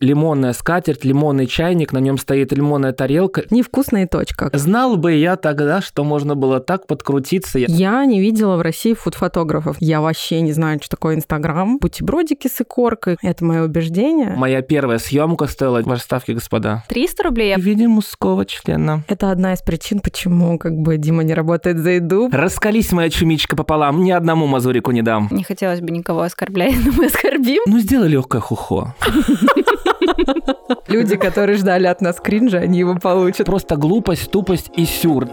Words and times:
лимонная 0.00 0.52
скатерть, 0.52 1.04
лимонный 1.04 1.46
чайник, 1.46 1.92
на 1.92 1.98
нем 1.98 2.18
стоит 2.18 2.52
лимонная 2.52 2.92
тарелка. 2.92 3.44
Невкусная 3.50 4.06
точка. 4.06 4.50
Знал 4.52 4.96
бы 4.96 5.12
я 5.12 5.36
тогда, 5.36 5.80
что 5.80 6.04
можно 6.04 6.36
было 6.36 6.60
так 6.60 6.86
подкрутиться. 6.86 7.58
Я 7.58 8.04
не 8.04 8.20
видела 8.20 8.56
в 8.56 8.60
России 8.60 8.94
фуд-фотографов. 8.94 9.76
Я 9.80 10.00
вообще 10.00 10.40
не 10.40 10.52
знаю, 10.52 10.78
что 10.80 10.90
такое 10.90 11.16
Инстаграм. 11.16 11.78
Бутербродики 11.78 12.46
с 12.48 12.60
икоркой. 12.60 13.16
Это 13.22 13.44
мое 13.44 13.64
убеждение. 13.64 14.34
Моя 14.36 14.62
первая 14.62 14.98
съемка 14.98 15.46
стоила, 15.46 15.82
ваши 15.82 16.02
ставки, 16.02 16.32
господа. 16.32 16.84
300 16.88 17.22
рублей. 17.24 17.56
В 17.56 17.60
виде 17.60 17.88
мужского 17.88 18.44
члена. 18.44 19.04
Это 19.08 19.30
одна 19.30 19.54
из 19.54 19.62
причин, 19.62 20.00
почему 20.00 20.58
как 20.58 20.74
бы 20.74 20.96
Дима 20.96 21.24
не 21.24 21.34
работает 21.34 21.78
за 21.78 21.90
еду. 21.90 22.28
Раскались, 22.30 22.92
моя 22.92 23.10
чумичка 23.10 23.56
пополам, 23.56 24.04
ни 24.04 24.10
одному 24.10 24.46
мазурику 24.46 24.92
не 24.92 25.02
дам. 25.02 25.28
Не 25.30 25.42
хотелось 25.42 25.80
бы 25.80 25.90
никого 25.90 26.22
оскорблять, 26.22 26.74
но 26.84 26.92
мы 26.92 27.06
оскорбим. 27.06 27.62
Ну, 27.66 27.78
сделай 27.80 28.08
легкое 28.08 28.40
хухо. 28.40 28.94
Люди, 30.88 31.16
которые 31.16 31.58
ждали 31.58 31.86
от 31.86 32.00
нас 32.00 32.20
кринжа, 32.20 32.58
они 32.58 32.78
его 32.78 32.96
получат. 32.96 33.46
Просто 33.46 33.76
глупость, 33.76 34.30
тупость 34.30 34.70
и 34.76 34.84
сюр. 34.84 35.28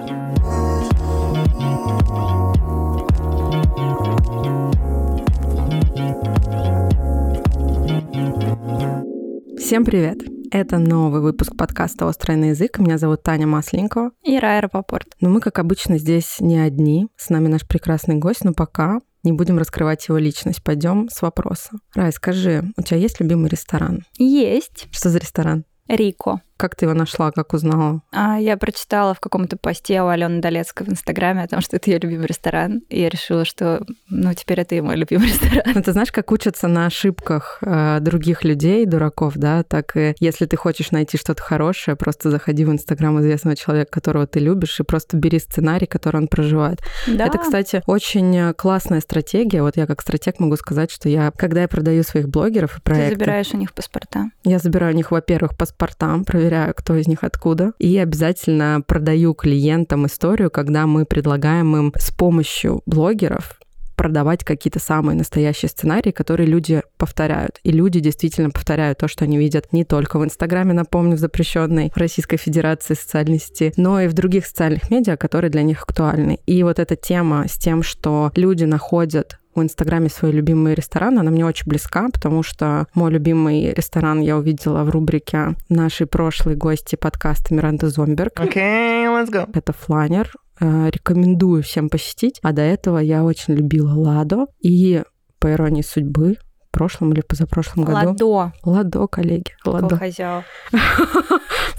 Всем 9.57 9.83
привет! 9.83 10.19
Это 10.51 10.77
новый 10.77 11.21
выпуск 11.21 11.57
подкаста 11.57 12.05
«Острый 12.05 12.37
на 12.37 12.45
язык». 12.51 12.77
Меня 12.79 12.97
зовут 12.97 13.23
Таня 13.23 13.47
Масленникова. 13.47 14.11
И 14.23 14.37
Рая 14.37 14.61
Рапопорт. 14.61 15.07
Но 15.19 15.29
мы, 15.29 15.41
как 15.41 15.59
обычно, 15.59 15.97
здесь 15.97 16.37
не 16.39 16.59
одни. 16.59 17.07
С 17.17 17.29
нами 17.29 17.47
наш 17.47 17.67
прекрасный 17.67 18.15
гость, 18.15 18.45
но 18.45 18.53
пока 18.53 18.99
не 19.25 19.33
будем 19.33 19.57
раскрывать 19.57 20.07
его 20.07 20.17
личность. 20.17 20.63
Пойдем 20.63 21.09
с 21.09 21.21
вопроса. 21.21 21.71
Рай, 21.93 22.11
скажи, 22.11 22.63
у 22.77 22.81
тебя 22.81 22.97
есть 22.97 23.19
любимый 23.19 23.49
ресторан? 23.49 24.05
Есть. 24.17 24.87
Что 24.91 25.09
за 25.09 25.17
ресторан? 25.19 25.65
Рико. 25.87 26.41
Как 26.57 26.75
ты 26.75 26.85
его 26.85 26.93
нашла, 26.93 27.31
как 27.31 27.53
узнала? 27.53 28.01
А, 28.11 28.39
я 28.39 28.55
прочитала 28.57 29.13
в 29.13 29.19
каком-то 29.19 29.57
посте 29.57 30.01
у 30.01 30.07
Алены 30.07 30.41
Долецкой 30.41 30.87
в 30.87 30.89
Инстаграме 30.89 31.43
о 31.43 31.47
том, 31.47 31.61
что 31.61 31.75
это 31.75 31.91
ее 31.91 31.99
любимый 31.99 32.27
ресторан. 32.27 32.81
И 32.89 33.01
я 33.01 33.09
решила, 33.09 33.43
что, 33.43 33.85
ну, 34.09 34.33
теперь 34.33 34.61
это 34.61 34.75
и 34.75 34.81
мой 34.81 34.95
любимый 34.95 35.27
ресторан. 35.27 35.73
Ну, 35.75 35.83
ты 35.83 35.91
знаешь, 35.91 36.11
как 36.11 36.31
учатся 36.31 36.67
на 36.67 36.85
ошибках 36.85 37.59
э, 37.61 37.99
других 37.99 38.43
людей, 38.43 38.85
дураков, 38.85 39.33
да? 39.35 39.63
Так 39.63 39.97
и 39.97 40.15
если 40.19 40.45
ты 40.45 40.55
хочешь 40.55 40.91
найти 40.91 41.17
что-то 41.17 41.41
хорошее, 41.41 41.97
просто 41.97 42.31
заходи 42.31 42.63
в 42.63 42.71
Инстаграм 42.71 43.19
известного 43.19 43.57
человека, 43.57 43.91
которого 43.91 44.25
ты 44.25 44.39
любишь, 44.39 44.79
и 44.79 44.83
просто 44.83 45.17
бери 45.17 45.39
сценарий, 45.39 45.87
который 45.87 46.21
он 46.21 46.27
проживает. 46.27 46.79
Да. 47.07 47.25
Это, 47.25 47.37
кстати, 47.37 47.83
очень 47.85 48.53
классная 48.53 49.01
стратегия. 49.01 49.61
Вот 49.61 49.75
я 49.75 49.87
как 49.87 50.01
стратег 50.01 50.39
могу 50.39 50.55
сказать, 50.55 50.91
что 50.91 51.09
я, 51.09 51.31
когда 51.35 51.61
я 51.61 51.67
продаю 51.67 52.03
своих 52.03 52.29
блогеров 52.29 52.77
и 52.77 52.81
проекты... 52.81 53.15
Ты 53.15 53.19
забираешь 53.19 53.53
у 53.53 53.57
них 53.57 53.73
паспорта. 53.73 54.29
Я 54.43 54.59
забираю 54.59 54.93
у 54.93 54.95
них, 54.95 55.11
во-первых, 55.11 55.57
паспорта, 55.57 56.17
проверяю, 56.25 56.44
кто 56.75 56.95
из 56.95 57.07
них 57.07 57.23
откуда. 57.23 57.73
И 57.79 57.97
обязательно 57.97 58.81
продаю 58.85 59.33
клиентам 59.33 60.05
историю, 60.05 60.51
когда 60.51 60.87
мы 60.87 61.05
предлагаем 61.05 61.75
им 61.75 61.93
с 61.97 62.11
помощью 62.11 62.81
блогеров 62.85 63.59
продавать 63.95 64.43
какие-то 64.43 64.79
самые 64.79 65.17
настоящие 65.17 65.69
сценарии, 65.69 66.11
которые 66.11 66.47
люди 66.47 66.83
повторяют. 66.97 67.59
И 67.63 67.71
люди 67.71 67.99
действительно 67.99 68.49
повторяют 68.49 68.99
то, 68.99 69.07
что 69.07 69.23
они 69.23 69.37
видят 69.37 69.71
не 69.71 69.83
только 69.83 70.19
в 70.19 70.25
Инстаграме, 70.25 70.73
напомню, 70.73 71.15
в 71.15 71.19
запрещенной 71.19 71.91
Российской 71.95 72.37
Федерации 72.37 72.93
социальной 72.93 73.39
сети, 73.39 73.73
но 73.77 74.01
и 74.01 74.07
в 74.07 74.13
других 74.13 74.45
социальных 74.45 74.89
медиа, 74.91 75.15
которые 75.15 75.49
для 75.49 75.63
них 75.63 75.81
актуальны. 75.81 76.39
И 76.45 76.61
вот 76.63 76.79
эта 76.79 76.95
тема 76.95 77.45
с 77.47 77.57
тем, 77.57 77.83
что 77.83 78.31
люди 78.35 78.65
находят 78.65 79.39
в 79.55 79.63
Инстаграме 79.63 80.09
свой 80.09 80.31
любимый 80.31 80.73
ресторан, 80.73 81.17
она 81.17 81.31
мне 81.31 81.45
очень 81.45 81.67
близка, 81.67 82.09
потому 82.11 82.43
что 82.43 82.87
мой 82.93 83.11
любимый 83.11 83.73
ресторан 83.73 84.19
я 84.21 84.37
увидела 84.37 84.83
в 84.83 84.89
рубрике 84.89 85.55
нашей 85.69 86.07
прошлой 86.07 86.55
гости 86.55 86.95
подкаста 86.95 87.53
Миранда 87.53 87.89
Зомберг. 87.89 88.33
Окей, 88.39 88.61
okay, 88.61 89.05
let's 89.05 89.31
go. 89.31 89.49
Это 89.53 89.73
фланер. 89.73 90.31
Э, 90.59 90.89
рекомендую 90.89 91.63
всем 91.63 91.89
посетить. 91.89 92.39
А 92.41 92.51
до 92.51 92.61
этого 92.61 92.99
я 92.99 93.23
очень 93.23 93.55
любила 93.55 93.93
Ладо. 93.93 94.45
И 94.61 95.03
по 95.39 95.51
иронии 95.51 95.81
судьбы, 95.81 96.37
прошлом 96.75 97.13
или 97.13 97.21
позапрошлом 97.21 97.85
году. 97.85 98.27
Ладо. 98.27 98.53
Ладо, 98.63 99.07
коллеги. 99.07 99.55
Ладо. 99.63 99.97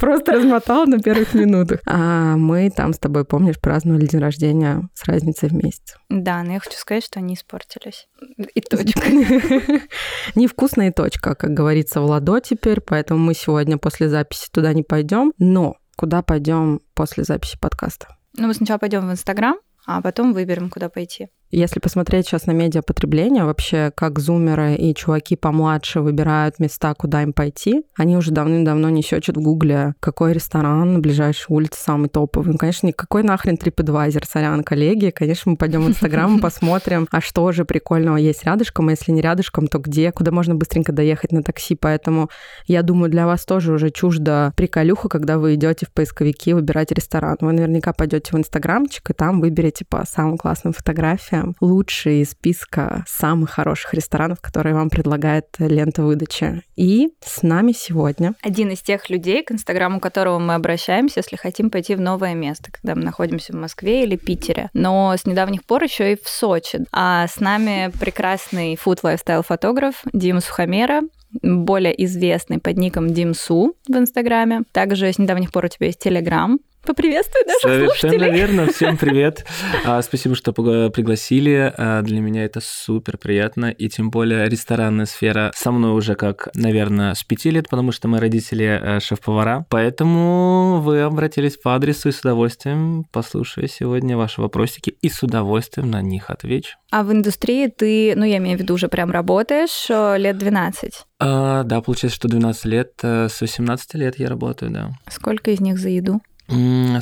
Просто 0.01 0.33
размотал 0.33 0.87
на 0.87 0.99
первых 0.99 1.35
минутах. 1.35 1.81
А 1.87 2.37
мы 2.37 2.71
там 2.71 2.95
с 2.95 2.99
тобой, 2.99 3.27
помнишь, 3.27 3.61
праздновали 3.61 4.07
день 4.07 4.21
рождения 4.21 4.89
с 4.95 5.05
разницей 5.05 5.51
в 5.51 5.53
месяц. 5.53 5.97
Да, 6.09 6.43
но 6.43 6.55
я 6.55 6.61
хочу 6.61 6.79
сказать, 6.79 7.05
что 7.05 7.19
они 7.19 7.35
испортились. 7.35 8.09
И 8.55 8.61
точка. 8.63 9.03
Невкусная 10.35 10.93
точка, 10.93 11.35
как 11.35 11.51
говорится, 11.51 12.01
в 12.01 12.07
Ладо 12.07 12.41
теперь, 12.41 12.81
поэтому 12.81 13.21
мы 13.21 13.35
сегодня 13.35 13.77
после 13.77 14.09
записи 14.09 14.49
туда 14.51 14.73
не 14.73 14.83
пойдем. 14.83 15.33
Но 15.39 15.77
куда 15.97 16.23
пойдем 16.23 16.81
после 16.95 17.25
записи 17.25 17.59
подкаста? 17.61 18.17
Ну, 18.39 18.47
мы 18.47 18.55
сначала 18.55 18.79
пойдем 18.79 19.07
в 19.07 19.13
Инстаграм, 19.13 19.57
а 19.87 20.01
потом 20.01 20.33
выберем, 20.33 20.71
куда 20.71 20.89
пойти. 20.89 21.29
Если 21.53 21.79
посмотреть 21.79 22.27
сейчас 22.27 22.47
на 22.47 22.51
медиапотребление, 22.51 23.45
вообще 23.45 23.93
как 23.95 24.19
зумеры 24.19 24.75
и 24.75 24.93
чуваки 24.95 25.37
помладше 25.37 26.01
выбирают 26.01 26.59
места, 26.59 26.93
куда 26.95 27.23
им 27.23 27.33
пойти, 27.33 27.85
они 27.97 28.17
уже 28.17 28.33
давным-давно 28.33 28.91
не 28.91 29.03
щечат 29.03 29.37
в 29.37 29.41
гугле, 29.41 29.95
какой 30.01 30.33
ресторан 30.33 30.95
на 30.95 30.99
ближайшей 30.99 31.47
улице 31.49 31.81
самый 31.81 32.09
топовый. 32.09 32.53
Ну, 32.53 32.59
конечно, 32.59 32.89
никакой 32.89 33.23
нахрен 33.23 33.55
TripAdvisor, 33.55 34.25
сорян, 34.29 34.65
коллеги. 34.65 35.11
Конечно, 35.11 35.53
мы 35.53 35.57
пойдем 35.57 35.85
в 35.85 35.89
Инстаграм, 35.89 36.39
посмотрим, 36.41 37.07
а 37.13 37.21
что 37.21 37.53
же 37.53 37.65
прикольного 37.65 38.17
есть 38.17 38.45
рядышком, 38.45 38.89
а 38.89 38.91
если 38.91 39.13
не 39.13 39.21
рядышком, 39.21 39.69
то 39.69 39.79
где, 39.79 40.11
куда 40.11 40.33
можно 40.33 40.57
быстренько 40.57 40.91
доехать 40.91 41.31
на 41.31 41.45
такси. 41.45 41.77
Поэтому 41.77 42.29
я 42.67 42.83
думаю, 42.83 43.09
для 43.09 43.27
вас 43.27 43.45
тоже 43.45 43.73
уже 43.73 43.91
чуждо 43.91 44.53
приколюха, 44.57 45.09
когда 45.09 45.39
вы 45.39 45.55
идете 45.55 45.87
в 45.87 45.93
поисковики 45.93 46.55
выбирать 46.55 46.91
ресторан. 46.91 47.37
Вы 47.41 47.53
наверняка 47.53 47.93
пойдете 47.93 48.33
в 48.33 48.37
Инстаграмчик, 48.37 49.11
и 49.11 49.13
там 49.13 49.41
выберете 49.41 49.85
по 49.89 50.05
самым 50.05 50.39
классным 50.39 50.73
фотографиям 50.73 51.36
фотографиям 51.37 51.55
лучшие 51.61 52.23
из 52.23 52.31
списка 52.31 53.05
самых 53.07 53.51
хороших 53.51 53.95
ресторанов, 53.95 54.41
которые 54.41 54.75
вам 54.75 54.91
предлагает 54.91 55.47
лента 55.59 56.03
выдачи. 56.03 56.63
И 56.77 57.09
с 57.25 57.43
нами 57.43 57.73
сегодня... 57.73 58.35
Один 58.43 58.71
из 58.71 58.81
тех 58.83 59.11
людей, 59.11 59.43
к 59.43 59.53
Инстаграму 59.53 60.01
которого 60.01 60.39
мы 60.39 60.55
обращаемся, 60.55 61.21
если 61.21 61.37
хотим 61.37 61.71
пойти 61.71 61.95
в 61.95 62.01
новое 62.01 62.35
место, 62.35 62.71
когда 62.71 62.95
мы 62.95 63.03
находимся 63.03 63.53
в 63.53 63.57
Москве 63.57 64.05
или 64.05 64.17
Питере. 64.17 64.71
Но 64.73 65.15
с 65.17 65.27
недавних 65.27 65.65
пор 65.65 65.85
еще 65.85 66.13
и 66.13 66.19
в 66.23 66.29
Сочи. 66.29 66.81
А 66.93 67.27
с 67.27 67.41
нами 67.41 67.91
прекрасный 67.99 68.77
food-lifestyle 68.77 69.43
фотограф 69.43 70.03
Дима 70.13 70.41
Сухомера, 70.41 71.03
более 71.43 72.05
известный 72.05 72.59
под 72.59 72.77
ником 72.77 73.13
Димсу 73.13 73.75
в 73.89 73.97
Инстаграме. 73.97 74.63
Также 74.73 75.13
с 75.13 75.19
недавних 75.19 75.53
пор 75.53 75.67
у 75.67 75.69
тебя 75.69 75.87
есть 75.87 75.99
Телеграм, 75.99 76.59
Поприветствуй 76.87 77.43
наших 77.47 77.63
Совершенно 77.63 77.89
слушателей. 78.13 78.33
верно. 78.33 78.67
Всем 78.73 78.97
привет. 78.99 79.45
А, 79.85 80.01
спасибо, 80.03 80.35
что 80.37 80.53
пригласили. 80.53 81.73
А, 81.77 82.03
для 82.03 82.21
меня 82.21 82.45
это 82.45 82.61
супер 82.63 83.19
приятно. 83.19 83.67
И 83.67 83.89
тем 83.89 84.11
более 84.11 84.49
ресторанная 84.49 85.07
сфера 85.07 85.51
со 85.55 85.73
мной 85.73 85.93
уже 85.93 86.15
как, 86.15 86.49
наверное, 86.55 87.15
с 87.15 87.25
пяти 87.25 87.51
лет, 87.51 87.69
потому 87.69 87.91
что 87.91 88.07
мои 88.09 88.21
родители 88.21 88.81
а, 88.81 89.01
шеф-повара. 89.01 89.67
Поэтому 89.69 90.81
вы 90.81 91.03
обратились 91.03 91.57
по 91.57 91.75
адресу 91.75 92.09
и 92.09 92.13
с 92.13 92.21
удовольствием 92.21 93.05
послушаю 93.13 93.69
сегодня 93.69 94.17
ваши 94.17 94.41
вопросики 94.41 94.91
и 95.03 95.09
с 95.09 95.23
удовольствием 95.23 95.91
на 95.91 96.03
них 96.03 96.31
отвечу. 96.31 96.77
А 96.93 97.03
в 97.03 97.13
индустрии 97.13 97.67
ты, 97.67 98.15
ну 98.15 98.25
я 98.25 98.37
имею 98.37 98.59
в 98.59 98.61
виду, 98.61 98.75
уже 98.75 98.89
прям 98.89 99.11
работаешь 99.11 99.89
лет 100.21 100.39
12? 100.39 100.93
А, 101.19 101.65
да, 101.65 101.81
получается, 101.81 102.17
что 102.17 102.29
12 102.29 102.65
лет. 102.67 102.93
С 103.03 103.41
18 103.41 103.95
лет 103.95 104.19
я 104.19 104.29
работаю, 104.29 104.71
да. 104.71 104.91
Сколько 105.11 105.51
из 105.51 105.61
них 105.61 105.79
за 105.79 105.89
еду? 105.89 106.21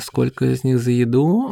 Сколько 0.01 0.45
из 0.45 0.63
них 0.63 0.79
за 0.79 0.91
еду? 0.91 1.47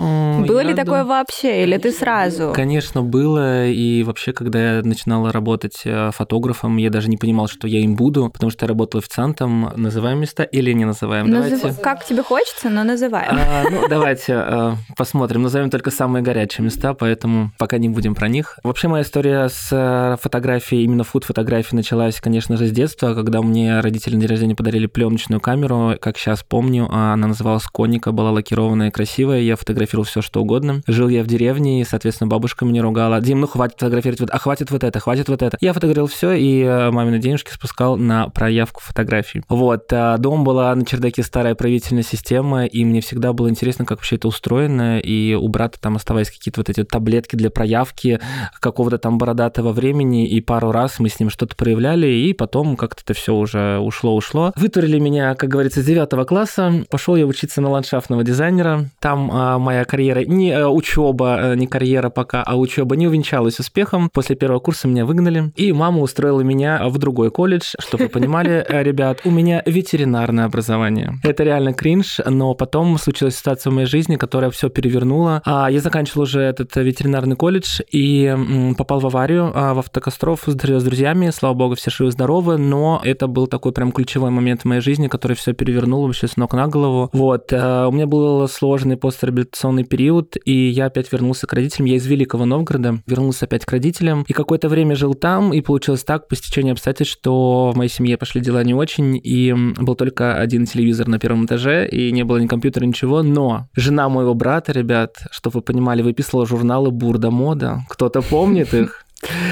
Было 0.47 0.59
я 0.59 0.69
ли 0.69 0.73
такое 0.73 1.01
дум... 1.01 1.09
вообще, 1.09 1.63
или 1.63 1.77
ты 1.77 1.91
сразу? 1.91 2.51
Конечно, 2.55 3.03
было. 3.03 3.67
И 3.67 4.03
вообще, 4.03 4.33
когда 4.33 4.77
я 4.77 4.81
начинала 4.83 5.31
работать 5.31 5.81
э, 5.85 6.11
фотографом, 6.11 6.77
я 6.77 6.89
даже 6.89 7.09
не 7.09 7.17
понимал, 7.17 7.47
что 7.47 7.67
я 7.67 7.79
им 7.79 7.95
буду, 7.95 8.29
потому 8.29 8.51
что 8.51 8.65
я 8.65 8.69
работал 8.69 8.99
официантом. 8.99 9.71
Называем 9.75 10.19
места 10.19 10.44
или 10.44 10.71
не 10.73 10.85
называем? 10.85 11.29
Назыв... 11.29 11.62
Давайте. 11.62 11.81
Как 11.81 12.06
тебе 12.06 12.23
хочется, 12.23 12.69
но 12.69 12.83
называем. 12.83 13.31
А, 13.31 13.63
ну, 13.69 13.88
давайте 13.88 14.33
а, 14.33 14.75
посмотрим. 14.97 15.44
Назовем 15.44 15.69
только 15.69 15.91
самые 15.91 16.23
горячие 16.23 16.65
места, 16.65 16.94
поэтому 16.94 17.51
пока 17.57 17.77
не 17.77 17.89
будем 17.89 18.15
про 18.15 18.27
них. 18.27 18.59
Вообще, 18.63 18.88
моя 18.88 19.03
история 19.03 19.50
с 19.50 19.69
э, 19.71 20.18
фотографией, 20.21 20.83
именно 20.83 21.03
фуд-фотографией, 21.03 21.77
началась, 21.77 22.19
конечно 22.19 22.57
же, 22.57 22.68
с 22.68 22.71
детства, 22.71 23.13
когда 23.13 23.41
мне 23.41 23.79
родители 23.79 24.15
на 24.15 24.21
день 24.21 24.29
рождения 24.29 24.56
подарили 24.56 24.88
пленочную 24.88 25.39
камеру, 25.39 25.95
как 26.01 26.18
сейчас 26.18 26.44
помню, 26.44 26.89
она 26.91 27.27
называлась 27.27 27.63
коника 27.83 28.13
была 28.13 28.31
лакированная, 28.31 28.91
красивая, 28.91 29.41
я 29.41 29.57
фотографировал 29.57 30.06
все 30.06 30.21
что 30.21 30.41
угодно. 30.41 30.81
Жил 30.88 31.09
я 31.09 31.21
в 31.21 31.27
деревне, 31.27 31.81
и, 31.81 31.83
соответственно, 31.83 32.30
бабушка 32.30 32.63
меня 32.63 32.81
ругала. 32.81 33.19
Дим, 33.19 33.41
ну 33.41 33.47
хватит 33.47 33.75
фотографировать, 33.77 34.31
а 34.31 34.39
хватит 34.39 34.71
вот 34.71 34.85
это, 34.85 35.00
хватит 35.01 35.27
вот 35.27 35.41
это. 35.41 35.57
Я 35.59 35.74
фотографировал 35.74 36.07
все, 36.07 36.31
и 36.31 36.62
э, 36.62 36.91
мамины 36.91 37.19
денежки 37.19 37.51
спускал 37.51 37.97
на 37.97 38.30
проявку 38.30 38.80
фотографий. 38.81 39.41
Вот, 39.50 39.91
а 39.91 40.18
дом 40.18 40.45
была 40.45 40.74
на 40.74 40.85
чердаке 40.85 41.24
старая 41.24 41.56
правительная 41.56 42.03
система, 42.03 42.65
и 42.65 42.85
мне 42.85 43.01
всегда 43.01 43.33
было 43.33 43.50
интересно, 43.50 43.83
как 43.83 43.97
вообще 43.97 44.15
это 44.15 44.30
устроено, 44.30 45.00
и 45.00 45.33
у 45.33 45.50
брата 45.50 45.77
там 45.81 45.97
оставались 45.97 46.31
какие-то 46.31 46.62
вот 46.62 46.69
эти 46.69 46.85
таблетки 46.85 47.35
для 47.35 47.50
проявки 47.50 48.21
какого-то 48.62 48.97
там 48.97 49.18
бородатого 49.18 49.74
времени, 49.74 50.25
и 50.25 50.39
пару 50.39 50.71
раз 50.71 51.00
мы 51.00 51.09
с 51.09 51.19
ним 51.19 51.30
что-то 51.30 51.57
проявляли, 51.57 52.07
и 52.07 52.31
потом 52.31 52.77
как-то 52.77 53.01
это 53.03 53.13
все 53.13 53.35
уже 53.35 53.80
ушло-ушло. 53.80 54.53
Вытурили 54.56 55.00
меня, 55.00 55.35
как 55.35 55.50
говорится, 55.50 55.81
с 55.81 55.85
девятого 55.85 56.24
класса, 56.24 56.85
пошел 56.89 57.18
я 57.18 57.25
учиться 57.25 57.59
на 57.59 57.72
ландшафтного 57.73 58.23
дизайнера, 58.23 58.89
там 58.99 59.29
а, 59.31 59.59
моя 59.59 59.85
карьера, 59.85 60.21
не 60.21 60.51
а, 60.51 60.69
учеба, 60.69 61.35
а, 61.35 61.55
не 61.55 61.67
карьера 61.67 62.09
пока, 62.09 62.43
а 62.43 62.55
учеба 62.57 62.95
не 62.95 63.07
увенчалась 63.07 63.59
успехом. 63.59 64.09
После 64.13 64.35
первого 64.35 64.59
курса 64.59 64.87
меня 64.87 65.05
выгнали, 65.05 65.51
и 65.55 65.71
мама 65.73 65.99
устроила 65.99 66.41
меня 66.41 66.87
в 66.87 66.97
другой 66.97 67.31
колледж, 67.31 67.73
чтобы 67.79 68.05
вы 68.05 68.09
понимали, 68.09 68.65
э, 68.67 68.83
ребят, 68.83 69.21
у 69.25 69.31
меня 69.31 69.61
ветеринарное 69.65 70.45
образование. 70.45 71.15
Это 71.23 71.43
реально 71.43 71.73
кринж, 71.73 72.19
но 72.25 72.53
потом 72.53 72.97
случилась 72.97 73.37
ситуация 73.37 73.71
в 73.71 73.73
моей 73.73 73.87
жизни, 73.87 74.15
которая 74.15 74.51
все 74.51 74.69
перевернула. 74.69 75.41
А 75.45 75.69
я 75.69 75.79
заканчивал 75.79 76.23
уже 76.23 76.41
этот 76.41 76.75
ветеринарный 76.75 77.35
колледж 77.35 77.81
и 77.91 78.35
попал 78.77 78.99
в 78.99 79.05
аварию, 79.07 79.51
в 79.53 79.79
автокатастрофу 79.79 80.51
с 80.51 80.55
друзьями. 80.55 81.29
Слава 81.31 81.53
богу, 81.53 81.75
все 81.75 81.91
живы-здоровы, 81.91 82.57
но 82.57 83.01
это 83.03 83.27
был 83.27 83.47
такой 83.47 83.71
прям 83.71 83.91
ключевой 83.91 84.29
момент 84.29 84.61
в 84.61 84.65
моей 84.65 84.81
жизни, 84.81 85.07
который 85.07 85.35
все 85.35 85.53
перевернул 85.53 86.05
вообще 86.05 86.27
с 86.27 86.37
ног 86.37 86.53
на 86.53 86.67
голову. 86.67 87.09
Вот. 87.13 87.51
Э, 87.63 87.86
у 87.88 87.92
меня 87.92 88.07
был 88.07 88.48
сложный 88.50 88.98
постреабилитационный 88.98 89.86
период, 89.86 90.36
и 90.44 90.69
я 90.69 90.88
опять 90.88 91.12
вернулся 91.12 91.48
к 91.48 91.54
родителям. 91.54 91.86
Я 91.86 91.95
из 91.95 92.06
Великого 92.06 92.45
Новгорода 92.45 93.01
вернулся 93.07 93.45
опять 93.45 93.65
к 93.65 93.71
родителям, 93.71 94.25
и 94.27 94.33
какое-то 94.33 94.68
время 94.68 94.95
жил 94.95 95.13
там, 95.13 95.54
и 95.54 95.62
получилось 95.62 96.04
так, 96.04 96.27
по 96.27 96.36
стечению 96.36 96.74
обстоятельств, 96.74 97.18
что 97.18 97.71
в 97.71 97.77
моей 97.77 97.89
семье 97.89 98.18
пошли 98.18 98.42
дела 98.42 98.63
не 98.63 98.74
очень, 98.74 99.19
и 99.24 99.54
был 99.77 99.95
только 99.95 100.36
один 100.36 100.65
телевизор 100.65 101.07
на 101.07 101.19
первом 101.19 101.45
этаже, 101.45 101.88
и 101.88 102.12
не 102.12 102.24
было 102.24 102.38
ни 102.38 102.48
компьютера, 102.48 102.86
ничего, 102.86 103.24
но 103.24 103.69
жена 103.75 104.09
моего 104.09 104.33
брата, 104.33 104.74
ребят, 104.74 105.18
чтобы 105.31 105.59
вы 105.59 105.62
понимали, 105.62 106.01
выписывала 106.01 106.45
журналы 106.45 106.92
Бурда 106.92 107.31
Мода. 107.31 107.80
Кто-то 107.89 108.21
помнит 108.21 108.74
их? 108.74 109.06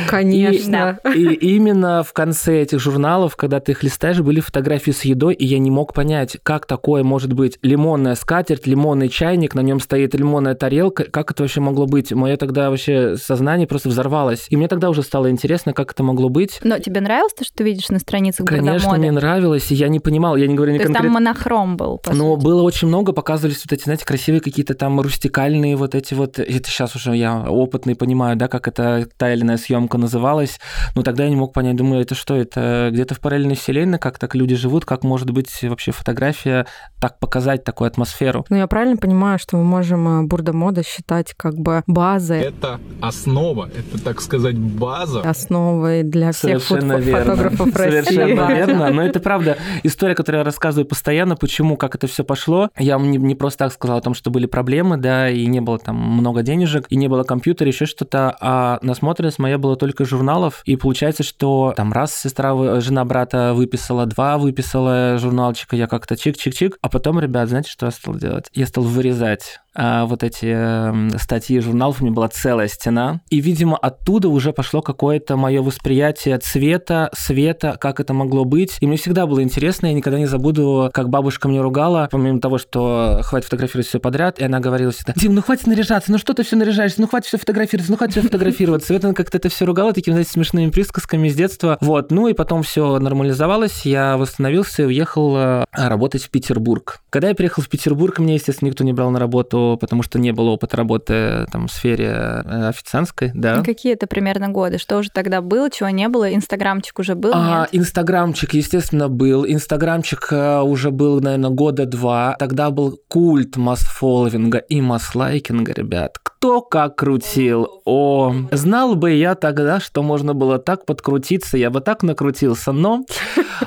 Конечно. 0.07 0.99
И, 1.15 1.19
и 1.19 1.55
именно 1.55 2.03
в 2.03 2.13
конце 2.13 2.61
этих 2.61 2.79
журналов, 2.79 3.35
когда 3.35 3.59
ты 3.59 3.71
их 3.73 3.83
листаешь, 3.83 4.19
были 4.19 4.39
фотографии 4.39 4.91
с 4.91 5.03
едой, 5.05 5.33
и 5.33 5.45
я 5.45 5.59
не 5.59 5.71
мог 5.71 5.93
понять, 5.93 6.37
как 6.43 6.65
такое 6.65 7.03
может 7.03 7.33
быть 7.33 7.57
лимонная 7.61 8.15
скатерть, 8.15 8.67
лимонный 8.67 9.09
чайник, 9.09 9.55
на 9.55 9.61
нем 9.61 9.79
стоит 9.79 10.13
лимонная 10.15 10.55
тарелка, 10.55 11.05
как 11.05 11.31
это 11.31 11.43
вообще 11.43 11.61
могло 11.61 11.85
быть? 11.85 12.11
Мое 12.11 12.37
тогда 12.37 12.69
вообще 12.69 13.15
сознание 13.17 13.67
просто 13.67 13.89
взорвалось. 13.89 14.47
И 14.49 14.57
мне 14.57 14.67
тогда 14.67 14.89
уже 14.89 15.03
стало 15.03 15.29
интересно, 15.29 15.73
как 15.73 15.91
это 15.91 16.03
могло 16.03 16.29
быть. 16.29 16.59
Но 16.63 16.79
тебе 16.79 17.01
нравилось 17.01 17.33
то, 17.33 17.43
что 17.43 17.55
ты 17.55 17.63
видишь 17.63 17.89
на 17.89 17.99
страницах 17.99 18.45
Конечно, 18.45 18.97
мне 18.97 19.11
нравилось, 19.11 19.71
и 19.71 19.75
я 19.75 19.87
не 19.87 19.99
понимал, 19.99 20.35
я 20.35 20.47
не 20.47 20.55
говорю 20.55 20.73
не 20.73 20.79
то 20.79 20.85
конкретно. 20.85 21.07
там 21.07 21.13
монохром 21.13 21.77
был, 21.77 21.97
по 21.97 22.13
Но 22.13 22.35
сути. 22.35 22.43
было 22.43 22.61
очень 22.63 22.87
много, 22.87 23.13
показывались 23.13 23.61
вот 23.65 23.73
эти, 23.73 23.83
знаете, 23.83 24.05
красивые 24.05 24.41
какие-то 24.41 24.73
там 24.73 24.99
рустикальные 24.99 25.75
вот 25.75 25.95
эти 25.95 26.13
вот, 26.13 26.39
это 26.39 26.69
сейчас 26.69 26.95
уже 26.95 27.15
я 27.15 27.45
опытный 27.49 27.95
понимаю, 27.95 28.35
да, 28.35 28.47
как 28.47 28.67
это 28.67 29.07
та 29.17 29.33
или 29.33 29.41
иная 29.41 29.57
съемка 29.61 29.97
называлась, 29.97 30.59
но 30.95 31.03
тогда 31.03 31.23
я 31.23 31.29
не 31.29 31.35
мог 31.35 31.53
понять, 31.53 31.75
думаю, 31.75 32.01
это 32.01 32.15
что, 32.15 32.35
это 32.35 32.89
где-то 32.91 33.15
в 33.15 33.19
параллельной 33.19 33.55
вселенной, 33.55 33.99
как 33.99 34.19
так 34.19 34.35
люди 34.35 34.55
живут, 34.55 34.85
как 34.85 35.03
может 35.03 35.29
быть 35.31 35.49
вообще 35.63 35.91
фотография 35.91 36.65
так 36.99 37.19
показать 37.19 37.63
такую 37.63 37.87
атмосферу. 37.87 38.45
Ну, 38.49 38.57
я 38.57 38.67
правильно 38.67 38.97
понимаю, 38.97 39.39
что 39.39 39.57
мы 39.57 39.63
можем 39.63 40.07
э, 40.07 40.27
бурда 40.27 40.53
мода 40.53 40.83
считать 40.83 41.33
как 41.35 41.55
бы 41.55 41.83
базой. 41.87 42.41
Это 42.41 42.79
основа, 43.01 43.69
это, 43.75 44.03
так 44.03 44.21
сказать, 44.21 44.57
база. 44.57 45.21
Основой 45.21 46.03
для 46.03 46.31
всех 46.31 46.61
Совершенно 46.63 46.95
фото- 46.95 47.03
верно. 47.05 47.35
фотографов 47.35 47.75
России. 47.75 48.01
Совершенно 48.01 48.53
верно. 48.53 48.89
Но 48.91 49.03
это 49.03 49.19
правда 49.19 49.57
история, 49.83 50.15
которую 50.15 50.39
я 50.39 50.45
рассказываю 50.45 50.85
постоянно, 50.85 51.35
почему, 51.35 51.77
как 51.77 51.95
это 51.95 52.07
все 52.07 52.23
пошло. 52.23 52.69
Я 52.77 52.97
вам 52.97 53.09
не, 53.11 53.17
не 53.17 53.35
просто 53.35 53.65
так 53.65 53.73
сказал 53.73 53.97
о 53.97 54.01
том, 54.01 54.13
что 54.13 54.29
были 54.31 54.45
проблемы, 54.45 54.97
да, 54.97 55.29
и 55.29 55.45
не 55.47 55.61
было 55.61 55.79
там 55.79 55.95
много 55.95 56.43
денежек, 56.43 56.85
и 56.89 56.95
не 56.95 57.07
было 57.07 57.23
компьютера, 57.23 57.67
еще 57.67 57.85
что-то, 57.85 58.35
а 58.39 58.79
насмотренность 58.81 59.39
моя 59.39 59.50
была 59.57 59.75
только 59.75 60.05
журналов, 60.05 60.61
и 60.65 60.75
получается, 60.75 61.23
что 61.23 61.73
там 61.75 61.91
раз 61.93 62.15
сестра, 62.15 62.53
вы- 62.53 62.81
жена 62.81 63.05
брата 63.05 63.53
выписала, 63.53 64.05
два 64.05 64.37
выписала 64.37 65.17
журналчика, 65.17 65.75
я 65.75 65.87
как-то 65.87 66.15
чик-чик-чик, 66.15 66.73
а 66.81 66.89
потом, 66.89 67.19
ребят, 67.19 67.49
знаете, 67.49 67.69
что 67.69 67.85
я 67.87 67.91
стал 67.91 68.15
делать? 68.15 68.45
Я 68.53 68.67
стал 68.67 68.83
вырезать 68.83 69.59
вот 69.75 70.23
эти 70.23 70.45
эм, 70.45 71.17
статьи 71.17 71.59
журналов, 71.59 72.01
у 72.01 72.03
меня 72.03 72.13
была 72.13 72.27
целая 72.27 72.67
стена, 72.67 73.21
и, 73.29 73.39
видимо, 73.39 73.77
оттуда 73.77 74.29
уже 74.29 74.51
пошло 74.53 74.81
какое-то 74.81 75.37
мое 75.37 75.61
восприятие 75.61 76.37
цвета, 76.39 77.09
света, 77.13 77.77
как 77.79 77.99
это 77.99 78.13
могло 78.13 78.43
быть, 78.43 78.77
и 78.81 78.87
мне 78.87 78.97
всегда 78.97 79.25
было 79.25 79.41
интересно, 79.41 79.87
я 79.87 79.93
никогда 79.93 80.19
не 80.19 80.25
забуду, 80.25 80.89
как 80.93 81.09
бабушка 81.09 81.47
мне 81.47 81.61
ругала, 81.61 82.09
помимо 82.11 82.39
того, 82.39 82.57
что 82.57 83.21
хватит 83.23 83.45
фотографировать 83.45 83.87
все 83.87 83.99
подряд, 83.99 84.39
и 84.39 84.43
она 84.43 84.59
говорила 84.59 84.91
всегда, 84.91 85.13
Дим, 85.15 85.35
ну 85.35 85.41
хватит 85.41 85.67
наряжаться, 85.67 86.11
ну 86.11 86.17
что 86.17 86.33
ты 86.33 86.43
все 86.43 86.55
наряжаешься, 86.55 86.99
ну 86.99 87.07
хватит 87.07 87.27
все 87.27 87.37
фотографироваться, 87.37 87.91
ну 87.91 87.97
хватит 87.97 88.13
все 88.13 88.21
фотографироваться. 88.21 88.93
И 88.93 88.97
она 88.97 89.13
как-то 89.13 89.37
это 89.37 89.49
все 89.49 89.65
ругала 89.65 89.93
такими, 89.93 90.13
знаете, 90.13 90.31
смешными 90.31 90.69
присказками 90.69 91.29
с 91.29 91.35
детства. 91.35 91.77
Вот, 91.81 92.11
ну 92.11 92.27
и 92.27 92.33
потом 92.33 92.63
все 92.63 92.99
нормализовалось, 92.99 93.85
я 93.85 94.17
восстановился 94.17 94.83
и 94.83 94.85
уехал 94.85 95.37
э, 95.37 95.65
работать 95.71 96.23
в 96.23 96.29
Петербург. 96.29 97.01
Когда 97.09 97.29
я 97.29 97.35
приехал 97.35 97.61
в 97.61 97.69
Петербург, 97.69 98.19
меня, 98.19 98.33
естественно, 98.33 98.69
никто 98.69 98.83
не 98.83 98.93
брал 98.93 99.11
на 99.11 99.19
работу, 99.19 99.60
потому 99.79 100.03
что 100.03 100.19
не 100.19 100.31
было 100.31 100.49
опыта 100.49 100.77
работы 100.77 101.13
э, 101.13 101.45
там 101.51 101.67
в 101.67 101.71
сфере 101.71 102.07
э, 102.07 102.67
официантской, 102.69 103.31
да. 103.33 103.61
Какие 103.63 103.93
это 103.93 104.07
примерно 104.07 104.49
годы? 104.49 104.77
Что 104.77 104.97
уже 104.97 105.09
тогда 105.09 105.41
было, 105.41 105.69
чего 105.69 105.89
не 105.89 106.07
было? 106.07 106.33
Инстаграмчик 106.33 106.99
уже 106.99 107.15
был? 107.15 107.31
А, 107.33 107.61
нет? 107.61 107.69
Инстаграмчик, 107.71 108.53
естественно, 108.53 109.09
был. 109.09 109.45
Инстаграмчик 109.45 110.27
э, 110.31 110.61
уже 110.61 110.91
был, 110.91 111.19
наверное, 111.19 111.49
года 111.49 111.85
два. 111.85 112.35
Тогда 112.39 112.69
был 112.69 112.99
культ 113.07 113.57
масс-фолловинга 113.57 114.59
и 114.59 114.81
масс-лайкинга, 114.81 115.73
ребят. 115.73 116.17
Кто 116.21 116.61
как 116.61 116.95
крутил. 116.95 117.81
О, 117.85 118.33
знал 118.51 118.95
бы 118.95 119.11
я 119.11 119.35
тогда, 119.35 119.79
что 119.79 120.03
можно 120.03 120.33
было 120.33 120.59
так 120.59 120.85
подкрутиться, 120.85 121.57
я 121.57 121.69
бы 121.69 121.81
так 121.81 122.03
накрутился, 122.03 122.71
но... 122.71 123.05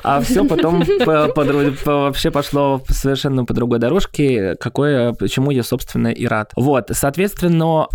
А 0.03 0.21
все 0.21 0.45
потом 0.45 0.83
вообще 1.05 2.31
пошло 2.31 2.83
совершенно 2.89 3.45
по 3.45 3.55
другой 3.55 3.79
дорожке, 3.79 4.57
какое, 4.57 5.13
почему 5.13 5.51
я, 5.51 5.63
собственно, 5.63 6.09
и 6.09 6.27
рад. 6.27 6.53
Вот, 6.57 6.91
соответственно, 6.93 7.87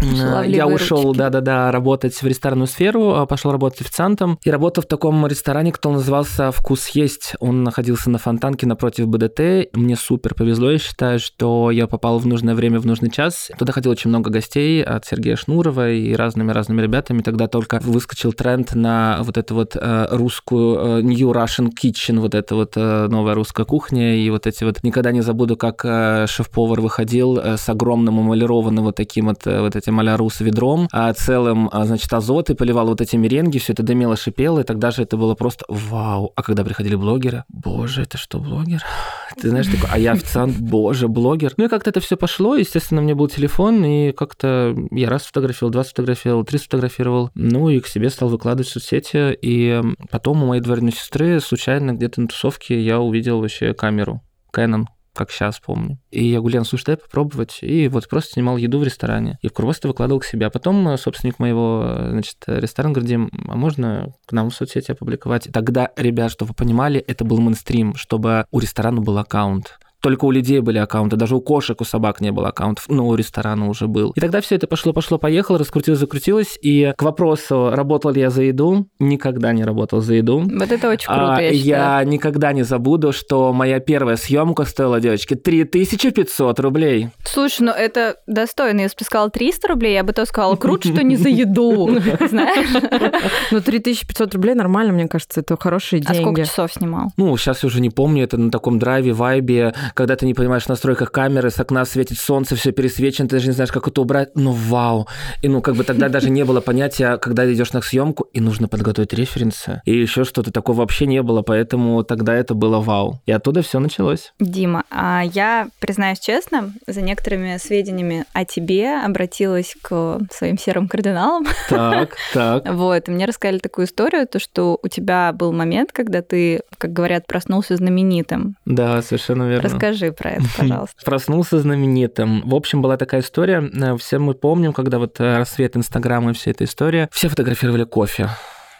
я 0.46 0.68
ушел, 0.68 1.14
да-да-да, 1.14 1.72
работать 1.72 2.16
в 2.22 2.26
ресторанную 2.26 2.68
сферу, 2.68 3.16
а, 3.16 3.26
пошел 3.26 3.52
работать 3.52 3.82
официантом 3.82 4.40
и 4.44 4.50
работал 4.50 4.84
в 4.84 4.88
таком 4.88 5.26
ресторане, 5.28 5.72
кто 5.72 5.92
назывался 5.92 6.52
«Вкус 6.52 6.90
есть». 6.90 7.34
Он 7.40 7.64
находился 7.64 8.10
на 8.10 8.18
Фонтанке 8.18 8.66
напротив 8.68 9.08
БДТ. 9.08 9.74
Мне 9.74 9.96
супер 9.96 10.34
повезло, 10.34 10.72
я 10.72 10.78
считаю, 10.78 11.20
что 11.20 11.72
я 11.72 11.88
попал 11.88 12.20
в 12.20 12.26
нужное 12.26 12.56
время, 12.56 12.80
в 12.80 12.86
нужный 12.86 13.10
час. 13.10 13.52
Туда 13.58 13.74
ходило 13.74 13.94
очень 13.94 14.10
много 14.10 14.30
гостей 14.30 14.84
от 14.84 15.06
Сергея 15.06 15.36
Шнурова 15.36 15.92
и 15.92 16.14
разными-разными 16.14 16.82
ребятами. 16.82 17.22
Тогда 17.22 17.48
только 17.48 17.80
выскочил 17.82 18.34
тренд 18.34 18.76
на 18.76 19.20
вот 19.22 19.38
эту 19.38 19.56
вот 19.56 19.76
э, 19.76 20.08
русскую 20.12 21.00
э, 21.00 21.02
New 21.02 21.32
Russian 21.32 21.70
Kitchen, 21.70 21.89
вот 22.20 22.36
эта 22.36 22.56
вот 22.56 22.74
э, 22.76 23.08
новая 23.08 23.34
русская 23.36 23.66
кухня, 23.66 24.16
и 24.16 24.30
вот 24.30 24.48
эти 24.48 24.64
вот... 24.64 24.84
Никогда 24.84 25.12
не 25.12 25.22
забуду, 25.22 25.58
как 25.58 25.82
э, 25.84 26.26
шеф-повар 26.28 26.82
выходил 26.82 27.38
э, 27.38 27.58
с 27.58 27.70
огромным 27.70 28.20
эмалированным 28.22 28.86
вот 28.86 28.96
таким 28.96 29.28
вот, 29.28 29.46
вот 29.46 29.76
этим 29.76 30.00
а 30.00 30.18
ведром, 30.40 30.88
а 30.92 31.14
целым, 31.14 31.70
а, 31.72 31.86
значит, 31.86 32.12
азот 32.14 32.50
и 32.50 32.56
поливал 32.56 32.88
вот 32.88 33.02
эти 33.02 33.16
меренги, 33.16 33.60
все 33.60 33.74
это 33.74 33.84
дымело, 33.84 34.16
шипело, 34.16 34.60
и 34.60 34.64
тогда 34.64 34.92
же 34.92 35.04
это 35.04 35.18
было 35.18 35.36
просто 35.36 35.66
вау. 35.68 36.32
А 36.36 36.44
когда 36.44 36.64
приходили 36.64 36.96
блогеры, 36.96 37.44
боже, 37.50 38.04
это 38.04 38.18
что, 38.18 38.40
блогер? 38.40 38.82
Ты 39.42 39.50
знаешь, 39.50 39.68
такой, 39.68 39.90
а 39.92 39.98
я 39.98 40.14
официант, 40.14 40.58
боже, 40.58 41.08
блогер. 41.08 41.54
Ну 41.58 41.66
и 41.66 41.68
как-то 41.68 41.90
это 41.90 42.00
все 42.00 42.18
пошло, 42.18 42.56
естественно, 42.56 43.02
у 43.02 43.04
меня 43.04 43.16
был 43.16 43.28
телефон, 43.28 43.84
и 43.86 44.12
как-то 44.12 44.76
я 44.92 45.10
раз 45.10 45.24
сфотографировал, 45.24 45.72
два 45.72 45.84
сфотографировал, 45.84 46.44
три 46.44 46.60
сфотографировал, 46.60 47.32
ну 47.36 47.70
и 47.70 47.80
к 47.80 47.88
себе 47.88 48.10
стал 48.10 48.30
выкладывать 48.30 48.68
в 48.68 48.72
соцсети, 48.72 49.38
и 49.42 49.82
потом 50.12 50.44
у 50.44 50.48
моей 50.48 50.62
двоюродной 50.62 50.92
сестры 50.92 51.40
случайно 51.40 51.69
где-то 51.78 52.22
на 52.22 52.28
тусовке 52.28 52.82
я 52.82 53.00
увидел 53.00 53.42
вообще 53.42 53.74
камеру 53.74 54.22
Canon, 54.54 54.86
как 55.14 55.32
сейчас 55.32 55.60
помню. 55.60 56.00
И 56.12 56.26
я 56.26 56.40
говорю, 56.40 56.56
Лен, 56.56 56.66
слушай, 56.66 56.86
дай 56.86 56.98
попробовать. 56.98 57.60
И 57.62 57.88
вот 57.88 58.08
просто 58.08 58.34
снимал 58.34 58.58
еду 58.58 58.80
в 58.80 58.84
ресторане. 58.84 59.38
И 59.42 59.50
просто 59.50 59.88
выкладывал 59.88 60.22
к 60.22 60.26
себе. 60.26 60.46
А 60.46 60.50
потом 60.50 60.88
э, 60.88 60.98
собственник 60.98 61.40
моего, 61.40 62.08
значит, 62.10 62.38
ресторана 62.48 62.94
говорит, 62.94 63.10
Дим, 63.10 63.30
а 63.48 63.56
можно 63.56 64.14
к 64.26 64.32
нам 64.32 64.50
в 64.50 64.56
соцсети 64.56 64.92
опубликовать? 64.92 65.50
Тогда, 65.52 65.92
ребят, 65.98 66.32
чтобы 66.32 66.50
вы 66.50 66.56
понимали, 66.56 67.00
это 67.02 67.26
был 67.26 67.40
мейнстрим, 67.40 67.96
чтобы 67.96 68.46
у 68.52 68.60
ресторана 68.60 69.02
был 69.02 69.18
аккаунт. 69.18 69.78
Только 70.02 70.26
у 70.26 70.32
людей 70.32 70.60
были 70.62 70.78
аккаунты, 70.78 71.16
даже 71.18 71.36
у 71.36 71.42
кошек, 71.42 71.80
у 71.82 71.84
собак 71.84 72.22
не 72.22 72.32
было 72.32 72.50
аккаунтов, 72.50 72.86
но 72.88 73.08
у 73.08 73.16
ресторана 73.16 73.68
уже 73.70 73.88
был. 73.88 74.12
И 74.16 74.20
тогда 74.22 74.40
все 74.42 74.56
это 74.56 74.66
пошло, 74.68 74.94
пошло, 74.94 75.18
поехало, 75.18 75.58
раскрутилось, 75.60 76.00
закрутилось. 76.00 76.58
И 76.62 76.94
к 76.98 77.02
вопросу, 77.04 77.70
работал 77.72 78.12
ли 78.12 78.22
я 78.22 78.30
за 78.30 78.44
еду, 78.44 78.88
никогда 79.00 79.52
не 79.52 79.64
работал 79.64 80.00
за 80.02 80.16
еду. 80.16 80.40
Вот 80.40 80.72
это 80.72 80.90
очень 80.90 81.08
круто, 81.08 81.36
А, 81.36 81.42
я 81.42 81.54
считаю. 81.54 81.66
я 81.66 82.04
никогда 82.06 82.54
не 82.54 82.64
забуду, 82.64 83.12
что 83.12 83.52
моя 83.54 83.80
первая 83.80 84.16
съемка 84.16 84.64
стоила, 84.66 85.00
девочки, 85.02 85.36
3500 85.36 86.60
рублей. 86.60 87.10
Слушай, 87.26 87.62
ну 87.64 87.72
это 87.72 88.16
достойно. 88.28 88.82
Если 88.82 88.96
бы 88.96 89.00
ты 89.00 89.06
сказала 89.06 89.30
300 89.30 89.68
рублей, 89.68 89.94
я 89.94 90.04
бы 90.04 90.14
то 90.14 90.26
сказала, 90.26 90.56
круто, 90.56 90.88
что 90.88 91.04
не 91.04 91.16
за 91.18 91.30
еду. 91.30 91.90
Знаешь? 92.30 93.10
Ну, 93.52 93.62
3500 93.62 94.34
рублей 94.36 94.56
нормально, 94.56 94.94
мне 94.94 95.08
кажется, 95.08 95.42
это 95.42 95.58
хорошие 95.58 96.02
А 96.06 96.14
сколько 96.14 96.36
деньги. 96.38 96.48
часов 96.48 96.72
снимал? 96.74 97.10
Ну, 97.18 97.36
сейчас 97.38 97.64
уже 97.64 97.82
не 97.82 97.90
помню, 97.90 98.24
это 98.24 98.38
на 98.38 98.52
таком 98.52 98.80
драйве, 98.80 99.14
вайбе, 99.14 99.74
когда 99.94 100.16
ты 100.16 100.26
не 100.26 100.34
понимаешь 100.34 100.64
в 100.64 100.70
настройках 100.70 101.12
камеры, 101.12 101.50
с 101.50 101.60
окна 101.60 101.86
светит 101.86 102.18
солнце, 102.18 102.56
все 102.56 102.72
пересвечено, 102.72 103.28
ты 103.28 103.36
даже 103.36 103.48
не 103.48 103.54
знаешь, 103.54 103.72
как 103.72 103.88
это 103.88 104.02
убрать. 104.02 104.30
Ну, 104.36 104.52
вау. 104.52 105.08
И 105.42 105.48
ну, 105.48 105.62
как 105.62 105.76
бы 105.76 105.84
тогда 105.84 106.10
даже 106.10 106.30
не 106.30 106.44
было 106.46 106.62
понятия, 106.62 107.18
когда 107.18 107.52
идешь 107.52 107.74
на 107.74 107.82
съемку, 107.82 108.28
и 108.34 108.40
нужно 108.40 108.68
подготовить 108.68 109.14
референсы. 109.14 109.82
И 109.86 109.96
еще 109.96 110.24
что-то 110.24 110.52
такого 110.52 110.80
вообще 110.80 111.06
не 111.06 111.22
было, 111.22 111.42
поэтому 111.42 112.04
тогда 112.04 112.36
это 112.36 112.54
было 112.54 112.80
вау. 112.80 113.22
И 113.26 113.32
оттуда 113.32 113.62
все 113.62 113.80
началось. 113.80 114.34
Дима, 114.40 114.84
а 114.90 115.24
я, 115.24 115.70
признаюсь 115.80 116.20
честно, 116.20 116.74
за 116.88 117.02
некоторыми 117.02 117.58
сведениями 117.58 118.26
о 118.34 118.46
тебе 118.46 119.00
обратилась 119.00 119.76
к 119.82 120.20
своим 120.32 120.58
серым 120.58 120.88
кардиналам. 120.88 121.46
Так, 121.70 122.16
так. 122.34 122.64
Вот, 122.70 123.08
и 123.08 123.12
мне 123.12 123.26
рассказали 123.26 123.60
такую 123.60 123.88
историю, 123.88 124.28
то, 124.28 124.40
что 124.40 124.80
у 124.82 124.88
тебя 124.88 125.32
был 125.34 125.52
момент, 125.52 125.92
когда 125.92 126.22
ты, 126.22 126.62
как 126.78 126.94
говорят, 126.94 127.28
проснулся 127.28 127.76
знаменитым. 127.76 128.56
Да, 128.66 129.02
совершенно 129.02 129.44
верно. 129.44 129.70
Расскажи 129.80 130.12
про 130.12 130.32
это, 130.32 130.46
пожалуйста. 130.58 130.96
Проснулся 131.06 131.60
знаменитым. 131.60 132.42
В 132.48 132.54
общем, 132.56 132.82
была 132.82 132.98
такая 132.98 133.22
история. 133.22 133.62
э, 133.62 133.98
Все 133.98 134.20
мы 134.20 134.34
помним, 134.34 134.74
когда 134.74 135.00
вот 135.00 135.20
э, 135.20 135.38
рассвет 135.38 135.78
Инстаграма 135.78 136.32
и 136.32 136.34
вся 136.34 136.52
эта 136.52 136.64
история, 136.66 137.10
все 137.12 137.30
фотографировали 137.30 137.84
кофе. 137.86 138.30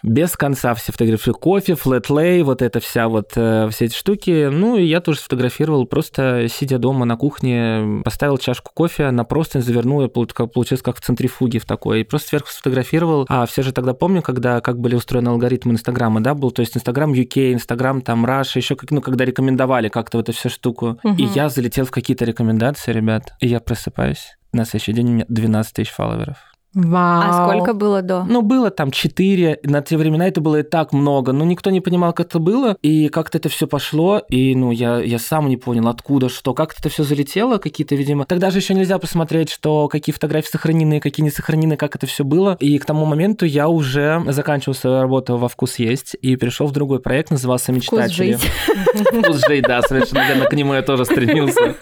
Без 0.04 0.36
конца 0.38 0.74
все 0.76 0.92
фотографировали 0.92 1.40
кофе, 1.40 1.76
флетлей, 1.76 2.42
вот 2.44 2.62
это 2.62 2.80
вся 2.80 3.08
вот, 3.08 3.32
э, 3.36 3.68
все 3.72 3.86
эти 3.86 3.96
штуки. 3.96 4.48
Ну, 4.52 4.78
и 4.78 4.84
я 4.86 5.02
тоже 5.02 5.20
сфотографировал, 5.20 5.86
просто 5.86 6.48
сидя 6.50 6.78
дома 6.78 7.06
на 7.06 7.18
кухне, 7.18 8.02
поставил 8.04 8.38
чашку 8.38 8.72
кофе, 8.74 9.12
на 9.12 9.24
простынь 9.24 9.62
завернул, 9.62 10.02
и 10.04 10.08
полу- 10.08 10.28
как- 10.34 10.52
получилось 10.54 10.82
как 10.82 10.98
в 10.98 11.02
центрифуге 11.02 11.60
в 11.60 11.66
такой, 11.66 12.02
и 12.02 12.04
просто 12.04 12.30
сверху 12.30 12.50
сфотографировал. 12.50 13.26
А 13.30 13.46
все 13.46 13.62
же 13.62 13.72
тогда 13.72 13.94
помню, 13.94 14.22
когда 14.22 14.62
как 14.62 14.80
были 14.80 14.96
устроены 14.96 15.30
алгоритмы 15.30 15.74
Инстаграма, 15.74 16.22
да, 16.22 16.34
был, 16.34 16.52
то 16.52 16.62
есть 16.62 16.76
Инстаграм 16.78 17.12
UK, 17.14 17.54
Инстаграм 17.54 18.02
там 18.02 18.26
Russia, 18.26 18.58
еще 18.58 18.76
как, 18.76 18.92
ну, 18.92 19.02
когда 19.02 19.26
рекомендовали 19.26 19.90
как-то 19.90 20.18
вот 20.18 20.30
эту 20.30 20.38
всю 20.38 20.50
штуку. 20.50 21.00
И 21.04 21.08
Мгм. 21.08 21.32
я 21.34 21.50
залетел 21.50 21.86
в 21.86 21.92
какие-то 21.92 22.26
рекомендации, 22.26 22.92
ребят, 22.94 23.34
и 23.40 23.48
я 23.48 23.60
просыпаюсь. 23.60 24.36
На 24.54 24.66
следующий 24.66 24.94
день 24.94 25.10
у 25.10 25.14
меня 25.14 25.26
12 25.30 25.74
тысяч 25.76 25.92
фолловеров. 25.92 26.38
Вау. 26.74 27.24
А 27.26 27.48
сколько 27.48 27.74
было 27.74 28.02
до? 28.02 28.24
Ну, 28.26 28.42
было 28.44 28.70
там 28.70 28.92
4, 28.92 29.62
на 29.64 29.82
те 29.82 29.98
времена 29.98 30.28
это 30.28 30.40
было 30.40 30.60
и 30.60 30.64
так 30.64 30.94
много, 30.94 31.32
но 31.32 31.44
никто 31.44 31.72
не 31.72 31.82
понимал, 31.82 32.14
как 32.14 32.28
это 32.28 32.40
было, 32.40 32.78
и 32.84 33.10
как-то 33.10 33.40
это 33.40 33.50
все 33.50 33.66
пошло, 33.66 34.22
и, 34.30 34.54
ну, 34.56 34.72
я, 34.72 35.00
я 35.00 35.18
сам 35.18 35.50
не 35.50 35.58
понял, 35.58 35.88
откуда, 35.88 36.30
что, 36.30 36.54
как 36.54 36.76
это 36.78 36.90
все 36.90 37.04
залетело, 37.04 37.58
какие-то, 37.58 37.96
видимо... 37.96 38.26
Тогда 38.26 38.52
же 38.52 38.60
еще 38.60 38.76
нельзя 38.76 39.00
посмотреть, 39.00 39.50
что 39.50 39.88
какие 39.88 40.14
фотографии 40.14 40.50
сохранены, 40.50 41.00
какие 41.00 41.24
не 41.24 41.32
сохранены, 41.32 41.76
как 41.76 41.96
это 41.96 42.06
все 42.06 42.24
было, 42.24 42.56
и 42.60 42.78
к 42.78 42.86
тому 42.86 43.06
моменту 43.06 43.46
я 43.46 43.68
уже 43.68 44.22
заканчивал 44.28 44.76
свою 44.76 45.02
работу 45.02 45.38
во 45.38 45.48
«Вкус 45.48 45.80
есть» 45.80 46.16
и 46.22 46.36
перешел 46.36 46.68
в 46.68 46.72
другой 46.72 47.00
проект, 47.00 47.32
назывался 47.32 47.72
«Мечтатели». 47.72 48.38
Вкус 48.94 49.44
жить, 49.48 49.64
да, 49.64 49.82
совершенно 49.82 50.28
верно, 50.28 50.46
к 50.46 50.54
нему 50.54 50.76
я 50.76 50.84
тоже 50.84 51.06
стремился. 51.06 51.76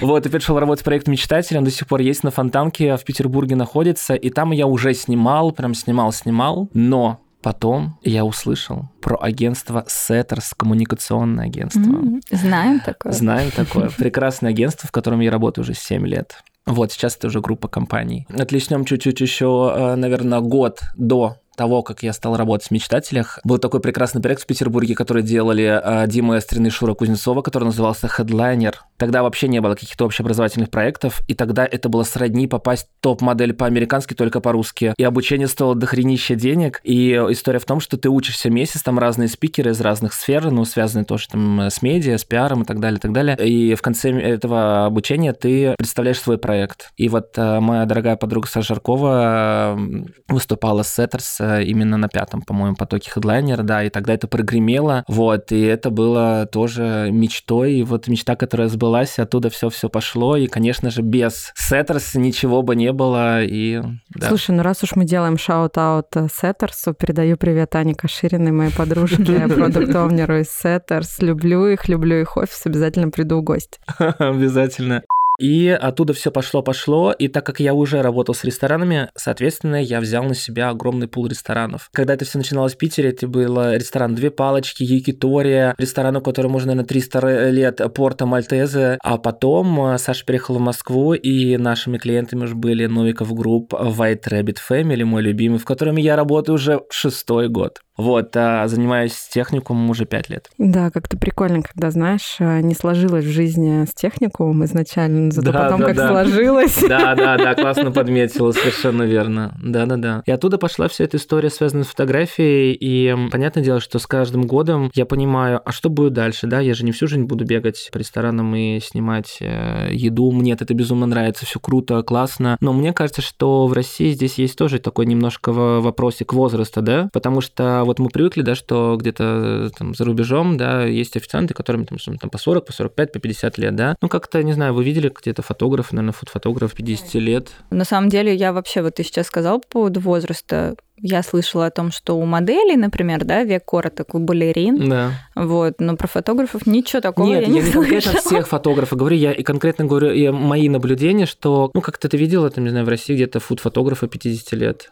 Вот, 0.00 0.26
и 0.26 0.28
пришел 0.28 0.58
работать 0.58 0.82
в 0.82 0.84
проект 0.84 1.08
«Мечтатель», 1.08 1.58
он 1.58 1.64
до 1.64 1.72
сих 1.72 1.88
пор 1.88 2.00
есть 2.00 2.22
на 2.22 2.30
Фонтанке, 2.30 2.96
в 2.96 3.04
Петербурге 3.04 3.56
находится, 3.56 4.11
и 4.16 4.30
там 4.30 4.52
я 4.52 4.66
уже 4.66 4.94
снимал, 4.94 5.52
прям 5.52 5.74
снимал-снимал, 5.74 6.68
но 6.74 7.20
потом 7.42 7.98
я 8.02 8.24
услышал 8.24 8.88
про 9.00 9.16
агентство 9.20 9.84
Setters, 9.88 10.52
коммуникационное 10.56 11.46
агентство. 11.46 11.80
М, 11.80 12.20
Знаем 12.30 12.80
такое. 12.80 13.12
Знаем 13.12 13.50
такое. 13.56 13.90
Прекрасное 13.90 14.50
агентство, 14.50 14.88
в 14.88 14.92
котором 14.92 15.20
я 15.20 15.30
работаю 15.30 15.64
уже 15.64 15.74
7 15.74 16.06
лет. 16.06 16.42
Вот, 16.64 16.92
сейчас 16.92 17.16
это 17.16 17.26
уже 17.26 17.40
группа 17.40 17.66
компаний. 17.66 18.26
Отличнем 18.30 18.84
чуть-чуть 18.84 19.20
еще, 19.20 19.94
наверное, 19.96 20.38
год 20.40 20.80
до 20.96 21.38
того, 21.56 21.82
как 21.82 22.02
я 22.02 22.12
стал 22.12 22.36
работать 22.36 22.68
в 22.68 22.70
«Мечтателях», 22.70 23.38
был 23.44 23.58
такой 23.58 23.80
прекрасный 23.80 24.22
проект 24.22 24.42
в 24.42 24.46
Петербурге, 24.46 24.94
который 24.94 25.22
делали 25.22 25.80
э, 25.82 26.06
Дима 26.06 26.38
Эстрин 26.38 26.66
и 26.66 26.70
Шура 26.70 26.94
Кузнецова, 26.94 27.42
который 27.42 27.64
назывался 27.64 28.06
«Headliner». 28.06 28.74
Тогда 28.96 29.22
вообще 29.22 29.48
не 29.48 29.60
было 29.60 29.74
каких-то 29.74 30.04
общеобразовательных 30.04 30.70
проектов, 30.70 31.22
и 31.28 31.34
тогда 31.34 31.66
это 31.66 31.88
было 31.88 32.04
сродни 32.04 32.46
попасть 32.46 32.86
топ-модель 33.00 33.52
по-американски, 33.52 34.14
только 34.14 34.40
по-русски. 34.40 34.94
И 34.96 35.04
обучение 35.04 35.48
стоило 35.48 35.74
дохренища 35.74 36.34
денег, 36.34 36.80
и 36.84 37.12
история 37.30 37.58
в 37.58 37.64
том, 37.64 37.80
что 37.80 37.96
ты 37.96 38.08
учишься 38.08 38.50
месяц, 38.50 38.82
там 38.82 38.98
разные 38.98 39.28
спикеры 39.28 39.72
из 39.72 39.80
разных 39.80 40.14
сфер, 40.14 40.50
ну, 40.50 40.64
связанные 40.64 41.04
тоже 41.04 41.28
там 41.28 41.62
с 41.62 41.82
медиа, 41.82 42.16
с 42.16 42.24
пиаром 42.24 42.62
и 42.62 42.64
так 42.64 42.80
далее, 42.80 42.98
и 42.98 43.00
так 43.00 43.12
далее. 43.12 43.36
И 43.44 43.74
в 43.74 43.82
конце 43.82 44.10
этого 44.10 44.86
обучения 44.86 45.32
ты 45.32 45.74
представляешь 45.76 46.20
свой 46.20 46.38
проект. 46.38 46.90
И 46.96 47.08
вот 47.08 47.36
э, 47.36 47.60
моя 47.60 47.84
дорогая 47.86 48.16
подруга 48.16 48.46
Саша 48.46 48.74
Жаркова 48.74 49.76
э, 49.76 50.04
выступала 50.28 50.82
с 50.82 50.98
э, 50.98 51.51
именно 51.60 51.96
на 51.96 52.08
пятом, 52.08 52.42
по-моему, 52.42 52.76
потоке 52.76 53.10
хедлайнера, 53.10 53.62
да, 53.62 53.84
и 53.84 53.90
тогда 53.90 54.14
это 54.14 54.26
прогремело, 54.26 55.04
вот, 55.08 55.52
и 55.52 55.60
это 55.60 55.90
было 55.90 56.48
тоже 56.50 57.08
мечтой, 57.12 57.74
и 57.74 57.82
вот 57.82 58.08
мечта, 58.08 58.36
которая 58.36 58.68
сбылась, 58.68 59.18
оттуда 59.18 59.50
все-все 59.50 59.88
пошло, 59.88 60.36
и, 60.36 60.46
конечно 60.46 60.90
же, 60.90 61.02
без 61.02 61.52
Setters 61.58 62.18
ничего 62.18 62.62
бы 62.62 62.76
не 62.76 62.92
было, 62.92 63.42
и... 63.42 63.82
Да. 64.14 64.28
Слушай, 64.28 64.56
ну 64.56 64.62
раз 64.62 64.82
уж 64.82 64.94
мы 64.96 65.04
делаем 65.04 65.38
shout-out 65.38 66.16
э, 66.16 66.28
Setters 66.32 66.75
'у, 66.75 66.94
передаю 66.94 67.36
привет 67.36 67.74
Ане 67.74 67.94
Кашириной, 67.94 68.52
моей 68.52 68.72
подружке, 68.72 69.48
product 69.48 69.94
owner 69.94 70.27
'у 70.27 70.40
из 70.40 70.50
Setters. 70.50 71.20
Люблю 71.20 71.66
их, 71.66 71.88
люблю 71.88 72.20
их 72.20 72.36
офис, 72.36 72.62
обязательно 72.64 73.10
приду 73.10 73.38
в 73.38 73.42
гости. 73.42 73.78
Обязательно. 74.18 75.02
И 75.38 75.68
оттуда 75.68 76.12
все 76.12 76.30
пошло-пошло, 76.30 77.12
и 77.12 77.28
так 77.28 77.44
как 77.46 77.60
я 77.60 77.74
уже 77.74 78.02
работал 78.02 78.34
с 78.34 78.44
ресторанами, 78.44 79.10
соответственно, 79.16 79.82
я 79.82 80.00
взял 80.00 80.24
на 80.24 80.34
себя 80.34 80.68
огромный 80.68 81.08
пул 81.08 81.26
ресторанов. 81.26 81.88
Когда 81.92 82.14
это 82.14 82.24
все 82.24 82.38
начиналось 82.38 82.74
в 82.74 82.78
Питере, 82.78 83.10
это 83.10 83.26
был 83.26 83.72
ресторан 83.72 84.14
«Две 84.14 84.30
палочки», 84.30 84.82
«Якитория», 84.82 85.74
ресторан, 85.78 86.16
у 86.16 86.20
которого 86.20 86.52
можно, 86.52 86.68
наверное, 86.68 86.88
300 86.88 87.50
лет, 87.50 87.80
«Порто 87.94 88.26
Мальтезе», 88.26 88.98
а 89.02 89.18
потом 89.18 89.92
э, 89.92 89.98
Саша 89.98 90.24
переехал 90.24 90.56
в 90.56 90.60
Москву, 90.60 91.14
и 91.14 91.56
нашими 91.56 91.98
клиентами 91.98 92.44
уже 92.44 92.54
были 92.54 92.86
Novikov 92.86 93.32
Group, 93.34 93.72
White 93.72 94.28
Rabbit 94.30 94.58
Family, 94.68 95.04
мой 95.04 95.22
любимый, 95.22 95.58
в 95.58 95.64
котором 95.64 95.96
я 95.96 96.16
работаю 96.16 96.56
уже 96.56 96.82
шестой 96.90 97.48
год. 97.48 97.80
Вот, 97.96 98.34
а 98.36 98.66
занимаюсь 98.68 99.12
техникумом 99.30 99.90
уже 99.90 100.06
пять 100.06 100.30
лет. 100.30 100.48
Да, 100.56 100.90
как-то 100.90 101.18
прикольно, 101.18 101.62
когда, 101.62 101.90
знаешь, 101.90 102.36
э, 102.38 102.60
не 102.62 102.74
сложилось 102.74 103.24
в 103.24 103.30
жизни 103.30 103.84
с 103.84 103.92
техникумом 103.94 104.64
изначально, 104.64 105.30
зато 105.30 105.52
Да, 105.52 105.64
потом 105.64 105.80
да, 105.80 105.86
как 105.88 105.96
да. 105.96 106.08
сложилось. 106.08 106.82
Да, 106.88 107.14
да, 107.14 107.36
да, 107.36 107.54
классно 107.62 107.92
подметила, 107.92 108.52
совершенно 108.52 109.02
верно. 109.02 109.54
Да, 109.62 109.84
да, 109.86 109.96
да. 109.96 110.22
И 110.24 110.30
оттуда 110.30 110.56
пошла 110.58 110.88
вся 110.88 111.04
эта 111.04 111.18
история, 111.18 111.50
связанная 111.50 111.84
с 111.84 111.88
фотографией. 111.88 112.72
И 112.72 113.14
понятное 113.30 113.62
дело, 113.62 113.80
что 113.80 113.98
с 113.98 114.06
каждым 114.06 114.46
годом 114.46 114.90
я 114.94 115.04
понимаю, 115.04 115.60
а 115.64 115.70
что 115.72 115.90
будет 115.90 116.14
дальше, 116.14 116.46
да? 116.46 116.60
Я 116.60 116.72
же 116.74 116.84
не 116.84 116.92
всю 116.92 117.06
жизнь 117.08 117.24
буду 117.24 117.44
бегать 117.44 117.90
по 117.92 117.98
ресторанам 117.98 118.54
и 118.54 118.80
снимать 118.80 119.36
э, 119.40 119.88
еду. 119.92 120.30
Мне 120.32 120.52
это 120.52 120.72
безумно 120.72 121.04
нравится, 121.06 121.44
все 121.44 121.60
круто, 121.60 122.02
классно. 122.02 122.56
Но 122.60 122.72
мне 122.72 122.92
кажется, 122.94 123.20
что 123.20 123.66
в 123.66 123.72
России 123.74 124.12
здесь 124.12 124.38
есть 124.38 124.56
тоже 124.56 124.78
такой 124.78 125.04
немножко 125.06 125.52
во- 125.52 125.80
вопросик 125.80 126.32
возраста, 126.32 126.80
да? 126.80 127.08
Потому 127.12 127.40
что 127.42 127.81
вот 127.84 127.98
мы 127.98 128.08
привыкли, 128.08 128.42
да, 128.42 128.54
что 128.54 128.96
где-то 128.98 129.24
э, 129.66 129.70
там 129.76 129.94
за 129.94 130.04
рубежом, 130.04 130.56
да, 130.56 130.84
есть 130.84 131.16
официанты, 131.16 131.54
которым 131.54 131.86
там, 131.86 131.98
там 132.18 132.30
по 132.30 132.38
40, 132.38 132.66
по 132.66 132.72
45, 132.72 133.12
по 133.12 133.18
50 133.18 133.58
лет, 133.58 133.76
да? 133.76 133.96
Ну, 134.00 134.08
как-то, 134.08 134.42
не 134.42 134.52
знаю, 134.52 134.74
вы 134.74 134.84
видели 134.84 135.12
где-то 135.14 135.42
фотограф, 135.42 135.92
наверное, 135.92 136.12
фотограф 136.12 136.74
50 136.74 137.14
лет. 137.14 137.50
На 137.70 137.84
самом 137.84 138.08
деле, 138.08 138.34
я 138.34 138.52
вообще, 138.52 138.82
вот 138.82 138.94
ты 138.96 139.04
сейчас 139.04 139.26
сказал 139.26 139.60
по 139.60 139.68
поводу 139.68 140.00
возраста, 140.00 140.76
я 141.04 141.22
слышала 141.24 141.66
о 141.66 141.70
том, 141.70 141.90
что 141.90 142.16
у 142.16 142.24
моделей, 142.24 142.76
например, 142.76 143.24
да, 143.24 143.42
век 143.42 143.64
короток, 143.64 144.14
у 144.14 144.20
балерин, 144.20 144.88
Да. 144.88 145.10
вот, 145.34 145.80
но 145.80 145.96
про 145.96 146.06
фотографов 146.06 146.64
ничего 146.66 147.00
такого 147.00 147.26
Нет, 147.26 147.42
я 147.42 147.48
не, 147.48 147.58
я 147.58 147.66
не 147.66 147.72
конкретно 147.72 148.20
всех 148.20 148.46
фотографов 148.46 148.98
говорю, 148.98 149.16
я 149.16 149.32
и 149.32 149.42
конкретно 149.42 149.84
говорю 149.84 150.12
и 150.12 150.28
мои 150.30 150.68
наблюдения, 150.68 151.26
что, 151.26 151.70
ну, 151.74 151.80
как-то 151.80 152.08
ты 152.08 152.16
видела, 152.16 152.50
там, 152.50 152.64
не 152.64 152.70
знаю, 152.70 152.86
в 152.86 152.88
России 152.88 153.14
где-то 153.14 153.40
фуд-фотографа 153.40 154.06
50 154.06 154.52
лет. 154.52 154.90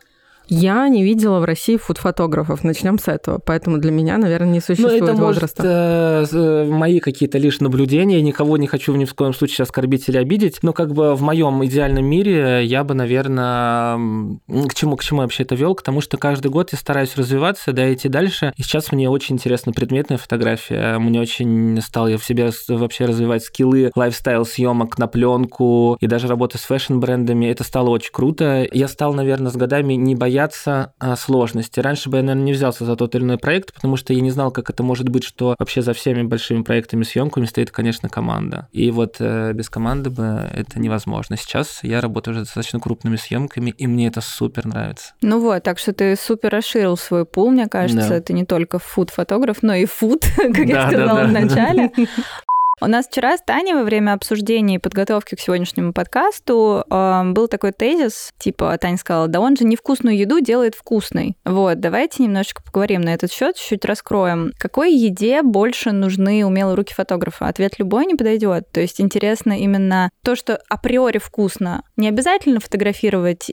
Я 0.52 0.88
не 0.88 1.04
видела 1.04 1.38
в 1.38 1.44
России 1.44 1.76
фуд-фотографов. 1.76 2.64
Начнем 2.64 2.98
с 2.98 3.06
этого. 3.06 3.38
Поэтому 3.38 3.78
для 3.78 3.92
меня, 3.92 4.18
наверное, 4.18 4.50
не 4.50 4.60
существует 4.60 5.00
ну, 5.02 5.06
это 5.06 5.14
возраста. 5.14 5.62
Может, 5.62 6.34
э, 6.34 6.64
мои 6.68 6.98
какие-то 6.98 7.38
лишь 7.38 7.60
наблюдения. 7.60 8.20
Никого 8.20 8.56
не 8.56 8.66
хочу 8.66 8.92
ни 8.96 9.04
в 9.04 9.14
коем 9.14 9.32
случае 9.32 9.62
оскорбить 9.62 10.08
или 10.08 10.16
обидеть. 10.16 10.58
Но 10.62 10.72
как 10.72 10.92
бы 10.92 11.14
в 11.14 11.22
моем 11.22 11.64
идеальном 11.64 12.04
мире 12.04 12.64
я 12.64 12.82
бы, 12.82 12.94
наверное, 12.94 13.94
к 14.48 14.74
чему, 14.74 14.96
к 14.96 15.04
чему 15.04 15.20
я 15.20 15.26
вообще 15.26 15.44
это 15.44 15.54
вел? 15.54 15.76
К 15.76 15.82
тому, 15.82 16.00
что 16.00 16.18
каждый 16.18 16.50
год 16.50 16.70
я 16.72 16.78
стараюсь 16.78 17.14
развиваться, 17.14 17.72
да, 17.72 17.92
идти 17.94 18.08
дальше. 18.08 18.52
И 18.56 18.64
сейчас 18.64 18.90
мне 18.90 19.08
очень 19.08 19.36
интересна 19.36 19.72
предметная 19.72 20.18
фотография. 20.18 20.98
Мне 20.98 21.20
очень 21.20 21.80
стал 21.80 22.08
я 22.08 22.18
в 22.18 22.24
себе 22.24 22.50
вообще 22.66 23.04
развивать 23.04 23.44
скиллы 23.44 23.92
lifestyle 23.94 24.44
съемок 24.44 24.98
на 24.98 25.06
пленку 25.06 25.96
и 26.00 26.08
даже 26.08 26.26
работы 26.26 26.58
с 26.58 26.62
fashion-брендами. 26.62 27.46
Это 27.46 27.62
стало 27.62 27.90
очень 27.90 28.10
круто. 28.10 28.66
Я 28.72 28.88
стал, 28.88 29.14
наверное, 29.14 29.52
с 29.52 29.56
годами 29.56 29.94
не 29.94 30.16
бояться 30.16 30.39
а, 30.98 31.16
сложности. 31.16 31.80
Раньше 31.80 32.08
бы 32.08 32.18
я, 32.18 32.22
наверное, 32.22 32.44
не 32.44 32.52
взялся 32.52 32.84
за 32.84 32.96
тот 32.96 33.14
или 33.14 33.22
иной 33.22 33.38
проект, 33.38 33.72
потому 33.72 33.96
что 33.96 34.12
я 34.12 34.20
не 34.20 34.30
знал, 34.30 34.50
как 34.50 34.70
это 34.70 34.82
может 34.82 35.08
быть, 35.08 35.24
что 35.24 35.54
вообще 35.58 35.82
за 35.82 35.92
всеми 35.92 36.22
большими 36.22 36.62
проектами, 36.62 37.02
съемками 37.02 37.44
стоит, 37.46 37.70
конечно, 37.70 38.08
команда. 38.08 38.68
И 38.72 38.90
вот 38.90 39.16
э, 39.18 39.52
без 39.52 39.68
команды 39.68 40.10
бы 40.10 40.48
это 40.52 40.78
невозможно. 40.78 41.36
Сейчас 41.36 41.80
я 41.82 42.00
работаю 42.00 42.34
уже 42.34 42.44
достаточно 42.44 42.80
крупными 42.80 43.16
съемками, 43.16 43.70
и 43.70 43.86
мне 43.86 44.08
это 44.08 44.20
супер 44.20 44.66
нравится. 44.66 45.14
Ну 45.22 45.40
вот, 45.40 45.62
так 45.62 45.78
что 45.78 45.92
ты 45.92 46.16
супер 46.16 46.50
расширил 46.50 46.96
свой 46.96 47.24
пул, 47.24 47.50
мне 47.50 47.68
кажется. 47.68 48.08
Да. 48.08 48.20
Ты 48.20 48.32
не 48.32 48.44
только 48.44 48.78
фуд-фотограф, 48.78 49.62
но 49.62 49.74
и 49.74 49.84
фуд, 49.84 50.24
как 50.36 50.52
да, 50.52 50.62
я 50.62 50.88
сказала 50.88 51.20
да, 51.20 51.22
да. 51.22 51.28
в 51.28 51.32
начале. 51.32 51.92
У 52.82 52.86
нас 52.86 53.06
вчера 53.06 53.36
с 53.36 53.42
Таней 53.42 53.74
во 53.74 53.82
время 53.82 54.14
обсуждения 54.14 54.76
и 54.76 54.78
подготовки 54.78 55.34
к 55.34 55.40
сегодняшнему 55.40 55.92
подкасту 55.92 56.84
э, 56.90 57.22
был 57.26 57.46
такой 57.46 57.72
тезис, 57.72 58.32
типа 58.38 58.78
Таня 58.78 58.96
сказала, 58.96 59.28
да 59.28 59.38
он 59.40 59.54
же 59.56 59.64
невкусную 59.64 60.16
еду 60.16 60.40
делает 60.40 60.74
вкусной. 60.74 61.36
Вот, 61.44 61.78
давайте 61.78 62.22
немножечко 62.22 62.62
поговорим 62.62 63.02
на 63.02 63.12
этот 63.12 63.32
счет, 63.32 63.56
чуть-чуть 63.56 63.84
раскроем. 63.84 64.52
Какой 64.56 64.94
еде 64.94 65.42
больше 65.42 65.92
нужны 65.92 66.46
умелые 66.46 66.74
руки 66.74 66.94
фотографа? 66.94 67.48
Ответ 67.48 67.78
любой 67.78 68.06
не 68.06 68.14
подойдет. 68.14 68.70
То 68.72 68.80
есть 68.80 68.98
интересно 68.98 69.60
именно 69.60 70.08
то, 70.24 70.34
что 70.34 70.58
априори 70.70 71.18
вкусно. 71.18 71.82
Не 71.96 72.08
обязательно 72.08 72.60
фотографировать 72.60 73.50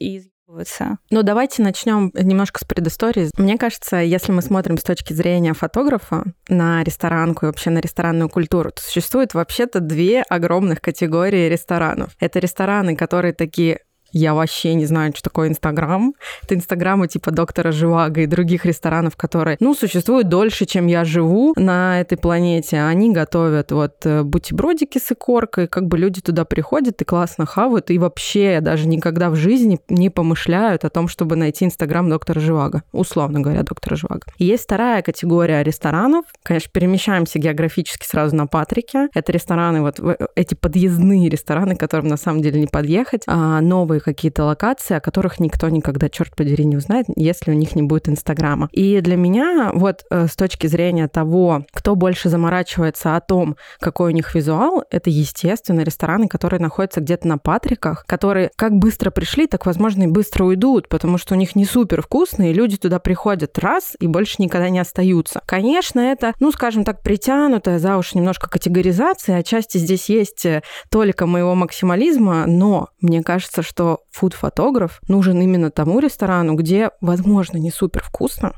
из 0.48 0.80
ну, 1.10 1.24
давайте 1.24 1.62
начнем 1.62 2.12
немножко 2.14 2.60
с 2.62 2.64
предыстории. 2.64 3.30
Мне 3.38 3.58
кажется, 3.58 3.98
если 3.98 4.32
мы 4.32 4.42
смотрим 4.42 4.78
с 4.78 4.84
точки 4.84 5.12
зрения 5.12 5.54
фотографа 5.54 6.24
на 6.48 6.84
ресторанку 6.84 7.46
и 7.46 7.48
вообще 7.48 7.70
на 7.70 7.80
ресторанную 7.80 8.30
культуру, 8.30 8.72
то 8.72 8.82
существует 8.82 9.34
вообще-то 9.34 9.82
две 9.82 10.22
огромных 10.22 10.80
категории 10.80 11.50
ресторанов. 11.50 12.16
Это 12.20 12.40
рестораны, 12.40 12.96
которые 12.96 13.34
такие 13.34 13.82
я 14.12 14.34
вообще 14.34 14.74
не 14.74 14.86
знаю, 14.86 15.14
что 15.14 15.24
такое 15.24 15.50
Инстаграм. 15.50 16.14
Это 16.44 16.56
Инстаграмы 16.56 17.08
типа 17.08 17.32
доктора 17.32 17.72
Живаго 17.72 18.22
и 18.22 18.26
других 18.26 18.66
ресторанов, 18.66 19.16
которые, 19.16 19.58
ну, 19.60 19.74
существуют 19.74 20.30
дольше, 20.30 20.66
чем 20.66 20.88
я 20.88 21.06
живу 21.06 21.54
на 21.56 22.00
этой 22.00 22.18
планете. 22.18 22.82
Они 22.82 23.12
готовят 23.12 23.72
вот 23.72 24.06
э, 24.06 24.24
бутербродики 24.24 24.98
с 24.98 25.12
икоркой, 25.12 25.68
как 25.68 25.88
бы 25.88 25.98
люди 25.98 26.22
туда 26.22 26.46
приходят 26.46 27.02
и 27.02 27.06
классно 27.06 27.46
хавают, 27.46 27.90
и 27.90 27.98
вообще 27.98 28.60
даже 28.62 28.88
никогда 28.88 29.30
в 29.30 29.36
жизни 29.36 29.80
не 29.90 30.10
помышляют 30.10 30.86
о 30.86 30.90
том, 30.90 31.08
чтобы 31.08 31.36
найти 31.36 31.66
Инстаграм 31.66 32.10
доктора 32.10 32.40
Живаго. 32.40 32.84
Условно 32.92 33.40
говоря, 33.42 33.64
доктора 33.64 33.96
Живаго. 33.96 34.22
есть 34.38 34.64
вторая 34.64 35.02
категория 35.02 35.64
ресторанов. 35.64 36.26
Конечно, 36.44 36.72
перемещаемся 36.72 37.40
географически 37.40 38.06
сразу 38.06 38.36
на 38.36 38.48
Патрике. 38.48 39.10
Это 39.14 39.32
рестораны, 39.32 39.82
вот 39.82 40.00
эти 40.36 40.56
подъездные 40.56 41.30
рестораны, 41.30 41.76
которым 41.76 42.08
на 42.08 42.18
самом 42.18 42.42
деле 42.42 42.60
не 42.60 42.68
подъехать, 42.68 43.24
а 43.28 43.62
новые 43.62 43.97
какие-то 44.00 44.44
локации, 44.44 44.96
о 44.96 45.00
которых 45.00 45.40
никто 45.40 45.70
никогда, 45.70 46.10
черт 46.10 46.36
подери, 46.36 46.66
не 46.66 46.78
узнает, 46.78 47.06
если 47.16 47.52
у 47.52 47.54
них 47.54 47.76
не 47.76 47.84
будет 47.84 48.10
Инстаграма. 48.10 48.70
И 48.72 49.02
для 49.02 49.16
меня 49.16 49.72
вот 49.74 50.04
э, 50.10 50.28
с 50.28 50.36
точки 50.36 50.68
зрения 50.68 51.08
того, 51.08 51.66
кто 51.72 51.96
больше 51.96 52.30
заморачивается 52.30 53.16
о 53.16 53.22
том, 53.22 53.58
какой 53.80 54.12
у 54.12 54.16
них 54.16 54.34
визуал, 54.36 54.84
это, 54.90 55.10
естественно, 55.10 55.82
рестораны, 55.82 56.28
которые 56.28 56.60
находятся 56.60 57.02
где-то 57.02 57.28
на 57.28 57.38
Патриках, 57.38 58.06
которые 58.06 58.52
как 58.56 58.74
быстро 58.74 59.12
пришли, 59.12 59.48
так, 59.48 59.66
возможно, 59.66 60.04
и 60.04 60.08
быстро 60.08 60.46
уйдут, 60.46 60.90
потому 60.90 61.18
что 61.18 61.36
у 61.36 61.38
них 61.38 61.56
не 61.56 61.66
супер 61.66 62.02
вкусные, 62.02 62.54
люди 62.54 62.78
туда 62.78 63.00
приходят 63.00 63.58
раз 63.60 63.96
и 64.00 64.08
больше 64.08 64.36
никогда 64.40 64.70
не 64.70 64.80
остаются. 64.80 65.42
Конечно, 65.46 66.00
это, 66.00 66.34
ну, 66.40 66.52
скажем 66.52 66.84
так, 66.84 67.02
притянутая 67.02 67.80
за 67.80 67.98
уж 67.98 68.14
немножко 68.14 68.50
категоризация, 68.50 69.38
отчасти 69.38 69.78
здесь 69.78 70.10
есть 70.10 70.46
э, 70.46 70.62
только 70.90 71.26
моего 71.26 71.56
максимализма, 71.56 72.46
но 72.48 72.90
мне 73.02 73.24
кажется, 73.24 73.62
что 73.62 73.87
фуд-фотограф 74.12 75.00
нужен 75.08 75.42
именно 75.42 75.72
тому 75.72 76.00
ресторану, 76.00 76.56
где, 76.56 76.92
возможно, 77.02 77.58
не 77.58 77.72
супер 77.72 78.04
вкусно, 78.04 78.54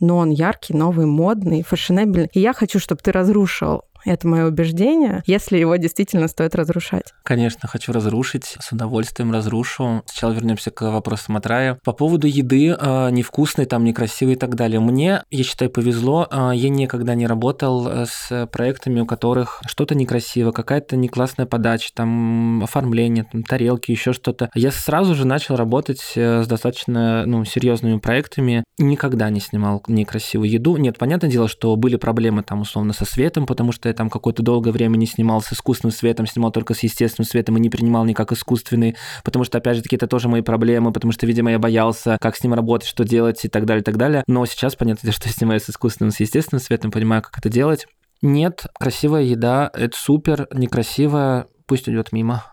но 0.00 0.18
он 0.18 0.30
яркий, 0.30 0.74
новый, 0.74 1.06
модный, 1.06 1.62
фashionable. 1.62 2.28
И 2.32 2.40
я 2.40 2.52
хочу, 2.52 2.78
чтобы 2.78 3.00
ты 3.02 3.12
разрушил 3.12 3.82
это 4.06 4.26
мое 4.28 4.46
убеждение, 4.46 5.22
если 5.26 5.58
его 5.58 5.76
действительно 5.76 6.28
стоит 6.28 6.54
разрушать. 6.54 7.12
Конечно, 7.22 7.68
хочу 7.68 7.92
разрушить, 7.92 8.56
с 8.60 8.72
удовольствием 8.72 9.32
разрушу. 9.32 10.02
Сначала 10.06 10.32
вернемся 10.32 10.70
к 10.70 10.82
вопросам 10.90 11.36
от 11.36 11.46
Рая. 11.46 11.78
По 11.84 11.92
поводу 11.92 12.26
еды, 12.26 12.76
э, 12.78 13.10
невкусной, 13.10 13.66
там, 13.66 13.84
некрасивой 13.84 14.34
и 14.34 14.36
так 14.36 14.54
далее. 14.54 14.80
Мне, 14.80 15.22
я 15.30 15.44
считаю, 15.44 15.70
повезло. 15.70 16.28
Э, 16.30 16.52
я 16.54 16.68
никогда 16.68 17.14
не 17.14 17.26
работал 17.26 17.88
э, 17.88 18.06
с 18.06 18.46
проектами, 18.52 19.00
у 19.00 19.06
которых 19.06 19.60
что-то 19.66 19.94
некрасиво, 19.94 20.52
какая-то 20.52 20.96
не 20.96 21.08
классная 21.08 21.46
подача, 21.46 21.90
там, 21.94 22.62
оформление, 22.62 23.24
там, 23.24 23.42
тарелки, 23.42 23.90
еще 23.90 24.12
что-то. 24.12 24.50
Я 24.54 24.70
сразу 24.70 25.14
же 25.14 25.26
начал 25.26 25.56
работать 25.56 26.00
с 26.14 26.46
достаточно, 26.46 27.26
ну, 27.26 27.44
серьезными 27.44 27.98
проектами. 27.98 28.64
Никогда 28.78 29.30
не 29.30 29.40
снимал 29.40 29.82
некрасивую 29.88 30.50
еду. 30.50 30.76
Нет, 30.76 30.98
понятное 30.98 31.30
дело, 31.30 31.48
что 31.48 31.74
были 31.76 31.96
проблемы 31.96 32.42
там, 32.42 32.60
условно, 32.60 32.92
со 32.92 33.04
светом, 33.04 33.46
потому 33.46 33.72
что 33.72 33.88
там 33.96 34.08
какое-то 34.08 34.42
долгое 34.42 34.70
время 34.70 34.96
не 34.96 35.06
снимал 35.06 35.42
с 35.42 35.52
искусственным 35.52 35.92
светом, 35.92 36.26
снимал 36.26 36.52
только 36.52 36.74
с 36.74 36.80
естественным 36.80 37.26
светом 37.26 37.56
и 37.56 37.60
не 37.60 37.70
принимал 37.70 38.04
никак 38.04 38.30
искусственный, 38.32 38.96
потому 39.24 39.44
что, 39.44 39.58
опять 39.58 39.76
же 39.76 39.82
таки, 39.82 39.96
это 39.96 40.06
тоже 40.06 40.28
мои 40.28 40.42
проблемы, 40.42 40.92
потому 40.92 41.12
что, 41.12 41.26
видимо, 41.26 41.50
я 41.50 41.58
боялся, 41.58 42.18
как 42.20 42.36
с 42.36 42.42
ним 42.44 42.54
работать, 42.54 42.88
что 42.88 43.04
делать 43.04 43.44
и 43.44 43.48
так 43.48 43.64
далее, 43.64 43.80
и 43.80 43.84
так 43.84 43.96
далее. 43.96 44.22
Но 44.28 44.46
сейчас, 44.46 44.76
понятно, 44.76 45.10
что 45.12 45.28
я 45.28 45.32
снимаю 45.32 45.58
с 45.58 45.68
искусственным, 45.68 46.12
с 46.12 46.20
естественным 46.20 46.60
светом, 46.60 46.90
понимаю, 46.90 47.22
как 47.22 47.38
это 47.38 47.48
делать. 47.48 47.86
Нет, 48.22 48.66
красивая 48.78 49.22
еда, 49.22 49.70
это 49.74 49.96
супер, 49.96 50.48
некрасивая, 50.52 51.48
пусть 51.66 51.88
идет 51.88 52.12
мимо. 52.12 52.44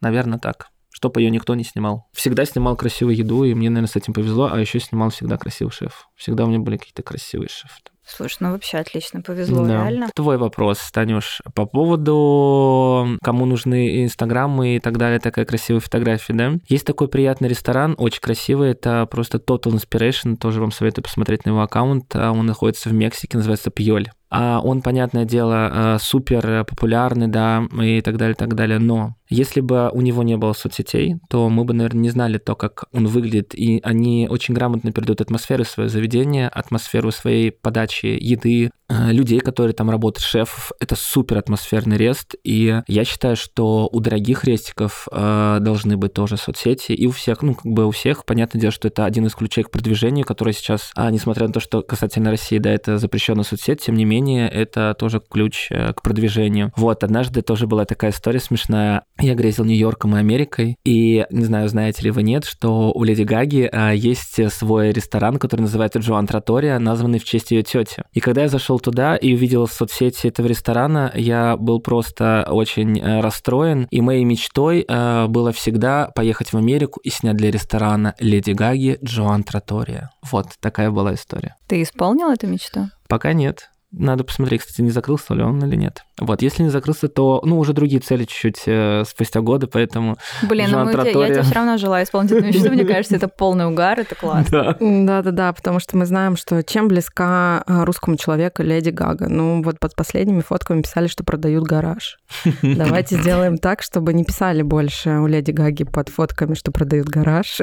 Наверное, 0.00 0.38
так 0.38 0.70
чтобы 0.92 1.22
ее 1.22 1.30
никто 1.30 1.54
не 1.54 1.64
снимал. 1.64 2.08
Всегда 2.12 2.44
снимал 2.44 2.76
красивую 2.76 3.16
еду, 3.16 3.44
и 3.44 3.54
мне, 3.54 3.70
наверное, 3.70 3.90
с 3.90 3.96
этим 3.96 4.12
повезло, 4.12 4.50
а 4.52 4.60
еще 4.60 4.80
снимал 4.80 5.08
всегда 5.08 5.38
красивый 5.38 5.72
шеф. 5.72 6.08
Всегда 6.14 6.44
у 6.44 6.48
меня 6.48 6.58
были 6.58 6.76
какие-то 6.76 7.02
красивые 7.02 7.48
шефы. 7.48 7.80
Слушай, 8.14 8.38
ну 8.40 8.52
вообще 8.52 8.78
отлично, 8.78 9.22
повезло, 9.22 9.64
да. 9.64 9.84
реально. 9.84 10.10
Твой 10.14 10.36
вопрос, 10.36 10.90
Танюш, 10.92 11.40
по 11.54 11.66
поводу 11.66 13.18
кому 13.22 13.46
нужны 13.46 14.04
инстаграмы 14.04 14.76
и 14.76 14.80
так 14.80 14.98
далее, 14.98 15.20
такая 15.20 15.44
красивая 15.44 15.80
фотография, 15.80 16.32
да? 16.32 16.52
Есть 16.68 16.86
такой 16.86 17.08
приятный 17.08 17.48
ресторан, 17.48 17.94
очень 17.98 18.20
красивый, 18.20 18.70
это 18.70 19.06
просто 19.06 19.38
Total 19.38 19.72
Inspiration, 19.72 20.36
тоже 20.36 20.60
вам 20.60 20.72
советую 20.72 21.04
посмотреть 21.04 21.44
на 21.44 21.50
его 21.50 21.62
аккаунт, 21.62 22.14
а 22.14 22.32
он 22.32 22.46
находится 22.46 22.88
в 22.88 22.92
Мексике, 22.92 23.36
называется 23.36 23.70
Пьоль. 23.70 24.10
А 24.30 24.60
он, 24.60 24.80
понятное 24.82 25.24
дело, 25.24 25.70
э, 25.72 25.98
супер 26.00 26.64
популярный, 26.64 27.26
да, 27.26 27.64
и 27.82 28.00
так 28.00 28.16
далее, 28.16 28.34
так 28.34 28.54
далее, 28.54 28.78
но 28.78 29.16
если 29.30 29.60
бы 29.60 29.90
у 29.92 30.00
него 30.00 30.24
не 30.24 30.36
было 30.36 30.52
соцсетей, 30.52 31.16
то 31.28 31.48
мы 31.48 31.64
бы, 31.64 31.72
наверное, 31.72 32.02
не 32.02 32.10
знали 32.10 32.38
то, 32.38 32.56
как 32.56 32.84
он 32.92 33.06
выглядит, 33.06 33.54
и 33.54 33.80
они 33.84 34.26
очень 34.28 34.54
грамотно 34.54 34.90
передают 34.90 35.20
атмосферу 35.20 35.64
своего 35.64 35.88
заведения, 35.88 36.48
атмосферу 36.48 37.12
своей 37.12 37.52
подачи 37.52 38.06
еды, 38.06 38.70
э, 38.88 39.12
людей, 39.12 39.38
которые 39.38 39.72
там 39.72 39.88
работают, 39.88 40.26
шефов. 40.26 40.72
Это 40.80 40.96
супер 40.96 41.38
атмосферный 41.38 41.96
рест, 41.96 42.34
и 42.42 42.82
я 42.88 43.04
считаю, 43.04 43.36
что 43.36 43.88
у 43.92 44.00
дорогих 44.00 44.42
рестиков 44.44 45.06
э, 45.12 45.58
должны 45.60 45.96
быть 45.96 46.12
тоже 46.12 46.36
соцсети, 46.36 46.92
и 46.92 47.06
у 47.06 47.12
всех, 47.12 47.42
ну, 47.42 47.54
как 47.54 47.66
бы 47.66 47.86
у 47.86 47.92
всех, 47.92 48.24
понятное 48.24 48.60
дело, 48.60 48.72
что 48.72 48.88
это 48.88 49.04
один 49.04 49.26
из 49.26 49.34
ключей 49.36 49.62
к 49.62 49.70
продвижению, 49.70 50.26
который 50.26 50.54
сейчас, 50.54 50.90
а, 50.96 51.08
несмотря 51.12 51.46
на 51.46 51.52
то, 51.52 51.60
что 51.60 51.82
касательно 51.82 52.30
России, 52.30 52.58
да, 52.58 52.72
это 52.72 52.98
запрещенная 52.98 53.44
соцсеть, 53.44 53.80
тем 53.80 53.94
не 53.94 54.04
менее, 54.04 54.19
менее, 54.20 54.48
это 54.48 54.94
тоже 54.98 55.20
ключ 55.20 55.68
э, 55.70 55.92
к 55.92 56.02
продвижению. 56.02 56.72
Вот, 56.76 57.02
однажды 57.04 57.42
тоже 57.42 57.66
была 57.66 57.84
такая 57.84 58.10
история 58.10 58.40
смешная. 58.40 59.04
Я 59.18 59.34
грезил 59.34 59.64
Нью-Йорком 59.64 60.16
и 60.16 60.18
Америкой, 60.18 60.76
и 60.84 61.26
не 61.30 61.44
знаю, 61.44 61.68
знаете 61.68 62.02
ли 62.02 62.10
вы 62.10 62.22
нет, 62.22 62.44
что 62.44 62.92
у 62.92 63.02
Леди 63.04 63.22
Гаги 63.22 63.68
а, 63.72 63.92
есть 63.92 64.52
свой 64.52 64.92
ресторан, 64.92 65.38
который 65.38 65.62
называется 65.62 66.00
Джоан 66.00 66.26
Тратория, 66.26 66.78
названный 66.78 67.18
в 67.18 67.24
честь 67.24 67.50
ее 67.50 67.62
тети. 67.62 68.02
И 68.12 68.20
когда 68.20 68.42
я 68.42 68.48
зашел 68.48 68.78
туда 68.78 69.16
и 69.16 69.34
увидел 69.34 69.66
в 69.66 69.72
соцсети 69.72 70.26
этого 70.26 70.46
ресторана, 70.46 71.12
я 71.14 71.56
был 71.56 71.80
просто 71.80 72.46
очень 72.50 72.98
э, 72.98 73.20
расстроен, 73.20 73.86
и 73.90 74.00
моей 74.00 74.24
мечтой 74.24 74.84
э, 74.86 75.26
было 75.28 75.52
всегда 75.52 76.10
поехать 76.14 76.52
в 76.52 76.56
Америку 76.56 77.00
и 77.02 77.10
снять 77.10 77.36
для 77.36 77.50
ресторана 77.50 78.14
Леди 78.18 78.52
Гаги 78.52 78.98
Джоан 79.02 79.44
Тратория. 79.44 80.10
Вот 80.30 80.48
такая 80.60 80.90
была 80.90 81.14
история. 81.14 81.56
Ты 81.66 81.82
исполнил 81.82 82.30
эту 82.30 82.46
мечту? 82.46 82.90
Пока 83.08 83.32
нет. 83.32 83.70
Надо 83.92 84.22
посмотреть, 84.22 84.60
кстати, 84.60 84.82
не 84.82 84.90
закрылся 84.90 85.34
ли 85.34 85.42
он 85.42 85.62
или 85.64 85.74
нет. 85.74 86.04
Вот, 86.20 86.42
если 86.42 86.62
не 86.62 86.68
закрылся, 86.68 87.08
то, 87.08 87.42
ну, 87.44 87.58
уже 87.58 87.72
другие 87.72 88.00
цели 88.00 88.24
чуть-чуть 88.24 88.62
э, 88.66 89.02
спустя 89.04 89.40
годы, 89.40 89.66
поэтому... 89.66 90.16
Блин, 90.48 90.68
ну 90.70 90.88
я, 90.88 91.02
я 91.02 91.12
тебе 91.12 91.42
все 91.42 91.54
равно 91.54 91.76
желаю 91.76 92.04
исполнительную 92.04 92.46
мечту, 92.46 92.70
мне 92.70 92.84
кажется, 92.86 93.16
это 93.16 93.26
полный 93.26 93.66
угар, 93.66 93.98
это 93.98 94.14
классно. 94.14 94.76
Да-да-да, 94.78 95.52
потому 95.52 95.80
что 95.80 95.96
мы 95.96 96.06
знаем, 96.06 96.36
что 96.36 96.62
чем 96.62 96.86
близка 96.86 97.64
а, 97.66 97.84
русскому 97.84 98.16
человеку 98.16 98.62
Леди 98.62 98.90
Гага. 98.90 99.28
Ну, 99.28 99.62
вот 99.62 99.80
под 99.80 99.96
последними 99.96 100.40
фотками 100.40 100.82
писали, 100.82 101.08
что 101.08 101.24
продают 101.24 101.64
гараж. 101.64 102.19
Давайте 102.62 103.16
сделаем 103.16 103.58
так, 103.58 103.82
чтобы 103.82 104.12
не 104.12 104.24
писали 104.24 104.62
больше 104.62 105.10
у 105.18 105.26
Леди 105.26 105.50
Гаги 105.50 105.84
под 105.84 106.08
фотками, 106.08 106.54
что 106.54 106.72
продают 106.72 107.08
гараж. 107.08 107.60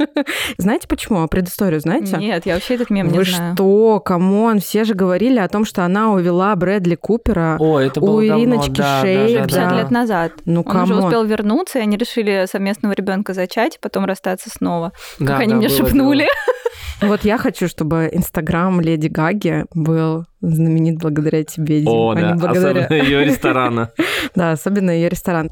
Знаете 0.58 0.88
почему? 0.88 1.22
А 1.22 1.28
предысторию 1.28 1.80
знаете? 1.80 2.16
Нет, 2.16 2.46
я 2.46 2.54
вообще 2.54 2.74
этот 2.74 2.90
мем 2.90 3.06
не 3.08 3.24
знаю. 3.24 3.50
Вы 3.50 3.54
что? 3.56 4.00
Come 4.00 4.34
on, 4.34 4.60
все 4.60 4.84
же 4.84 4.94
говорили 4.94 5.38
о 5.38 5.48
том, 5.48 5.64
что 5.64 5.84
она 5.84 6.12
увела 6.12 6.54
Брэдли 6.56 6.94
Купера 6.94 7.56
О, 7.58 7.78
это 7.78 8.00
было 8.00 8.20
у 8.22 8.26
давно, 8.26 8.42
Ириночки 8.42 8.78
да, 8.78 9.00
Шейк. 9.02 9.38
да, 9.40 9.44
50 9.46 9.68
да. 9.68 9.76
лет 9.76 9.90
назад. 9.90 10.32
Ну, 10.44 10.62
Он 10.62 10.76
уже 10.82 10.96
успел 10.96 11.24
вернуться, 11.24 11.78
и 11.78 11.82
они 11.82 11.96
решили 11.96 12.46
совместного 12.50 12.92
ребенка 12.92 13.34
зачать, 13.34 13.76
и 13.76 13.78
потом 13.80 14.04
расстаться 14.04 14.50
снова. 14.50 14.92
Да, 15.18 15.32
как 15.32 15.40
они 15.40 15.54
мне 15.54 15.68
было 15.68 15.76
шепнули. 15.76 16.26
Вот 17.00 17.24
я 17.24 17.38
хочу, 17.38 17.68
чтобы 17.68 18.08
Инстаграм 18.12 18.80
Леди 18.80 19.08
Гаги 19.08 19.66
был 19.74 20.24
знаменит 20.50 20.98
благодаря 20.98 21.44
тебе, 21.44 21.80
Дим, 21.80 21.88
О, 21.88 22.10
а 22.10 22.14
да, 22.14 22.32
не 22.32 22.40
благодаря... 22.40 22.84
особенно 22.84 23.02
ее 23.02 23.24
ресторана. 23.24 23.92
Да, 24.34 24.52
особенно 24.52 24.90
ее 24.90 25.08
ресторан. 25.08 25.48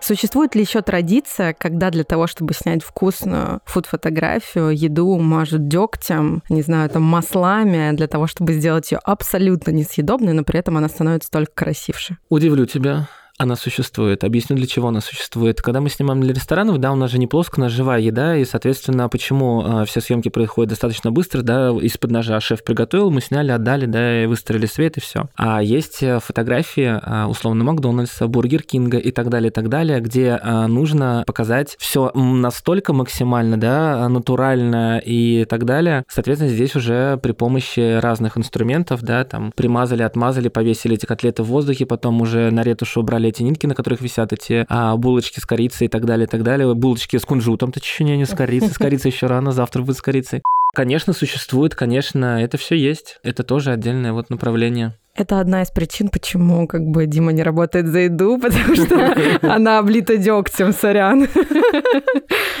Существует 0.00 0.54
ли 0.54 0.62
еще 0.62 0.80
традиция, 0.80 1.52
когда 1.52 1.90
для 1.90 2.04
того, 2.04 2.26
чтобы 2.26 2.54
снять 2.54 2.82
вкусную 2.82 3.60
фуд-фотографию, 3.66 4.70
еду 4.70 5.18
мажут 5.18 5.68
дегтем, 5.68 6.42
не 6.48 6.62
знаю, 6.62 6.88
там 6.88 7.02
маслами, 7.02 7.94
для 7.94 8.06
того, 8.06 8.26
чтобы 8.26 8.54
сделать 8.54 8.90
ее 8.92 9.00
абсолютно 9.04 9.70
несъедобной, 9.70 10.32
но 10.32 10.44
при 10.44 10.60
этом 10.60 10.76
она 10.76 10.88
становится 10.88 11.30
только 11.30 11.52
красивше? 11.52 12.16
Удивлю 12.30 12.64
тебя. 12.64 13.08
Она 13.38 13.54
существует. 13.54 14.24
Объясню, 14.24 14.56
для 14.56 14.66
чего 14.66 14.88
она 14.88 15.00
существует. 15.00 15.62
Когда 15.62 15.80
мы 15.80 15.90
снимаем 15.90 16.20
для 16.20 16.34
ресторанов, 16.34 16.78
да, 16.78 16.90
у 16.90 16.96
нас 16.96 17.12
же 17.12 17.18
не 17.20 17.28
плоско, 17.28 17.60
у 17.60 17.62
нас 17.62 17.70
живая 17.70 18.00
еда, 18.00 18.36
и, 18.36 18.44
соответственно, 18.44 19.08
почему 19.08 19.62
э, 19.64 19.84
все 19.84 20.00
съемки 20.00 20.28
происходят 20.28 20.70
достаточно 20.70 21.12
быстро, 21.12 21.42
да, 21.42 21.70
из-под 21.70 22.10
ножа 22.10 22.40
шеф 22.40 22.64
приготовил, 22.64 23.12
мы 23.12 23.20
сняли, 23.20 23.52
отдали, 23.52 23.86
да, 23.86 24.24
и 24.24 24.26
выстроили 24.26 24.66
свет, 24.66 24.96
и 24.96 25.00
все. 25.00 25.28
А 25.36 25.62
есть 25.62 26.02
э, 26.02 26.18
фотографии, 26.18 27.00
э, 27.00 27.26
условно, 27.26 27.62
Макдональдса, 27.62 28.26
Бургер 28.26 28.64
Кинга 28.64 28.98
и 28.98 29.12
так 29.12 29.28
далее, 29.28 29.50
и 29.50 29.52
так 29.52 29.68
далее, 29.68 30.00
где 30.00 30.40
э, 30.42 30.66
нужно 30.66 31.22
показать 31.24 31.76
все 31.78 32.10
настолько 32.14 32.92
максимально, 32.92 33.56
да, 33.56 34.08
натурально 34.08 34.98
и 34.98 35.44
так 35.44 35.64
далее. 35.64 36.02
Соответственно, 36.08 36.50
здесь 36.50 36.74
уже 36.74 37.16
при 37.22 37.30
помощи 37.30 38.00
разных 38.00 38.36
инструментов, 38.36 39.02
да, 39.02 39.22
там, 39.22 39.52
примазали, 39.54 40.02
отмазали, 40.02 40.48
повесили 40.48 40.96
эти 40.96 41.06
котлеты 41.06 41.44
в 41.44 41.46
воздухе, 41.46 41.86
потом 41.86 42.20
уже 42.20 42.50
на 42.50 42.64
ретушь 42.64 42.96
убрали 42.96 43.27
эти 43.28 43.42
нитки, 43.42 43.66
на 43.66 43.74
которых 43.74 44.00
висят 44.00 44.32
эти 44.32 44.64
а, 44.68 44.96
булочки 44.96 45.40
с 45.40 45.46
корицей 45.46 45.86
и 45.86 45.90
так 45.90 46.04
далее, 46.04 46.26
и 46.26 46.30
так 46.30 46.42
далее. 46.42 46.74
Булочки 46.74 47.16
с 47.16 47.24
кунжутом, 47.24 47.72
точнее, 47.72 48.16
не 48.16 48.24
с 48.24 48.34
корицей. 48.34 48.70
С 48.70 48.78
корицей 48.78 49.10
еще 49.10 49.26
рано, 49.26 49.52
завтра 49.52 49.82
будет 49.82 49.96
с 49.96 50.02
корицей. 50.02 50.42
Конечно, 50.74 51.12
существует, 51.12 51.74
конечно, 51.74 52.42
это 52.42 52.58
все 52.58 52.76
есть. 52.76 53.18
Это 53.22 53.42
тоже 53.42 53.72
отдельное 53.72 54.12
вот 54.12 54.30
направление. 54.30 54.94
Это 55.18 55.40
одна 55.40 55.62
из 55.62 55.70
причин, 55.72 56.10
почему 56.10 56.68
как 56.68 56.82
бы 56.82 57.06
Дима 57.06 57.32
не 57.32 57.42
работает 57.42 57.88
за 57.88 57.98
еду, 58.00 58.38
потому 58.42 58.76
что 58.76 59.16
она 59.42 59.80
облита 59.80 60.16
дегтем, 60.16 60.72
сорян. 60.72 61.28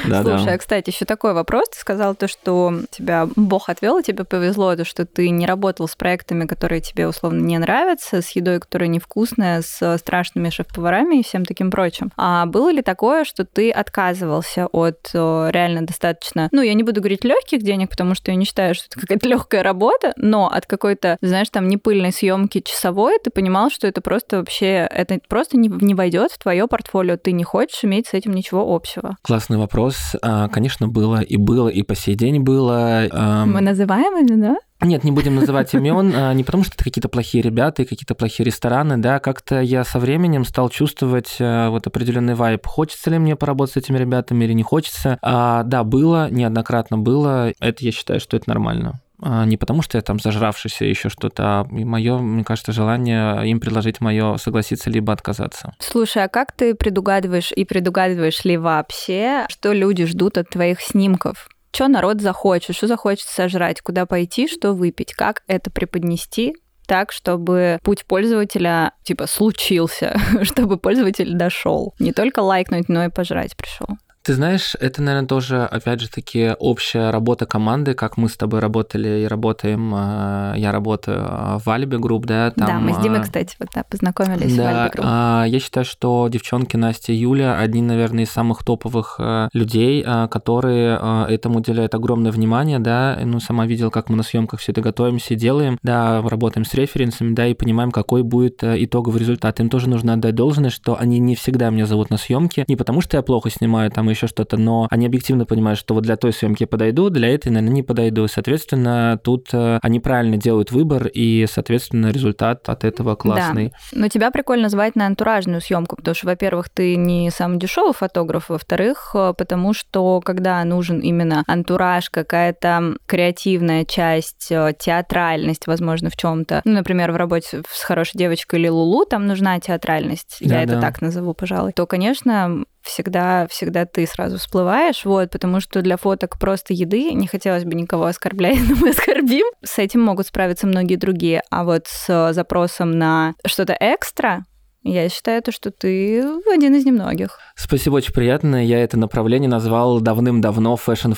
Слушай, 0.04 0.54
а, 0.54 0.58
кстати, 0.58 0.90
еще 0.90 1.04
такой 1.04 1.34
вопрос. 1.34 1.68
Ты 1.68 1.78
сказал 1.78 2.16
то, 2.16 2.26
что 2.26 2.72
тебя 2.90 3.28
Бог 3.36 3.68
отвел, 3.68 3.98
и 3.98 4.02
тебе 4.02 4.24
повезло, 4.24 4.74
то, 4.74 4.84
что 4.84 5.06
ты 5.06 5.30
не 5.30 5.46
работал 5.46 5.86
с 5.86 5.94
проектами, 5.94 6.46
которые 6.46 6.80
тебе 6.80 7.06
условно 7.06 7.40
не 7.40 7.58
нравятся, 7.58 8.22
с 8.22 8.30
едой, 8.30 8.58
которая 8.58 8.88
невкусная, 8.88 9.62
с 9.62 9.98
страшными 9.98 10.50
шеф-поварами 10.50 11.20
и 11.20 11.22
всем 11.22 11.44
таким 11.44 11.70
прочим. 11.70 12.10
А 12.16 12.46
было 12.46 12.72
ли 12.72 12.82
такое, 12.82 13.24
что 13.24 13.44
ты 13.44 13.70
отказывался 13.70 14.66
от 14.66 15.10
э, 15.14 15.50
реально 15.52 15.86
достаточно, 15.86 16.48
ну, 16.50 16.62
я 16.62 16.74
не 16.74 16.82
буду 16.82 17.00
говорить 17.00 17.24
легких 17.24 17.62
денег, 17.62 17.90
потому 17.90 18.14
что 18.16 18.32
я 18.32 18.36
не 18.36 18.44
считаю, 18.44 18.74
что 18.74 18.86
это 18.90 19.00
какая-то 19.00 19.28
легкая 19.28 19.62
работа, 19.62 20.12
но 20.16 20.48
от 20.48 20.66
какой-то, 20.66 21.18
знаешь, 21.20 21.50
там 21.50 21.68
непыльной 21.68 22.12
съемки 22.12 22.47
часовой 22.48 23.18
ты 23.22 23.30
понимал, 23.30 23.70
что 23.70 23.86
это 23.86 24.00
просто 24.00 24.38
вообще, 24.38 24.88
это 24.90 25.18
просто 25.28 25.56
не, 25.56 25.68
не 25.68 25.94
войдет 25.94 26.32
в 26.32 26.38
твое 26.38 26.66
портфолио, 26.66 27.16
ты 27.16 27.32
не 27.32 27.44
хочешь 27.44 27.84
иметь 27.84 28.08
с 28.08 28.14
этим 28.14 28.32
ничего 28.32 28.74
общего. 28.74 29.16
Классный 29.22 29.58
вопрос. 29.58 30.14
А, 30.22 30.48
Конечно, 30.48 30.88
было 30.88 31.20
и 31.20 31.36
было, 31.36 31.68
и 31.68 31.82
по 31.82 31.94
сей 31.94 32.14
день 32.14 32.40
было. 32.40 33.08
Мы 33.46 33.60
называем 33.60 34.18
именно? 34.18 34.56
Нет, 34.80 35.02
не 35.02 35.10
будем 35.10 35.34
называть 35.34 35.74
имен, 35.74 36.12
а, 36.14 36.32
не 36.34 36.44
потому 36.44 36.62
что 36.62 36.74
это 36.74 36.84
какие-то 36.84 37.08
плохие 37.08 37.42
ребята 37.42 37.82
и 37.82 37.84
какие-то 37.84 38.14
плохие 38.14 38.46
рестораны, 38.46 38.96
да, 38.96 39.18
как-то 39.18 39.60
я 39.60 39.82
со 39.82 39.98
временем 39.98 40.44
стал 40.44 40.68
чувствовать 40.68 41.36
а, 41.40 41.70
вот 41.70 41.88
определенный 41.88 42.34
вайб. 42.34 42.64
Хочется 42.64 43.10
ли 43.10 43.18
мне 43.18 43.34
поработать 43.34 43.74
с 43.74 43.76
этими 43.78 43.98
ребятами 43.98 44.44
или 44.44 44.52
не 44.52 44.62
хочется? 44.62 45.18
А, 45.20 45.64
да, 45.64 45.82
было, 45.82 46.30
неоднократно 46.30 46.96
было. 46.96 47.52
Это 47.58 47.84
я 47.84 47.90
считаю, 47.90 48.20
что 48.20 48.36
это 48.36 48.48
нормально. 48.48 49.00
А, 49.20 49.44
Не 49.44 49.56
потому, 49.56 49.82
что 49.82 49.98
я 49.98 50.02
там 50.02 50.18
зажравшийся 50.18 50.84
еще 50.84 51.08
что-то, 51.08 51.42
а 51.44 51.64
мое, 51.70 52.18
мне 52.18 52.44
кажется, 52.44 52.72
желание 52.72 53.48
им 53.48 53.60
предложить 53.60 54.00
мое 54.00 54.36
согласиться 54.36 54.90
либо 54.90 55.12
отказаться. 55.12 55.74
Слушай, 55.78 56.24
а 56.24 56.28
как 56.28 56.52
ты 56.52 56.74
предугадываешь 56.74 57.52
и 57.52 57.64
предугадываешь 57.64 58.44
ли 58.44 58.56
вообще, 58.56 59.46
что 59.48 59.72
люди 59.72 60.06
ждут 60.06 60.38
от 60.38 60.48
твоих 60.50 60.80
снимков? 60.80 61.48
Что 61.72 61.88
народ 61.88 62.20
захочет, 62.20 62.74
что 62.74 62.86
захочет 62.86 63.26
сожрать, 63.26 63.80
куда 63.82 64.06
пойти, 64.06 64.48
что 64.48 64.72
выпить, 64.72 65.12
как 65.12 65.42
это 65.46 65.70
преподнести 65.70 66.54
так, 66.88 67.12
чтобы 67.12 67.78
путь 67.84 68.06
пользователя 68.06 68.92
типа 69.04 69.26
случился, 69.26 70.18
чтобы 70.42 70.78
пользователь 70.78 71.34
дошел. 71.34 71.94
Не 71.98 72.12
только 72.12 72.40
лайкнуть, 72.40 72.88
но 72.88 73.04
и 73.04 73.10
пожрать 73.10 73.54
пришел. 73.56 73.86
Ты 74.28 74.34
знаешь, 74.34 74.76
это, 74.78 75.00
наверное, 75.00 75.26
тоже, 75.26 75.64
опять 75.64 76.02
же 76.02 76.10
таки, 76.10 76.52
общая 76.58 77.08
работа 77.10 77.46
команды, 77.46 77.94
как 77.94 78.18
мы 78.18 78.28
с 78.28 78.36
тобой 78.36 78.60
работали 78.60 79.22
и 79.22 79.26
работаем. 79.26 79.94
э, 79.94 80.52
Я 80.58 80.70
работаю 80.70 81.24
в 81.58 81.66
Alibi 81.66 81.98
Group, 81.98 82.26
да. 82.26 82.50
Там, 82.50 82.66
да, 82.66 82.78
мы 82.78 82.92
с 82.92 82.98
Димой, 82.98 83.20
э, 83.20 83.22
кстати, 83.22 83.56
вот 83.58 83.70
да, 83.74 83.84
познакомились 83.84 84.52
в 84.52 84.56
Да, 84.58 84.82
Alibi 84.84 84.92
Group. 84.92 85.06
а, 85.08 85.44
я 85.46 85.58
считаю, 85.58 85.86
что 85.86 86.28
девчонки 86.28 86.76
Настя 86.76 87.12
и 87.12 87.16
Юля 87.16 87.58
одни, 87.58 87.80
наверное, 87.80 88.24
из 88.24 88.30
самых 88.30 88.64
топовых 88.64 89.16
э, 89.18 89.48
людей, 89.54 90.04
которые 90.30 91.00
этому 91.30 91.60
уделяют 91.60 91.94
огромное 91.94 92.30
внимание, 92.30 92.78
да. 92.80 93.18
Ну, 93.24 93.40
сама 93.40 93.64
видела, 93.64 93.88
как 93.88 94.10
мы 94.10 94.16
на 94.16 94.22
съемках 94.24 94.60
все 94.60 94.72
это 94.72 94.82
готовимся 94.82 95.32
и 95.32 95.36
делаем, 95.38 95.78
да, 95.82 96.20
работаем 96.20 96.66
с 96.66 96.74
референсами, 96.74 97.32
да, 97.34 97.46
и 97.46 97.54
понимаем, 97.54 97.90
какой 97.92 98.22
будет 98.22 98.62
э, 98.62 98.84
итоговый 98.84 99.20
результат. 99.20 99.58
Им 99.60 99.70
тоже 99.70 99.88
нужно 99.88 100.12
отдать 100.12 100.34
должное, 100.34 100.68
что 100.68 100.98
они 101.00 101.18
не 101.18 101.34
всегда 101.34 101.70
меня 101.70 101.86
зовут 101.86 102.10
на 102.10 102.18
съемки, 102.18 102.66
не 102.68 102.76
потому 102.76 103.00
что 103.00 103.16
я 103.16 103.22
плохо 103.22 103.48
снимаю 103.48 103.90
там 103.90 104.10
и 104.10 104.17
еще 104.18 104.26
что-то, 104.26 104.56
но 104.56 104.86
они 104.90 105.06
объективно 105.06 105.46
понимают, 105.46 105.78
что 105.78 105.94
вот 105.94 106.04
для 106.04 106.16
той 106.16 106.32
съемки 106.32 106.64
я 106.64 106.66
подойду, 106.66 107.10
для 107.10 107.28
этой, 107.28 107.48
наверное, 107.48 107.74
не 107.74 107.82
подойду. 107.82 108.26
Соответственно, 108.28 109.18
тут 109.22 109.48
э, 109.52 109.78
они 109.82 110.00
правильно 110.00 110.36
делают 110.36 110.72
выбор, 110.72 111.06
и, 111.06 111.46
соответственно, 111.50 112.10
результат 112.10 112.68
от 112.68 112.84
этого 112.84 113.14
классный. 113.14 113.72
Но 113.92 114.08
тебя 114.08 114.30
прикольно 114.30 114.68
звать 114.68 114.96
на 114.96 115.06
антуражную 115.06 115.60
съемку, 115.60 115.96
потому 115.96 116.14
что, 116.14 116.26
во-первых, 116.26 116.68
ты 116.68 116.96
не 116.96 117.30
самый 117.30 117.58
дешевый 117.58 117.94
фотограф, 117.94 118.48
во-вторых, 118.48 119.12
э, 119.14 119.34
потому 119.36 119.72
что 119.72 120.20
когда 120.20 120.62
нужен 120.64 120.98
именно 121.00 121.44
антураж, 121.46 122.10
какая-то 122.10 122.96
креативная 123.06 123.84
часть, 123.84 124.48
э, 124.50 124.74
театральность, 124.78 125.66
возможно, 125.66 126.10
в 126.10 126.16
чем-то. 126.16 126.62
Ну, 126.64 126.72
например, 126.72 127.12
в 127.12 127.16
работе 127.16 127.62
с 127.70 127.82
хорошей 127.82 128.18
девочкой 128.18 128.60
или 128.60 128.68
Лулу 128.68 129.04
там 129.04 129.26
нужна 129.26 129.60
театральность, 129.60 130.38
я 130.40 130.62
это 130.62 130.74
Да-да. 130.74 130.88
так 130.88 131.00
назову, 131.00 131.34
пожалуй. 131.34 131.72
То, 131.72 131.86
конечно, 131.86 132.64
всегда, 132.82 133.46
всегда 133.48 133.84
ты 133.84 134.06
сразу 134.06 134.38
всплываешь, 134.38 135.04
вот, 135.04 135.30
потому 135.30 135.60
что 135.60 135.82
для 135.82 135.96
фоток 135.96 136.38
просто 136.38 136.74
еды 136.74 137.12
не 137.12 137.26
хотелось 137.26 137.64
бы 137.64 137.74
никого 137.74 138.04
оскорблять, 138.04 138.58
но 138.68 138.76
мы 138.76 138.90
оскорбим. 138.90 139.46
С 139.64 139.78
этим 139.78 140.00
могут 140.00 140.26
справиться 140.26 140.66
многие 140.66 140.96
другие. 140.96 141.42
А 141.50 141.64
вот 141.64 141.86
с 141.86 142.32
запросом 142.32 142.92
на 142.92 143.34
что-то 143.46 143.76
экстра, 143.78 144.44
я 144.82 145.08
считаю, 145.08 145.42
то, 145.42 145.52
что 145.52 145.70
ты 145.70 146.22
один 146.50 146.74
из 146.74 146.86
немногих. 146.86 147.38
Спасибо, 147.56 147.96
очень 147.96 148.14
приятно. 148.14 148.64
Я 148.64 148.82
это 148.82 148.96
направление 148.96 149.50
назвал 149.50 150.00
давным-давно 150.00 150.76
fashion 150.76 151.16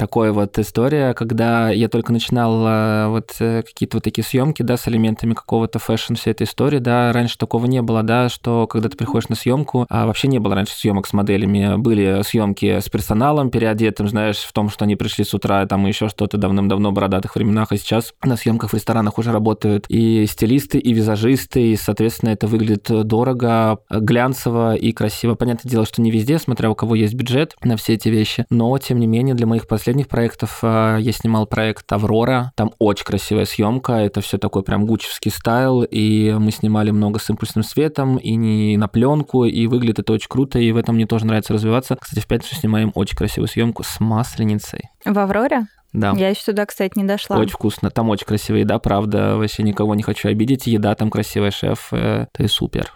Такая 0.00 0.32
вот 0.32 0.58
история, 0.58 1.12
когда 1.12 1.68
я 1.68 1.90
только 1.90 2.10
начинал 2.10 2.66
э, 2.66 3.08
вот 3.08 3.36
э, 3.38 3.62
какие-то 3.62 3.98
вот 3.98 4.04
такие 4.04 4.24
съемки, 4.24 4.62
да, 4.62 4.78
с 4.78 4.88
элементами 4.88 5.34
какого-то 5.34 5.78
fashion, 5.78 6.14
всей 6.14 6.30
этой 6.30 6.44
истории, 6.44 6.78
да, 6.78 7.12
раньше 7.12 7.36
такого 7.36 7.66
не 7.66 7.82
было, 7.82 8.02
да, 8.02 8.30
что 8.30 8.66
когда 8.66 8.88
ты 8.88 8.96
приходишь 8.96 9.28
на 9.28 9.36
съемку, 9.36 9.84
а 9.90 10.06
вообще 10.06 10.28
не 10.28 10.38
было 10.38 10.54
раньше 10.54 10.72
съемок 10.72 11.06
с 11.06 11.12
моделями, 11.12 11.76
были 11.76 12.22
съемки 12.22 12.80
с 12.80 12.88
персоналом 12.88 13.50
переодетым, 13.50 14.08
знаешь, 14.08 14.38
в 14.38 14.54
том, 14.54 14.70
что 14.70 14.86
они 14.86 14.96
пришли 14.96 15.22
с 15.22 15.34
утра, 15.34 15.66
там 15.66 15.84
еще 15.84 16.08
что-то 16.08 16.38
давным-давно 16.38 16.92
бородатых 16.92 17.36
временах, 17.36 17.70
а 17.70 17.76
сейчас 17.76 18.14
на 18.24 18.38
съемках 18.38 18.70
в 18.70 18.74
ресторанах 18.74 19.18
уже 19.18 19.32
работают 19.32 19.84
и 19.90 20.24
стилисты, 20.24 20.78
и 20.78 20.94
визажисты, 20.94 21.72
и, 21.72 21.76
соответственно, 21.76 22.30
это 22.30 22.46
выглядит 22.46 22.86
дорого, 23.06 23.80
глянцево 23.90 24.76
и 24.76 24.92
красиво. 24.92 25.34
Понятное 25.34 25.70
дело, 25.70 25.84
что 25.84 26.00
не 26.00 26.10
везде, 26.10 26.38
смотря 26.38 26.70
у 26.70 26.74
кого 26.74 26.94
есть 26.94 27.12
бюджет 27.12 27.54
на 27.62 27.76
все 27.76 27.92
эти 27.92 28.08
вещи, 28.08 28.46
но, 28.48 28.78
тем 28.78 28.98
не 28.98 29.06
менее, 29.06 29.34
для 29.34 29.46
моих 29.46 29.68
последних 29.68 29.89
последних 29.90 30.06
проектов 30.08 30.60
э, 30.62 30.98
я 31.00 31.10
снимал 31.12 31.46
проект 31.46 31.90
«Аврора». 31.92 32.52
Там 32.54 32.70
очень 32.78 33.04
красивая 33.04 33.44
съемка, 33.44 33.94
это 33.94 34.20
все 34.20 34.38
такой 34.38 34.62
прям 34.62 34.86
гучевский 34.86 35.32
стайл, 35.32 35.82
и 35.82 36.32
мы 36.38 36.52
снимали 36.52 36.92
много 36.92 37.18
с 37.18 37.28
импульсным 37.28 37.64
светом, 37.64 38.16
и 38.16 38.36
не 38.36 38.76
на 38.76 38.86
пленку, 38.86 39.44
и 39.46 39.66
выглядит 39.66 39.98
это 39.98 40.12
очень 40.12 40.28
круто, 40.28 40.60
и 40.60 40.70
в 40.70 40.76
этом 40.76 40.94
мне 40.94 41.06
тоже 41.06 41.26
нравится 41.26 41.54
развиваться. 41.54 41.96
Кстати, 42.00 42.20
в 42.20 42.28
пятницу 42.28 42.54
снимаем 42.54 42.92
очень 42.94 43.16
красивую 43.16 43.48
съемку 43.48 43.82
с 43.82 43.98
масленицей. 43.98 44.90
В 45.04 45.18
«Авроре»? 45.18 45.66
Да. 45.92 46.12
Я 46.16 46.28
еще 46.28 46.44
туда, 46.44 46.66
кстати, 46.66 46.92
не 46.94 47.02
дошла. 47.02 47.36
Очень 47.36 47.54
вкусно. 47.54 47.90
Там 47.90 48.10
очень 48.10 48.26
красивая 48.26 48.60
еда, 48.60 48.78
правда. 48.78 49.36
Вообще 49.36 49.64
никого 49.64 49.96
не 49.96 50.04
хочу 50.04 50.28
обидеть. 50.28 50.68
Еда 50.68 50.94
там 50.94 51.10
красивая, 51.10 51.50
шеф. 51.50 51.88
э, 51.90 52.26
Это 52.32 52.46
супер. 52.48 52.92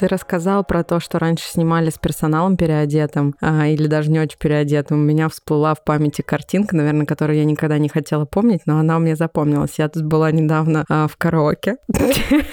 Ты 0.00 0.08
рассказал 0.08 0.64
про 0.64 0.82
то, 0.82 0.98
что 0.98 1.18
раньше 1.18 1.44
снимали 1.44 1.90
с 1.90 1.98
персоналом 1.98 2.56
переодетым, 2.56 3.34
а, 3.42 3.66
или 3.66 3.86
даже 3.86 4.10
не 4.10 4.18
очень 4.18 4.38
переодетым. 4.38 4.98
У 4.98 5.02
меня 5.02 5.28
всплыла 5.28 5.74
в 5.74 5.84
памяти 5.84 6.22
картинка, 6.22 6.74
наверное, 6.74 7.04
которую 7.04 7.36
я 7.36 7.44
никогда 7.44 7.76
не 7.76 7.90
хотела 7.90 8.24
помнить, 8.24 8.62
но 8.64 8.78
она 8.78 8.96
у 8.96 9.00
меня 9.00 9.14
запомнилась. 9.14 9.74
Я 9.76 9.90
тут 9.90 10.04
была 10.04 10.30
недавно 10.30 10.86
а, 10.88 11.06
в 11.06 11.18
караоке. 11.18 11.76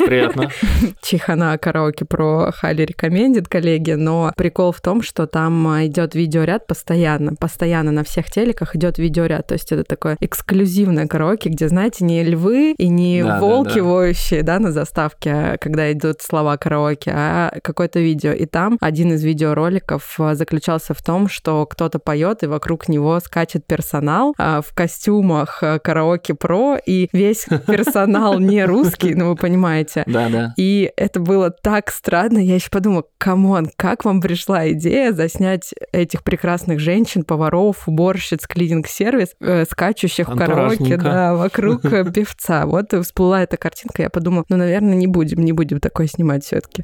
Приятно. 0.05 0.49
Чихана 1.01 1.57
караоке 1.57 2.03
про 2.03 2.51
highly 2.51 2.81
recommended, 2.81 3.47
коллеги, 3.47 3.91
но 3.91 4.33
прикол 4.35 4.73
в 4.73 4.81
том, 4.81 5.01
что 5.01 5.25
там 5.25 5.69
а, 5.69 5.85
идет 5.85 6.15
видеоряд 6.15 6.67
постоянно, 6.67 7.33
постоянно 7.35 7.91
на 7.91 8.03
всех 8.03 8.29
телеках 8.29 8.75
идет 8.75 8.97
видеоряд, 8.97 9.47
то 9.47 9.53
есть 9.53 9.71
это 9.71 9.85
такое 9.85 10.17
эксклюзивное 10.19 11.07
караоке, 11.07 11.47
где, 11.47 11.69
знаете, 11.69 12.03
не 12.03 12.25
львы 12.25 12.73
и 12.77 12.89
не 12.89 13.23
Да, 13.23 13.35
да, 13.35 13.39
волки 13.39 13.79
да. 13.79 13.83
воющие, 13.85 14.43
да, 14.43 14.59
на 14.59 14.73
заставке, 14.73 15.31
а 15.31 15.57
когда 15.57 15.89
идут 15.93 16.21
слова 16.21 16.57
караоке, 16.57 17.13
а 17.15 17.36
какое-то 17.63 17.99
видео. 17.99 18.31
И 18.31 18.45
там 18.45 18.77
один 18.81 19.13
из 19.13 19.23
видеороликов 19.23 20.19
а, 20.19 20.35
заключался 20.35 20.93
в 20.93 21.01
том, 21.01 21.27
что 21.29 21.65
кто-то 21.65 21.99
поет, 21.99 22.43
и 22.43 22.47
вокруг 22.47 22.89
него 22.89 23.19
скачет 23.19 23.65
персонал 23.65 24.33
а, 24.37 24.61
в 24.61 24.73
костюмах 24.73 25.59
а, 25.61 25.79
караоке 25.79 26.33
про, 26.33 26.77
и 26.85 27.09
весь 27.13 27.45
персонал 27.67 28.39
не 28.39 28.65
русский, 28.65 29.15
ну 29.15 29.29
вы 29.29 29.35
понимаете. 29.35 30.03
Да, 30.05 30.29
да. 30.29 30.53
И 30.57 30.91
это 30.97 31.19
было 31.19 31.49
так 31.51 31.91
странно. 31.91 32.39
Я 32.39 32.55
еще 32.55 32.69
подумала, 32.69 33.03
come 33.17 33.47
on, 33.47 33.69
как 33.75 34.05
вам 34.05 34.21
пришла 34.21 34.69
идея 34.71 35.11
заснять 35.13 35.73
этих 35.91 36.23
прекрасных 36.23 36.79
женщин, 36.79 37.23
поваров, 37.23 37.87
уборщиц, 37.87 38.47
клининг-сервис, 38.47 39.29
э, 39.39 39.65
скачущих 39.69 40.29
в 40.29 40.35
караоке, 40.35 40.97
да, 40.97 41.35
вокруг 41.35 41.85
э, 41.85 42.11
певца. 42.11 42.65
Вот 42.65 42.93
всплыла 43.03 43.43
эта 43.43 43.57
картинка. 43.57 44.03
Я 44.03 44.09
подумала, 44.09 44.45
ну, 44.49 44.57
наверное, 44.57 44.95
не 44.95 45.07
будем, 45.07 45.43
не 45.43 45.53
будем 45.53 45.79
такое 45.79 46.07
снимать 46.07 46.43
все-таки. 46.43 46.83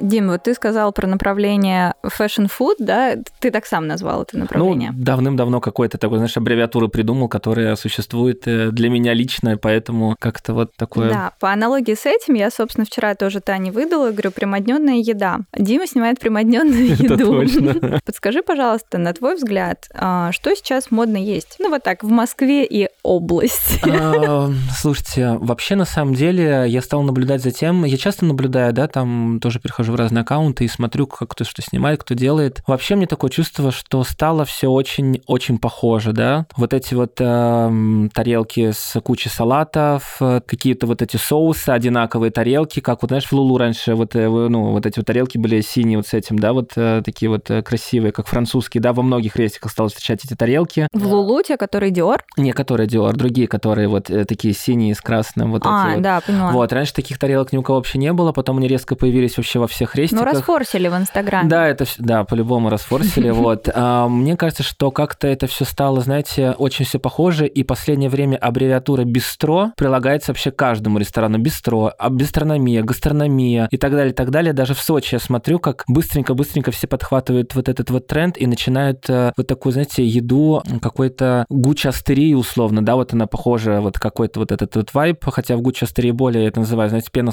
Дим, 0.00 0.28
вот 0.28 0.42
ты 0.42 0.54
сказал 0.54 0.92
про 0.92 1.06
направление 1.06 1.94
fashion 2.04 2.50
food, 2.50 2.76
да? 2.78 3.16
Ты 3.38 3.50
так 3.50 3.64
сам 3.66 3.86
назвал 3.86 4.22
это 4.22 4.36
направление. 4.36 4.90
Ну, 4.92 5.04
давным-давно 5.04 5.60
какой-то 5.60 5.98
такой, 5.98 6.18
знаешь, 6.18 6.36
аббревиатуру 6.36 6.88
придумал, 6.88 7.28
которая 7.28 7.76
существует 7.76 8.46
э, 8.46 8.70
для 8.70 8.90
меня 8.90 9.14
лично, 9.14 9.56
поэтому 9.56 10.16
как-то 10.18 10.52
вот 10.52 10.74
такое... 10.76 11.10
Да, 11.10 11.32
по 11.38 11.52
аналогии 11.52 11.94
с 11.94 12.06
этим 12.06 12.34
я, 12.34 12.50
собственно, 12.50 12.84
вчера 12.84 13.14
тоже 13.14 13.40
Тане 13.40 13.70
выдала, 13.70 14.10
говорю, 14.10 14.32
прямодневная 14.32 14.96
еда. 14.96 15.40
Дима 15.56 15.86
снимает 15.86 16.18
прямодневную 16.18 16.86
еду. 16.96 17.16
точно. 17.16 18.00
Подскажи, 18.04 18.42
пожалуйста, 18.42 18.98
на 18.98 19.12
твой 19.12 19.36
взгляд, 19.36 19.86
а, 19.94 20.32
что 20.32 20.54
сейчас 20.56 20.90
модно 20.90 21.16
есть? 21.16 21.56
Ну, 21.60 21.70
вот 21.70 21.82
так, 21.84 22.02
в 22.02 22.08
Москве 22.08 22.64
и 22.64 22.88
области. 23.02 23.80
А, 23.88 24.50
Слушайте, 24.76 25.38
вообще 25.40 25.76
на 25.76 25.84
самом 25.84 26.14
деле 26.14 26.64
я 26.66 26.82
стал 26.82 27.02
наблюдать 27.02 27.42
за 27.42 27.52
тем, 27.52 27.84
я 27.84 27.96
часто 27.96 28.24
наблюдаю, 28.24 28.72
да, 28.72 28.88
там 28.88 29.38
тоже 29.40 29.60
перехожу 29.60 29.83
в 29.92 29.96
разные 29.96 30.22
аккаунты 30.22 30.64
и 30.64 30.68
смотрю, 30.68 31.06
как 31.06 31.30
кто 31.30 31.44
что 31.44 31.62
снимает, 31.62 32.00
кто 32.02 32.14
делает. 32.14 32.62
Вообще 32.66 32.94
мне 32.96 33.06
такое 33.06 33.30
чувство, 33.30 33.72
что 33.72 34.04
стало 34.04 34.44
все 34.44 34.68
очень-очень 34.68 35.58
похоже, 35.58 36.12
да. 36.12 36.46
Вот 36.56 36.72
эти 36.72 36.94
вот 36.94 37.14
эм, 37.20 38.10
тарелки 38.12 38.70
с 38.72 39.00
кучей 39.00 39.28
салатов, 39.28 40.16
э, 40.20 40.40
какие-то 40.46 40.86
вот 40.86 41.02
эти 41.02 41.16
соусы, 41.16 41.70
одинаковые 41.70 42.30
тарелки, 42.30 42.80
как 42.80 43.02
вот, 43.02 43.08
знаешь, 43.08 43.26
в 43.26 43.32
Лулу 43.32 43.58
раньше 43.58 43.94
вот, 43.94 44.14
э, 44.14 44.28
ну, 44.28 44.72
вот 44.72 44.86
эти 44.86 44.98
вот 44.98 45.06
тарелки 45.06 45.38
были 45.38 45.60
синие 45.60 45.98
вот 45.98 46.06
с 46.06 46.14
этим, 46.14 46.38
да, 46.38 46.52
вот 46.52 46.72
э, 46.76 47.02
такие 47.04 47.28
вот 47.28 47.50
э, 47.50 47.62
красивые, 47.62 48.12
как 48.12 48.26
французские, 48.26 48.80
да, 48.80 48.92
во 48.92 49.02
многих 49.02 49.36
рестиках 49.36 49.72
стало 49.72 49.88
встречать 49.88 50.24
эти 50.24 50.34
тарелки. 50.34 50.88
В 50.92 51.06
Лулу, 51.06 51.42
те, 51.42 51.56
которые 51.56 51.90
Диор? 51.90 52.24
Не, 52.36 52.52
которые 52.52 52.88
Dior, 52.88 53.12
другие, 53.12 53.48
которые 53.48 53.88
вот 53.88 54.10
э, 54.10 54.24
такие 54.24 54.54
синие 54.54 54.94
с 54.94 55.00
красным, 55.00 55.52
вот 55.52 55.62
А, 55.64 55.88
эти 55.88 55.94
вот. 55.96 56.02
да, 56.02 56.20
поняла. 56.20 56.52
Вот, 56.52 56.72
раньше 56.72 56.94
таких 56.94 57.18
тарелок 57.18 57.52
ни 57.52 57.56
у 57.56 57.62
кого 57.62 57.78
вообще 57.78 57.98
не 57.98 58.12
было, 58.12 58.32
потом 58.32 58.58
они 58.58 58.68
резко 58.68 58.96
появились 58.96 59.36
вообще 59.36 59.58
во 59.58 59.66
всех 59.74 59.94
Ну, 59.94 60.02
рестиках. 60.02 60.24
расфорсили 60.32 60.88
в 60.88 60.96
Инстаграме. 60.96 61.48
Да, 61.48 61.66
это 61.68 61.84
да, 61.98 62.24
по-любому 62.24 62.70
расфорсили. 62.70 63.30
Вот. 63.44 63.68
А, 63.74 64.08
Мне 64.08 64.36
кажется, 64.36 64.62
что 64.62 64.90
как-то 64.90 65.26
это 65.26 65.46
все 65.46 65.64
стало, 65.64 66.00
знаете, 66.00 66.52
очень 66.52 66.84
все 66.84 66.98
похоже, 66.98 67.46
и 67.46 67.62
последнее 67.62 68.08
время 68.08 68.36
аббревиатура 68.36 69.04
бистро 69.04 69.72
прилагается 69.76 70.30
вообще 70.32 70.50
каждому 70.50 70.98
ресторану. 70.98 71.38
Бистро, 71.38 71.92
а 71.98 72.08
бистрономия, 72.10 72.82
гастрономия 72.82 73.68
и 73.70 73.76
так 73.76 73.92
далее, 73.92 74.12
и 74.12 74.14
так 74.14 74.30
далее. 74.30 74.52
Даже 74.52 74.74
в 74.74 74.80
Сочи 74.80 75.14
я 75.14 75.18
смотрю, 75.18 75.58
как 75.58 75.84
быстренько-быстренько 75.88 76.70
все 76.70 76.86
подхватывают 76.86 77.54
вот 77.54 77.68
этот 77.68 77.90
вот 77.90 78.06
тренд 78.06 78.38
и 78.38 78.46
начинают 78.46 79.08
э, 79.10 79.32
вот 79.36 79.46
такую, 79.46 79.72
знаете, 79.72 80.04
еду 80.06 80.62
какой-то 80.80 81.44
гучастерии 81.48 82.34
условно, 82.34 82.84
да, 82.84 82.94
вот 82.94 83.12
она 83.12 83.26
похожа, 83.26 83.80
вот 83.80 83.98
какой-то 83.98 84.40
вот 84.40 84.52
этот 84.52 84.76
вот 84.76 84.94
вайб, 84.94 85.24
хотя 85.24 85.56
в 85.56 85.60
гучастерии 85.62 86.12
более 86.12 86.46
это 86.46 86.60
называют, 86.60 86.90
знаете, 86.90 87.08
пена, 87.12 87.32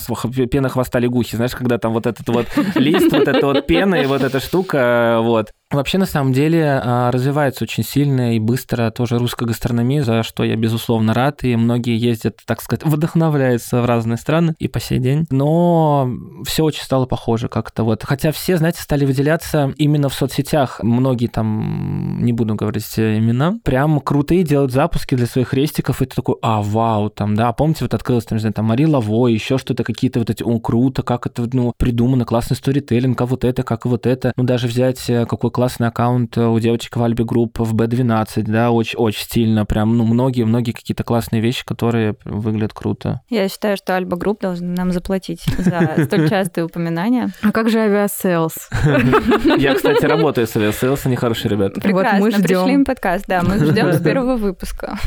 пена 0.50 0.70
хвоста 0.70 1.00
лягухи, 1.00 1.36
знаешь, 1.36 1.52
когда 1.52 1.78
там 1.78 1.94
вот 1.94 2.08
этот 2.08 2.28
вот 2.32 2.48
лист, 2.76 3.12
вот 3.12 3.28
эта 3.28 3.46
вот 3.46 3.66
пена 3.66 3.96
и 3.96 4.06
вот 4.06 4.22
эта 4.22 4.40
штука, 4.40 5.20
вот. 5.22 5.52
Вообще, 5.72 5.98
на 5.98 6.06
самом 6.06 6.34
деле, 6.34 6.82
а, 6.84 7.12
развивается 7.12 7.64
очень 7.64 7.84
сильно 7.84 8.36
и 8.36 8.40
быстро 8.40 8.92
тоже 8.92 9.18
русская 9.18 9.46
гастрономия, 9.46 10.04
за 10.04 10.24
что 10.24 10.44
я, 10.44 10.56
безусловно, 10.56 11.14
рад, 11.14 11.44
и 11.44 11.56
многие 11.56 11.98
ездят, 11.98 12.40
так 12.46 12.62
сказать, 12.62 12.84
вдохновляются 12.86 13.82
в 13.82 13.86
разные 13.86 14.18
страны 14.18 14.56
и 14.60 14.68
по 14.68 14.80
сей 14.80 15.00
день. 15.00 15.26
Но 15.30 16.10
все 16.46 16.64
очень 16.64 16.84
стало 16.84 17.06
похоже 17.06 17.48
как-то 17.48 17.84
вот. 17.84 18.04
Хотя 18.04 18.32
все, 18.32 18.58
знаете, 18.58 18.82
стали 18.82 19.06
выделяться 19.06 19.74
именно 19.78 20.10
в 20.10 20.14
соцсетях. 20.14 20.82
Многие 20.84 21.28
там, 21.28 22.24
не 22.24 22.34
буду 22.34 22.56
говорить 22.56 22.88
имена, 22.98 23.60
прям 23.64 24.00
крутые 24.02 24.44
делают 24.44 24.72
запуски 24.72 25.16
для 25.16 25.26
своих 25.26 25.54
рестиков, 25.54 26.02
и 26.02 26.06
ты 26.06 26.16
такой, 26.16 26.36
а, 26.42 26.62
вау, 26.62 27.10
там, 27.10 27.36
да, 27.36 27.52
помните, 27.54 27.86
вот 27.86 27.94
открылась, 27.94 28.26
там, 28.26 28.38
не 28.38 28.42
знаю, 28.42 28.54
там, 28.54 28.66
Мари 28.66 28.86
Лавой, 28.86 29.34
еще 29.34 29.58
что-то, 29.58 29.84
какие-то 29.84 30.20
вот 30.20 30.30
эти, 30.30 30.44
о, 30.44 30.60
круто, 30.60 31.04
как 31.04 31.28
это, 31.28 31.48
ну, 31.54 31.74
придумано, 31.78 32.26
классный 32.26 32.58
сторителлинг, 32.58 33.20
а 33.22 33.26
вот 33.26 33.44
это, 33.46 33.64
как 33.64 33.86
вот 33.86 34.06
это. 34.06 34.34
Ну, 34.36 34.44
даже 34.44 34.68
взять, 34.68 35.10
э, 35.10 35.26
какой 35.26 35.52
классный 35.62 35.90
аккаунт 35.90 36.36
у 36.40 36.60
девочек 36.60 36.96
в 36.96 37.04
Альбе 37.04 37.24
Групп 37.24 37.60
в 37.60 37.76
B12, 37.76 38.46
да, 38.48 38.72
очень, 38.72 38.98
очень 38.98 39.24
стильно, 39.24 39.64
прям, 39.64 39.96
ну, 39.96 40.06
многие-многие 40.06 40.72
какие-то 40.72 41.04
классные 41.04 41.40
вещи, 41.40 41.64
которые 41.64 42.16
выглядят 42.26 42.74
круто. 42.74 43.22
Я 43.30 43.48
считаю, 43.48 43.78
что 43.78 43.96
Alba 43.96 44.18
Group 44.18 44.42
должны 44.42 44.70
нам 44.76 44.92
заплатить 44.92 45.44
за 45.60 46.04
столь 46.06 46.30
частые 46.30 46.66
упоминания. 46.66 47.30
А 47.44 47.52
как 47.52 47.70
же 47.70 47.78
Aviasales? 47.78 48.56
Я, 49.60 49.76
кстати, 49.76 50.04
работаю 50.04 50.48
с 50.48 50.56
Aviasales, 50.56 51.06
они 51.06 51.16
хорошие 51.16 51.52
ребята. 51.52 51.80
Прекрасно, 51.80 52.20
мы 52.22 52.32
ждем. 52.32 52.42
пришли 52.42 52.74
им 52.74 52.84
подкаст, 52.84 53.26
да, 53.28 53.44
мы 53.44 53.64
ждем 53.64 53.94
с 53.94 54.02
первого 54.02 54.38
выпуска. 54.38 54.98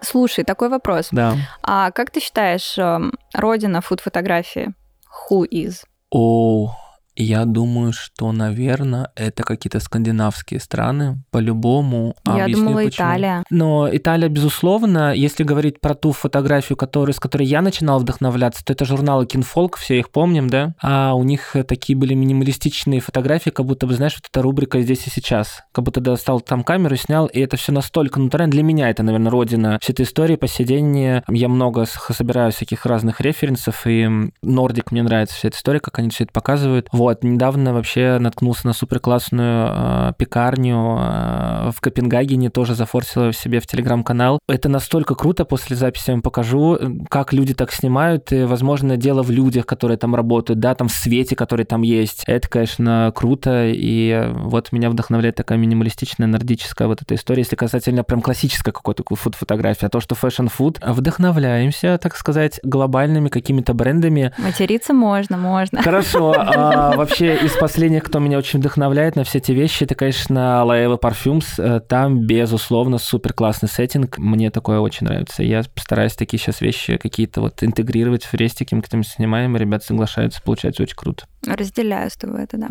Слушай, 0.00 0.44
такой 0.44 0.70
вопрос. 0.70 1.08
Да. 1.12 1.34
А 1.62 1.90
как 1.90 2.10
ты 2.10 2.20
считаешь, 2.20 2.78
эм, 2.78 3.12
родина 3.34 3.82
фуд-фотографии? 3.82 4.72
Who 5.30 5.46
is? 5.46 5.82
О, 6.10 6.74
я 7.16 7.44
думаю, 7.44 7.92
что, 7.92 8.30
наверное, 8.32 9.10
это 9.16 9.42
какие-то 9.42 9.80
скандинавские 9.80 10.60
страны, 10.60 11.22
по-любому. 11.30 12.14
А 12.24 12.36
Я 12.36 12.44
объясню, 12.44 12.64
думала, 12.64 12.84
почему. 12.84 13.06
Италия. 13.08 13.44
Но 13.50 13.88
Италия, 13.90 14.28
безусловно, 14.28 15.14
если 15.14 15.42
говорить 15.42 15.80
про 15.80 15.94
ту 15.94 16.12
фотографию, 16.12 16.76
которую, 16.76 17.14
с 17.14 17.20
которой 17.20 17.46
я 17.46 17.62
начинал 17.62 18.00
вдохновляться, 18.00 18.64
то 18.64 18.72
это 18.72 18.84
журналы 18.84 19.26
Кинфолк, 19.26 19.76
все 19.76 19.98
их 19.98 20.10
помним, 20.10 20.48
да? 20.48 20.74
А 20.80 21.14
у 21.14 21.24
них 21.24 21.56
такие 21.66 21.96
были 21.96 22.14
минималистичные 22.14 23.00
фотографии, 23.00 23.50
как 23.50 23.66
будто 23.66 23.86
бы, 23.86 23.94
знаешь, 23.94 24.14
вот 24.14 24.28
эта 24.30 24.42
рубрика 24.42 24.80
«Здесь 24.80 25.06
и 25.06 25.10
сейчас». 25.10 25.62
Как 25.72 25.84
будто 25.84 26.00
достал 26.00 26.40
там 26.40 26.64
камеру, 26.64 26.96
снял, 26.96 27.26
и 27.26 27.40
это 27.40 27.56
все 27.56 27.72
настолько 27.72 28.20
натурально. 28.20 28.52
Для 28.52 28.62
меня 28.62 28.90
это, 28.90 29.02
наверное, 29.02 29.30
родина 29.30 29.78
всей 29.80 29.92
этой 29.92 30.04
истории. 30.04 30.36
По 30.36 30.48
сей 30.48 30.64
день 30.64 31.22
я 31.28 31.48
много 31.48 31.86
собираю 31.86 32.52
всяких 32.52 32.84
разных 32.86 33.20
референсов, 33.20 33.86
и 33.86 34.06
Nordic 34.42 34.92
мне 34.92 35.02
нравится 35.02 35.34
вся 35.36 35.48
эта 35.48 35.56
история, 35.56 35.80
как 35.80 35.98
они 35.98 36.10
все 36.10 36.24
это 36.24 36.32
показывают. 36.32 36.88
Вот, 36.92 37.05
Вот, 37.06 37.22
недавно 37.22 37.72
вообще 37.72 38.18
наткнулся 38.18 38.66
на 38.66 38.72
супер 38.72 38.98
классную 38.98 39.68
э, 39.70 40.12
пекарню 40.18 40.98
э, 40.98 41.70
в 41.70 41.80
Копенгагене, 41.80 42.50
тоже 42.50 42.74
зафорсил 42.74 43.30
её 43.30 43.36
себе 43.36 43.60
в 43.60 43.66
телеграм-канал. 43.68 44.40
Это 44.48 44.68
настолько 44.68 45.14
круто, 45.14 45.44
после 45.44 45.76
записи 45.76 46.08
я 46.08 46.14
вам 46.14 46.22
покажу, 46.22 46.76
как 47.08 47.32
люди 47.32 47.54
так 47.54 47.70
снимают, 47.70 48.32
и, 48.32 48.42
возможно, 48.42 48.96
дело 48.96 49.22
в 49.22 49.30
людях, 49.30 49.66
которые 49.66 49.98
там 49.98 50.16
работают, 50.16 50.58
да, 50.58 50.74
там 50.74 50.88
в 50.88 50.92
свете, 50.92 51.36
который 51.36 51.64
там 51.64 51.82
есть. 51.82 52.24
Это, 52.26 52.48
конечно, 52.48 53.12
круто, 53.14 53.66
и 53.68 54.28
вот 54.34 54.72
меня 54.72 54.90
вдохновляет 54.90 55.36
такая 55.36 55.58
минималистичная, 55.58 56.26
нордическая 56.26 56.88
вот 56.88 57.02
эта 57.02 57.14
история, 57.14 57.42
если 57.42 57.54
касательно 57.54 58.02
прям 58.02 58.20
классической 58.20 58.72
какой-то 58.72 59.04
фуд-фотографии, 59.14 59.86
а 59.86 59.90
то, 59.90 60.00
что 60.00 60.16
fashion-food, 60.16 60.80
вдохновляемся, 60.84 62.00
так 62.02 62.16
сказать, 62.16 62.58
глобальными 62.64 63.28
какими-то 63.28 63.74
брендами. 63.74 64.32
Материться 64.38 64.92
можно, 64.92 65.36
можно. 65.36 65.82
Хорошо. 65.82 66.34
А, 66.96 66.98
вообще, 66.98 67.36
из 67.36 67.52
последних, 67.52 68.04
кто 68.04 68.18
меня 68.18 68.38
очень 68.38 68.58
вдохновляет 68.58 69.16
на 69.16 69.24
все 69.24 69.38
эти 69.38 69.52
вещи, 69.52 69.84
это, 69.84 69.94
конечно, 69.94 70.64
Лаева 70.64 70.96
Парфюмс. 70.96 71.60
Там, 71.88 72.26
безусловно, 72.26 72.96
супер 72.98 73.34
классный 73.34 73.68
сеттинг. 73.68 74.16
Мне 74.18 74.50
такое 74.50 74.80
очень 74.80 75.06
нравится. 75.06 75.42
Я 75.42 75.62
стараюсь 75.62 76.14
такие 76.14 76.40
сейчас 76.40 76.60
вещи 76.60 76.96
какие-то 76.96 77.42
вот 77.42 77.62
интегрировать 77.62 78.24
в 78.24 78.32
рестики, 78.34 78.74
мы 78.74 78.80
к 78.80 78.86
этому 78.86 79.02
снимаем, 79.02 79.54
и 79.56 79.58
ребята 79.58 79.84
соглашаются, 79.84 80.40
получается 80.42 80.82
очень 80.82 80.96
круто. 80.96 81.26
Разделяю 81.46 82.10
с 82.10 82.16
тобой 82.16 82.44
это, 82.44 82.56
да. 82.56 82.68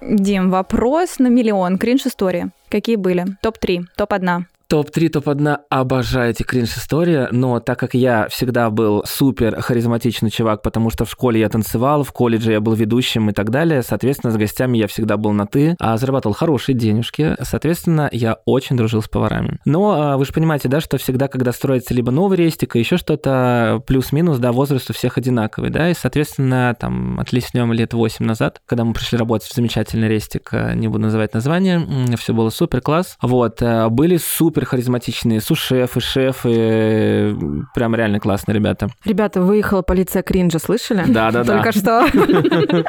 Дим, 0.00 0.50
вопрос 0.50 1.18
на 1.18 1.26
миллион. 1.26 1.76
Кринж-истории. 1.76 2.50
Какие 2.70 2.96
были? 2.96 3.26
Топ-3, 3.42 3.84
топ-1. 3.96 4.44
Топ-3, 4.68 5.08
топ-1 5.08 5.60
обожаю 5.70 6.32
эти 6.32 6.42
кринж-истории, 6.42 7.28
но 7.30 7.58
так 7.58 7.78
как 7.78 7.94
я 7.94 8.28
всегда 8.28 8.68
был 8.68 9.02
супер 9.06 9.62
харизматичный 9.62 10.28
чувак, 10.28 10.60
потому 10.60 10.90
что 10.90 11.06
в 11.06 11.10
школе 11.10 11.40
я 11.40 11.48
танцевал, 11.48 12.02
в 12.02 12.12
колледже 12.12 12.52
я 12.52 12.60
был 12.60 12.74
ведущим 12.74 13.30
и 13.30 13.32
так 13.32 13.48
далее, 13.48 13.82
соответственно, 13.82 14.30
с 14.30 14.36
гостями 14.36 14.76
я 14.76 14.86
всегда 14.86 15.16
был 15.16 15.32
на 15.32 15.46
«ты», 15.46 15.74
а 15.80 15.96
зарабатывал 15.96 16.34
хорошие 16.34 16.76
денежки, 16.76 17.34
соответственно, 17.40 18.10
я 18.12 18.40
очень 18.44 18.76
дружил 18.76 19.00
с 19.00 19.08
поварами. 19.08 19.58
Но 19.64 19.90
а, 19.92 20.16
вы 20.18 20.26
же 20.26 20.34
понимаете, 20.34 20.68
да, 20.68 20.82
что 20.82 20.98
всегда, 20.98 21.28
когда 21.28 21.52
строится 21.52 21.94
либо 21.94 22.10
новый 22.10 22.36
рестик, 22.36 22.76
и 22.76 22.78
еще 22.78 22.98
что-то, 22.98 23.82
плюс-минус, 23.86 24.36
да, 24.36 24.52
возраст 24.52 24.90
у 24.90 24.92
всех 24.92 25.16
одинаковый, 25.16 25.70
да, 25.70 25.88
и, 25.88 25.94
соответственно, 25.94 26.76
там, 26.78 27.18
отличнем 27.18 27.72
лет 27.72 27.94
8 27.94 28.22
назад, 28.22 28.60
когда 28.66 28.84
мы 28.84 28.92
пришли 28.92 29.16
работать 29.16 29.48
в 29.48 29.54
замечательный 29.54 30.08
рестик, 30.08 30.50
а, 30.52 30.74
не 30.74 30.88
буду 30.88 31.04
называть 31.04 31.32
название, 31.32 31.86
все 32.18 32.34
было 32.34 32.50
супер 32.50 32.82
класс, 32.82 33.16
вот, 33.22 33.62
а, 33.62 33.88
были 33.88 34.18
супер 34.18 34.57
супер 34.58 34.66
харизматичные 34.66 35.40
сушефы, 35.40 36.00
шефы, 36.00 37.36
прям 37.74 37.94
реально 37.94 38.18
классные 38.18 38.56
ребята. 38.56 38.88
Ребята, 39.04 39.40
выехала 39.40 39.82
полиция 39.82 40.22
кринжа, 40.22 40.58
слышали? 40.58 41.04
Да, 41.06 41.30
да, 41.30 41.44
да. 41.44 41.54
Только 41.54 41.72
что. 41.72 42.06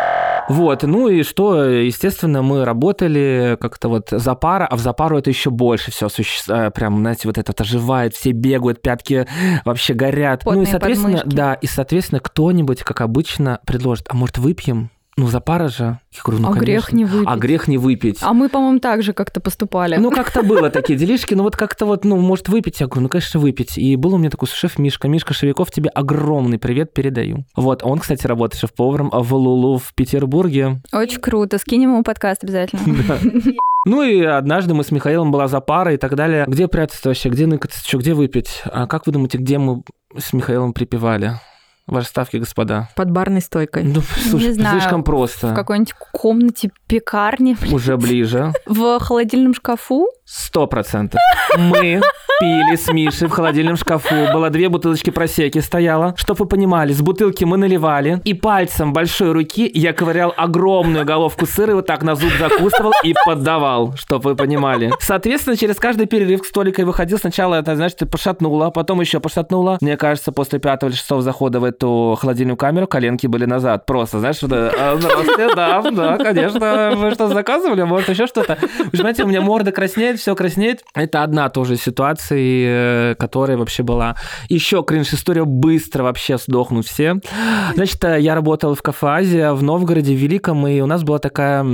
Вот, 0.49 0.81
ну 0.81 1.07
и 1.09 1.21
что, 1.21 1.63
естественно, 1.63 2.41
мы 2.41 2.65
работали 2.65 3.55
как-то 3.61 3.87
вот 3.87 4.07
за 4.09 4.33
пара, 4.33 4.65
а 4.65 4.77
в 4.77 4.79
запару 4.79 5.19
это 5.19 5.29
еще 5.29 5.51
больше 5.51 5.91
все 5.91 6.07
э, 6.47 6.71
прям, 6.71 6.97
знаете, 6.97 7.27
вот 7.27 7.37
это 7.37 7.53
оживает, 7.61 8.15
все 8.15 8.31
бегают, 8.31 8.81
пятки 8.81 9.27
вообще 9.63 9.93
горят. 9.93 10.43
Потные 10.43 10.63
ну 10.63 10.63
и, 10.63 10.65
соответственно, 10.65 11.17
подмышки. 11.17 11.37
да, 11.37 11.53
и, 11.53 11.67
соответственно, 11.67 12.19
кто-нибудь, 12.19 12.81
как 12.81 13.01
обычно, 13.01 13.59
предложит, 13.63 14.07
а 14.09 14.15
может, 14.15 14.39
выпьем? 14.39 14.89
Ну, 15.19 15.27
за 15.27 15.41
пара 15.41 15.67
же. 15.67 15.99
Я 16.13 16.21
говорю, 16.23 16.43
ну, 16.43 16.47
а 16.47 16.53
конечно. 16.53 16.65
грех 16.65 16.93
не 16.93 17.03
выпить. 17.03 17.27
А 17.27 17.35
грех 17.35 17.67
не 17.67 17.77
выпить. 17.77 18.19
А 18.21 18.33
мы, 18.33 18.47
по-моему, 18.47 18.79
так 18.79 19.03
же 19.03 19.11
как-то 19.11 19.41
поступали. 19.41 19.97
Ну, 19.97 20.11
как-то 20.15 20.43
было 20.43 20.69
такие 20.69 20.97
делишки, 20.97 21.33
ну 21.33 21.43
вот 21.43 21.57
как-то 21.57 21.85
вот, 21.85 22.05
ну, 22.05 22.15
может, 22.15 22.47
выпить? 22.47 22.79
Я 22.79 22.87
говорю, 22.87 23.01
ну, 23.01 23.09
конечно, 23.09 23.37
выпить. 23.37 23.77
И 23.77 23.97
был 23.97 24.13
у 24.13 24.17
меня 24.17 24.29
такой 24.29 24.47
шеф 24.47 24.79
Мишка. 24.79 25.09
Мишка 25.09 25.33
Шевиков, 25.33 25.71
тебе 25.71 25.89
огромный 25.89 26.57
привет 26.57 26.93
передаю. 26.93 27.43
Вот, 27.57 27.83
он, 27.83 27.99
кстати, 27.99 28.25
работает 28.27 28.61
шеф-поваром 28.61 29.09
в 29.11 29.33
Лулу 29.33 29.77
в 29.77 29.93
Петербурге. 29.93 30.81
Очень 30.93 31.19
круто. 31.19 31.57
Скинем 31.57 31.89
ему 31.89 32.03
подкаст 32.03 32.45
обязательно. 32.45 32.81
Ну 33.85 34.03
и 34.03 34.21
однажды 34.21 34.73
мы 34.73 34.83
с 34.83 34.91
Михаилом 34.91 35.31
была 35.31 35.47
за 35.47 35.61
парой 35.61 35.95
и 35.95 35.97
так 35.97 36.15
далее. 36.15 36.43
Где 36.47 36.67
прятаться 36.67 37.07
вообще? 37.07 37.29
Где 37.29 37.47
ныкаться? 37.47 37.79
Что, 37.81 37.97
где 37.97 38.13
выпить? 38.13 38.61
А 38.65 38.87
как 38.87 39.07
вы 39.07 39.13
думаете, 39.13 39.37
где 39.37 39.57
мы 39.57 39.83
с 40.17 40.33
Михаилом 40.33 40.73
припевали? 40.73 41.39
Ваши 41.89 42.07
ставки, 42.07 42.37
господа. 42.37 42.87
Под 42.95 43.09
барной 43.09 43.41
стойкой. 43.41 43.83
Ну, 43.83 44.01
слушай, 44.01 44.49
Не 44.49 44.53
знаю, 44.53 44.79
слишком 44.79 45.03
просто. 45.03 45.47
В 45.47 45.55
какой-нибудь 45.55 45.93
комнате 46.11 46.71
пекарни. 46.89 47.55
Уже 47.71 47.95
ближе. 47.97 48.51
В 48.65 48.99
холодильном 48.99 49.53
шкафу. 49.53 50.07
Сто 50.25 50.67
процентов. 50.67 51.19
Мы 51.57 52.01
пили 52.39 52.75
с 52.75 52.87
Мишей 52.91 53.27
в 53.27 53.31
холодильном 53.31 53.77
шкафу. 53.77 54.15
Было 54.33 54.49
две 54.49 54.69
бутылочки 54.69 55.09
просеки 55.09 55.59
стояло. 55.59 56.13
Чтоб 56.17 56.39
вы 56.39 56.45
понимали, 56.47 56.93
с 56.93 57.01
бутылки 57.01 57.43
мы 57.43 57.57
наливали. 57.57 58.21
И 58.25 58.33
пальцем 58.33 58.93
большой 58.93 59.31
руки 59.31 59.69
я 59.73 59.93
ковырял 59.93 60.33
огромную 60.35 61.05
головку 61.05 61.45
сыра 61.45 61.71
и 61.71 61.75
вот 61.75 61.85
так 61.85 62.03
на 62.03 62.15
зуб 62.15 62.31
закусывал 62.39 62.91
и 63.03 63.13
поддавал. 63.25 63.93
Чтоб 63.95 64.23
вы 64.23 64.35
понимали. 64.35 64.91
Соответственно, 64.99 65.57
через 65.57 65.75
каждый 65.75 66.07
перерыв 66.07 66.41
к 66.41 66.45
столику 66.45 66.81
я 66.81 66.87
выходил. 66.87 67.17
Сначала 67.19 67.55
это, 67.55 67.75
знаешь, 67.75 67.93
ты 67.93 68.05
пошатнула, 68.05 68.71
потом 68.71 69.01
еще 69.01 69.19
пошатнула. 69.19 69.77
Мне 69.81 69.97
кажется, 69.97 70.31
после 70.31 70.59
пятого 70.59 70.89
или 70.89 70.97
шестого 70.97 71.21
захода 71.21 71.59
в 71.59 71.63
эту 71.63 72.17
холодильную 72.19 72.57
камеру 72.57 72.87
коленки 72.87 73.27
были 73.27 73.45
назад. 73.45 73.85
Просто, 73.85 74.19
знаешь, 74.19 74.37
«А, 74.43 74.95
Здравствуйте, 74.99 75.55
да, 75.55 75.81
да, 75.91 76.17
конечно. 76.17 76.78
Вы 76.95 77.11
что, 77.11 77.27
заказывали? 77.27 77.83
Может, 77.83 78.09
еще 78.09 78.27
что-то? 78.27 78.57
Вы 78.61 78.91
понимаете, 78.91 79.23
у 79.23 79.27
меня 79.27 79.41
морда 79.41 79.71
краснеет, 79.71 80.19
все 80.19 80.35
краснеет. 80.35 80.83
Это 80.93 81.23
одна 81.23 81.49
тоже 81.49 81.75
ситуация, 81.75 82.39
э, 82.39 83.15
которая 83.17 83.57
вообще 83.57 83.83
была. 83.83 84.15
Еще 84.47 84.83
кринж-история, 84.83 85.45
быстро 85.45 86.03
вообще 86.03 86.37
сдохнут 86.37 86.85
все. 86.85 87.19
Значит, 87.75 88.03
э, 88.03 88.19
я 88.19 88.35
работал 88.35 88.75
в 88.75 88.81
кафе 88.81 89.07
Азия 89.07 89.51
в 89.53 89.63
Новгороде, 89.63 90.13
в 90.13 90.17
Великом, 90.17 90.67
и 90.67 90.79
у 90.81 90.85
нас 90.85 91.03
была 91.03 91.19
такая 91.19 91.65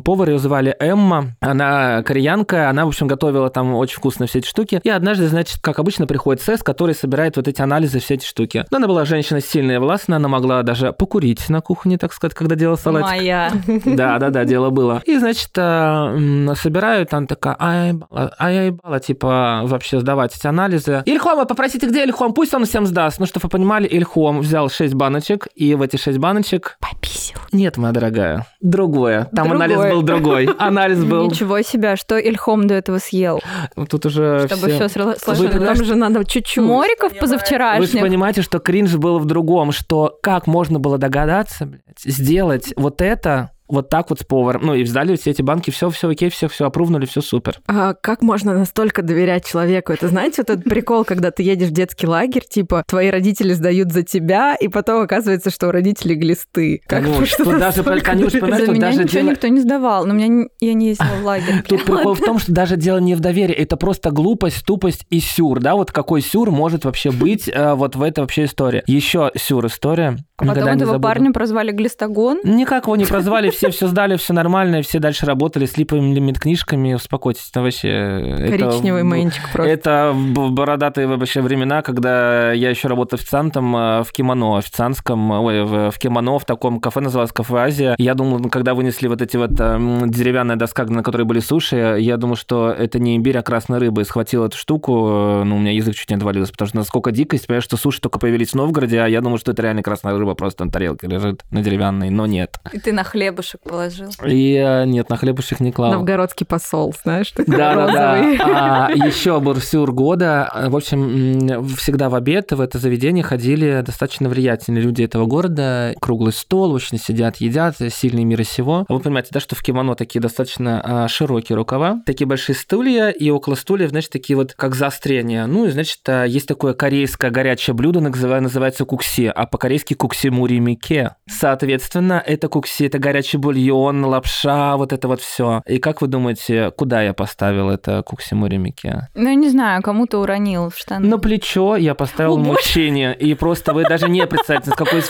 повар, 0.00 0.30
ее 0.30 0.38
звали 0.38 0.74
Эмма. 0.78 1.34
Она 1.40 2.02
кореянка, 2.02 2.68
она, 2.68 2.84
в 2.84 2.88
общем, 2.88 3.06
готовила 3.06 3.50
там 3.50 3.74
очень 3.74 3.96
вкусно 3.96 4.26
все 4.26 4.38
эти 4.38 4.46
штуки. 4.46 4.80
И 4.82 4.88
однажды, 4.88 5.28
значит, 5.28 5.58
как 5.60 5.78
обычно, 5.78 6.06
приходит 6.06 6.42
СЭС, 6.42 6.62
который 6.62 6.94
собирает 6.94 7.36
вот 7.36 7.48
эти 7.48 7.60
анализы, 7.60 8.00
все 8.00 8.14
эти 8.14 8.26
штуки. 8.26 8.64
Но 8.70 8.78
она 8.78 8.86
была 8.86 9.04
женщина 9.04 9.40
сильная 9.40 9.76
и 9.76 9.78
властная, 9.78 10.16
она 10.16 10.28
могла 10.28 10.62
даже 10.62 10.92
покурить 10.92 11.48
на 11.48 11.60
кухне, 11.60 11.98
так 11.98 12.12
сказать, 12.12 12.34
когда 12.34 12.54
делала 12.54 12.76
салатик. 12.76 13.08
Моя. 13.08 13.52
Да, 13.84 14.18
да, 14.18 14.30
да, 14.30 14.44
дело 14.52 14.68
было. 14.68 15.02
И, 15.06 15.16
значит, 15.18 15.50
э, 15.56 16.54
собирают, 16.60 17.08
там 17.08 17.26
такая, 17.26 17.56
ай, 17.58 17.88
ебала, 17.88 18.34
ай, 18.38 18.54
я 18.54 18.62
ебала, 18.64 19.00
типа, 19.00 19.62
вообще 19.64 19.98
сдавать 20.00 20.36
эти 20.36 20.46
анализы. 20.46 21.02
Ильхома, 21.06 21.46
попросите, 21.46 21.86
где 21.86 22.04
Ильхом? 22.04 22.34
Пусть 22.34 22.52
он 22.52 22.66
всем 22.66 22.84
сдаст. 22.84 23.18
Ну, 23.18 23.24
чтобы 23.24 23.44
вы 23.44 23.48
понимали, 23.48 23.86
Ильхом 23.86 24.40
взял 24.40 24.68
6 24.68 24.92
баночек, 24.92 25.48
и 25.54 25.74
в 25.74 25.80
эти 25.80 25.96
6 25.96 26.18
баночек... 26.18 26.76
Пописил. 26.80 27.38
Нет, 27.50 27.78
моя 27.78 27.92
дорогая, 27.92 28.46
другое. 28.60 29.28
Там 29.34 29.48
Другое. 29.48 29.64
анализ 29.64 29.92
был 29.92 30.02
другой. 30.02 30.44
Анализ 30.58 31.04
был... 31.04 31.30
Ничего 31.30 31.62
себе, 31.62 31.96
что 31.96 32.18
Ильхом 32.18 32.66
до 32.66 32.74
этого 32.74 32.98
съел. 32.98 33.40
Тут 33.88 34.04
уже 34.06 34.46
Чтобы 34.48 34.68
все 34.68 34.88
Вы 35.02 35.16
сложилось. 35.16 35.52
Там 35.66 35.84
же 35.84 35.94
надо 35.94 36.24
чуть-чуть. 36.24 36.62
Мориков 36.64 37.12
Вы 37.12 37.14
же 37.14 37.20
позавчерашних. 37.20 38.02
понимаете, 38.02 38.42
что 38.42 38.58
кринж 38.58 38.96
был 38.96 39.18
в 39.18 39.24
другом, 39.24 39.72
что 39.72 40.18
как 40.22 40.46
можно 40.46 40.78
было 40.78 40.98
догадаться, 40.98 41.64
блядь, 41.66 42.00
сделать 42.04 42.72
вот 42.76 43.00
это 43.00 43.50
вот 43.72 43.88
так 43.88 44.10
вот 44.10 44.20
с 44.20 44.24
поваром. 44.24 44.62
Ну, 44.66 44.74
и 44.74 44.84
сдали 44.84 45.16
все 45.16 45.30
эти 45.30 45.42
банки, 45.42 45.70
все, 45.70 45.90
все 45.90 46.08
окей, 46.08 46.28
все, 46.30 46.48
все 46.48 46.66
опрувнули, 46.66 47.06
все 47.06 47.20
супер. 47.20 47.58
А 47.66 47.94
как 47.94 48.22
можно 48.22 48.54
настолько 48.56 49.02
доверять 49.02 49.46
человеку? 49.46 49.92
Это, 49.92 50.08
знаете, 50.08 50.42
вот 50.46 50.50
этот 50.50 50.64
прикол, 50.64 51.04
когда 51.04 51.30
ты 51.30 51.42
едешь 51.42 51.68
в 51.68 51.72
детский 51.72 52.06
лагерь, 52.06 52.44
типа, 52.48 52.84
твои 52.86 53.10
родители 53.10 53.52
сдают 53.52 53.90
за 53.92 54.02
тебя, 54.02 54.54
и 54.54 54.68
потом 54.68 55.02
оказывается, 55.02 55.50
что 55.50 55.68
у 55.68 55.70
родителей 55.72 56.14
глисты. 56.14 56.80
Как 56.86 57.02
Танюш, 57.02 57.18
можно 57.18 57.44
тут 57.44 57.58
даже, 57.58 57.82
доверять? 57.82 58.04
понимаешь, 58.40 58.66
За 58.66 58.72
меня 58.72 58.80
даже 58.88 58.98
ничего 59.04 59.20
дело- 59.20 59.30
никто 59.30 59.48
не 59.48 59.60
сдавал, 59.60 60.06
но 60.06 60.12
у 60.12 60.16
меня 60.16 60.28
не- 60.28 60.48
я 60.60 60.74
не 60.74 60.88
ездила 60.88 61.08
в 61.20 61.24
лагерь. 61.24 61.62
Тут 61.66 61.84
прикол 61.84 62.14
в 62.14 62.20
том, 62.20 62.38
что 62.38 62.52
даже 62.52 62.76
дело 62.76 62.98
не 62.98 63.14
в 63.14 63.20
доверии, 63.20 63.54
это 63.54 63.76
просто 63.76 64.10
глупость, 64.10 64.64
тупость 64.66 65.06
и 65.10 65.20
сюр, 65.20 65.60
да, 65.60 65.74
вот 65.74 65.90
какой 65.92 66.20
сюр 66.20 66.50
может 66.50 66.84
вообще 66.84 67.10
быть 67.10 67.48
э, 67.48 67.74
вот 67.74 67.96
в 67.96 68.02
этой 68.02 68.20
вообще 68.20 68.44
истории. 68.44 68.82
Еще 68.86 69.30
сюр 69.36 69.66
история. 69.66 70.18
А 70.36 70.44
потом 70.44 70.64
этого 70.64 70.86
забуду. 70.86 71.00
парня 71.02 71.32
прозвали 71.32 71.70
глистогон. 71.72 72.40
Никак 72.44 72.84
его 72.84 72.96
не 72.96 73.04
прозвали, 73.04 73.50
все 73.50 73.61
все 73.70 73.86
сдали, 73.88 74.16
все 74.16 74.32
нормально, 74.32 74.76
и 74.76 74.82
все 74.82 74.98
дальше 74.98 75.26
работали 75.26 75.66
с 75.66 75.76
липовыми 75.76 76.32
книжками. 76.32 76.94
Успокойтесь, 76.94 77.48
это 77.50 77.62
вообще... 77.62 77.88
это 77.88 78.58
Коричневый 78.58 79.02
в- 79.02 79.06
мэнчик 79.06 79.42
просто. 79.52 79.70
Это 79.70 80.14
бородатые 80.14 81.06
вообще 81.06 81.40
времена, 81.40 81.82
когда 81.82 82.52
я 82.52 82.70
еще 82.70 82.88
работал 82.88 83.16
официантом 83.18 83.76
э, 83.76 84.02
в 84.02 84.12
кимоно, 84.12 84.58
официантском, 84.58 85.30
ой, 85.30 85.62
в, 85.64 85.90
в 85.90 85.98
кимоно, 85.98 86.38
в 86.38 86.44
таком 86.44 86.80
кафе, 86.80 87.00
называлось 87.00 87.32
кафе 87.32 87.56
Азия. 87.56 87.94
Я 87.98 88.14
думал, 88.14 88.48
когда 88.50 88.74
вынесли 88.74 89.06
вот 89.08 89.20
эти 89.22 89.36
вот 89.36 89.58
м, 89.60 90.10
деревянная 90.10 90.56
доска, 90.56 90.84
на 90.84 91.02
которой 91.02 91.24
были 91.24 91.40
суши, 91.40 91.96
я 92.00 92.16
думал, 92.16 92.36
что 92.36 92.70
это 92.70 92.98
не 92.98 93.16
имбирь, 93.16 93.38
а 93.38 93.42
красная 93.42 93.78
рыба. 93.78 94.02
И 94.02 94.04
схватил 94.04 94.44
эту 94.44 94.56
штуку, 94.56 95.08
э, 95.08 95.42
ну, 95.44 95.56
у 95.56 95.58
меня 95.58 95.72
язык 95.72 95.94
чуть 95.94 96.10
не 96.10 96.16
отвалился, 96.16 96.52
потому 96.52 96.68
что 96.68 96.76
насколько 96.78 97.10
дикость, 97.10 97.46
понимаешь, 97.46 97.64
что 97.64 97.76
суши 97.76 98.00
только 98.00 98.18
появились 98.18 98.50
в 98.50 98.54
Новгороде, 98.54 99.00
а 99.00 99.06
я 99.06 99.20
думал, 99.20 99.38
что 99.38 99.52
это 99.52 99.62
реально 99.62 99.82
красная 99.82 100.16
рыба 100.16 100.34
просто 100.34 100.64
на 100.64 100.70
тарелке 100.70 101.06
лежит, 101.06 101.42
на 101.50 101.62
деревянной, 101.62 102.10
но 102.10 102.26
нет. 102.26 102.58
И 102.72 102.78
ты 102.78 102.92
на 102.92 103.04
хлебушек 103.04 103.41
хлебушек 103.42 103.60
положил. 103.62 104.10
И 104.26 104.54
э, 104.54 104.84
нет, 104.86 105.08
на 105.10 105.16
хлебушек 105.16 105.60
не 105.60 105.72
клал. 105.72 105.92
Новгородский 105.92 106.46
посол, 106.46 106.94
знаешь, 107.02 107.30
такой 107.32 107.56
Да, 107.56 107.74
да, 107.74 108.14
розовый. 108.16 108.38
да. 108.38 108.86
А 108.86 108.90
еще 108.92 109.40
бурсюр 109.40 109.92
года. 109.92 110.50
В 110.68 110.76
общем, 110.76 111.66
всегда 111.76 112.08
в 112.08 112.14
обед 112.14 112.52
в 112.52 112.60
это 112.60 112.78
заведение 112.78 113.24
ходили 113.24 113.82
достаточно 113.84 114.28
влиятельные 114.28 114.82
люди 114.82 115.02
этого 115.02 115.26
города. 115.26 115.94
Круглый 116.00 116.32
стол, 116.32 116.72
очень 116.72 116.98
сидят, 116.98 117.36
едят, 117.36 117.76
сильные 117.90 118.24
мира 118.24 118.42
сего. 118.44 118.84
Вы 118.88 119.00
понимаете, 119.00 119.30
да, 119.32 119.40
что 119.40 119.54
в 119.56 119.62
кимоно 119.62 119.94
такие 119.94 120.20
достаточно 120.20 120.80
а, 121.04 121.08
широкие 121.08 121.56
рукава, 121.56 122.02
такие 122.06 122.26
большие 122.26 122.56
стулья, 122.56 123.10
и 123.10 123.30
около 123.30 123.54
стульев, 123.54 123.90
значит, 123.90 124.10
такие 124.10 124.36
вот 124.36 124.54
как 124.54 124.74
заострения. 124.74 125.46
Ну, 125.46 125.66
и, 125.66 125.70
значит, 125.70 125.98
а, 126.08 126.24
есть 126.24 126.46
такое 126.46 126.74
корейское 126.74 127.30
горячее 127.30 127.74
блюдо, 127.74 128.00
называ- 128.00 128.40
называется 128.40 128.84
кукси, 128.84 129.30
а 129.34 129.46
по-корейски 129.46 129.94
кукси 129.94 130.28
муримике. 130.28 131.16
Соответственно, 131.28 132.22
это 132.24 132.48
кукси, 132.48 132.84
это 132.84 132.98
горячий 133.32 133.38
бульон, 133.38 134.04
лапша, 134.04 134.76
вот 134.76 134.92
это 134.92 135.08
вот 135.08 135.20
все. 135.20 135.62
И 135.66 135.78
как 135.78 136.02
вы 136.02 136.08
думаете, 136.08 136.70
куда 136.76 137.02
я 137.02 137.12
поставил 137.12 137.70
это 137.70 138.02
кукси 138.02 138.34
муримике? 138.34 139.08
Ну, 139.14 139.28
я 139.28 139.34
не 139.34 139.48
знаю, 139.48 139.82
кому-то 139.82 140.18
уронил 140.18 140.70
в 140.70 140.76
штаны. 140.76 141.06
На 141.08 141.18
плечо 141.18 141.76
я 141.76 141.94
поставил 141.94 142.34
О, 142.34 142.38
мучение. 142.38 143.14
И 143.14 143.34
просто 143.34 143.72
вы 143.72 143.84
даже 143.84 144.08
не 144.08 144.26
представляете, 144.26 144.70
с 144.70 144.74
какой, 144.74 145.02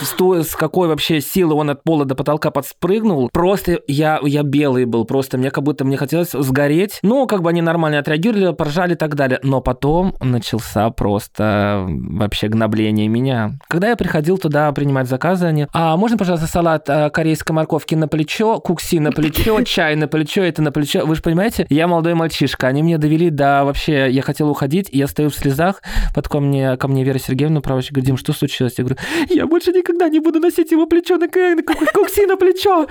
с 0.45 0.57
какой 0.57 0.89
вообще 0.89 1.21
силы 1.21 1.55
он 1.55 1.71
от 1.71 1.83
пола 1.83 2.05
до 2.05 2.15
потолка 2.15 2.51
подспрыгнул. 2.51 3.31
Просто 3.33 3.81
я, 3.87 4.21
я 4.23 4.43
белый 4.43 4.85
был. 4.85 5.05
Просто 5.05 5.39
мне 5.39 5.51
как 5.51 5.65
будто 5.65 5.85
мне 5.85 5.97
хотелось 5.97 6.31
сгореть. 6.33 6.99
Ну, 7.03 7.27
как 7.27 7.43
бы 7.43 7.51
они 7.51 7.63
нормально 7.63 7.99
отреагировали, 7.99 8.53
поржали 8.53 8.93
и 8.93 8.97
так 8.97 9.15
далее. 9.15 9.39
Но 9.43 9.61
потом 9.61 10.15
начался 10.21 10.91
просто 10.91 11.87
вообще 11.89 12.49
гнобление 12.49 13.09
меня. 13.09 13.53
Когда 13.69 13.89
я 13.89 13.97
приходил 13.97 14.39
туда 14.39 14.71
принимать 14.73 15.09
заказы, 15.09 15.47
они... 15.47 15.67
А 15.73 15.97
можно, 15.97 16.17
пожалуйста, 16.17 16.47
салат 16.47 16.89
а, 16.89 17.11
корейской 17.11 17.53
морковки 17.53 17.95
на 17.95 18.09
плечо, 18.13 18.61
кукси 18.61 19.01
на 19.01 19.11
плечо, 19.11 19.63
чай 19.65 19.97
на 19.97 20.07
плечо, 20.07 20.43
это 20.43 20.61
на 20.61 20.71
плечо. 20.71 21.07
Вы 21.07 21.17
же 21.17 21.23
понимаете, 21.23 21.67
я 21.71 21.89
молодой 21.89 22.13
мальчишка. 22.13 22.69
Они 22.69 22.83
меня 22.83 22.99
довели 22.99 23.31
до 23.31 23.65
вообще... 23.65 24.11
Я 24.11 24.21
хотел 24.21 24.51
уходить, 24.51 24.91
и 24.93 24.99
я 24.99 25.07
стою 25.07 25.31
в 25.31 25.35
слезах. 25.35 25.83
Потом 26.15 26.49
мне, 26.49 26.77
ко 26.77 26.89
мне 26.89 27.05
Вера 27.05 27.19
Сергеевна, 27.19 27.63
правочка, 27.63 27.95
говорит, 27.95 28.07
Дим, 28.07 28.17
что 28.19 28.35
случилось? 28.35 28.75
Я 28.77 28.85
говорю, 28.85 29.01
я 29.31 29.47
больше 29.47 29.73
никогда 29.73 30.11
не 30.11 30.21
буду 30.21 30.41
носить 30.41 30.71
его 30.73 30.87
плечо 30.87 31.17
на, 31.17 31.27
кукси 31.27 32.27
на 32.27 32.37
плечо. 32.37 32.87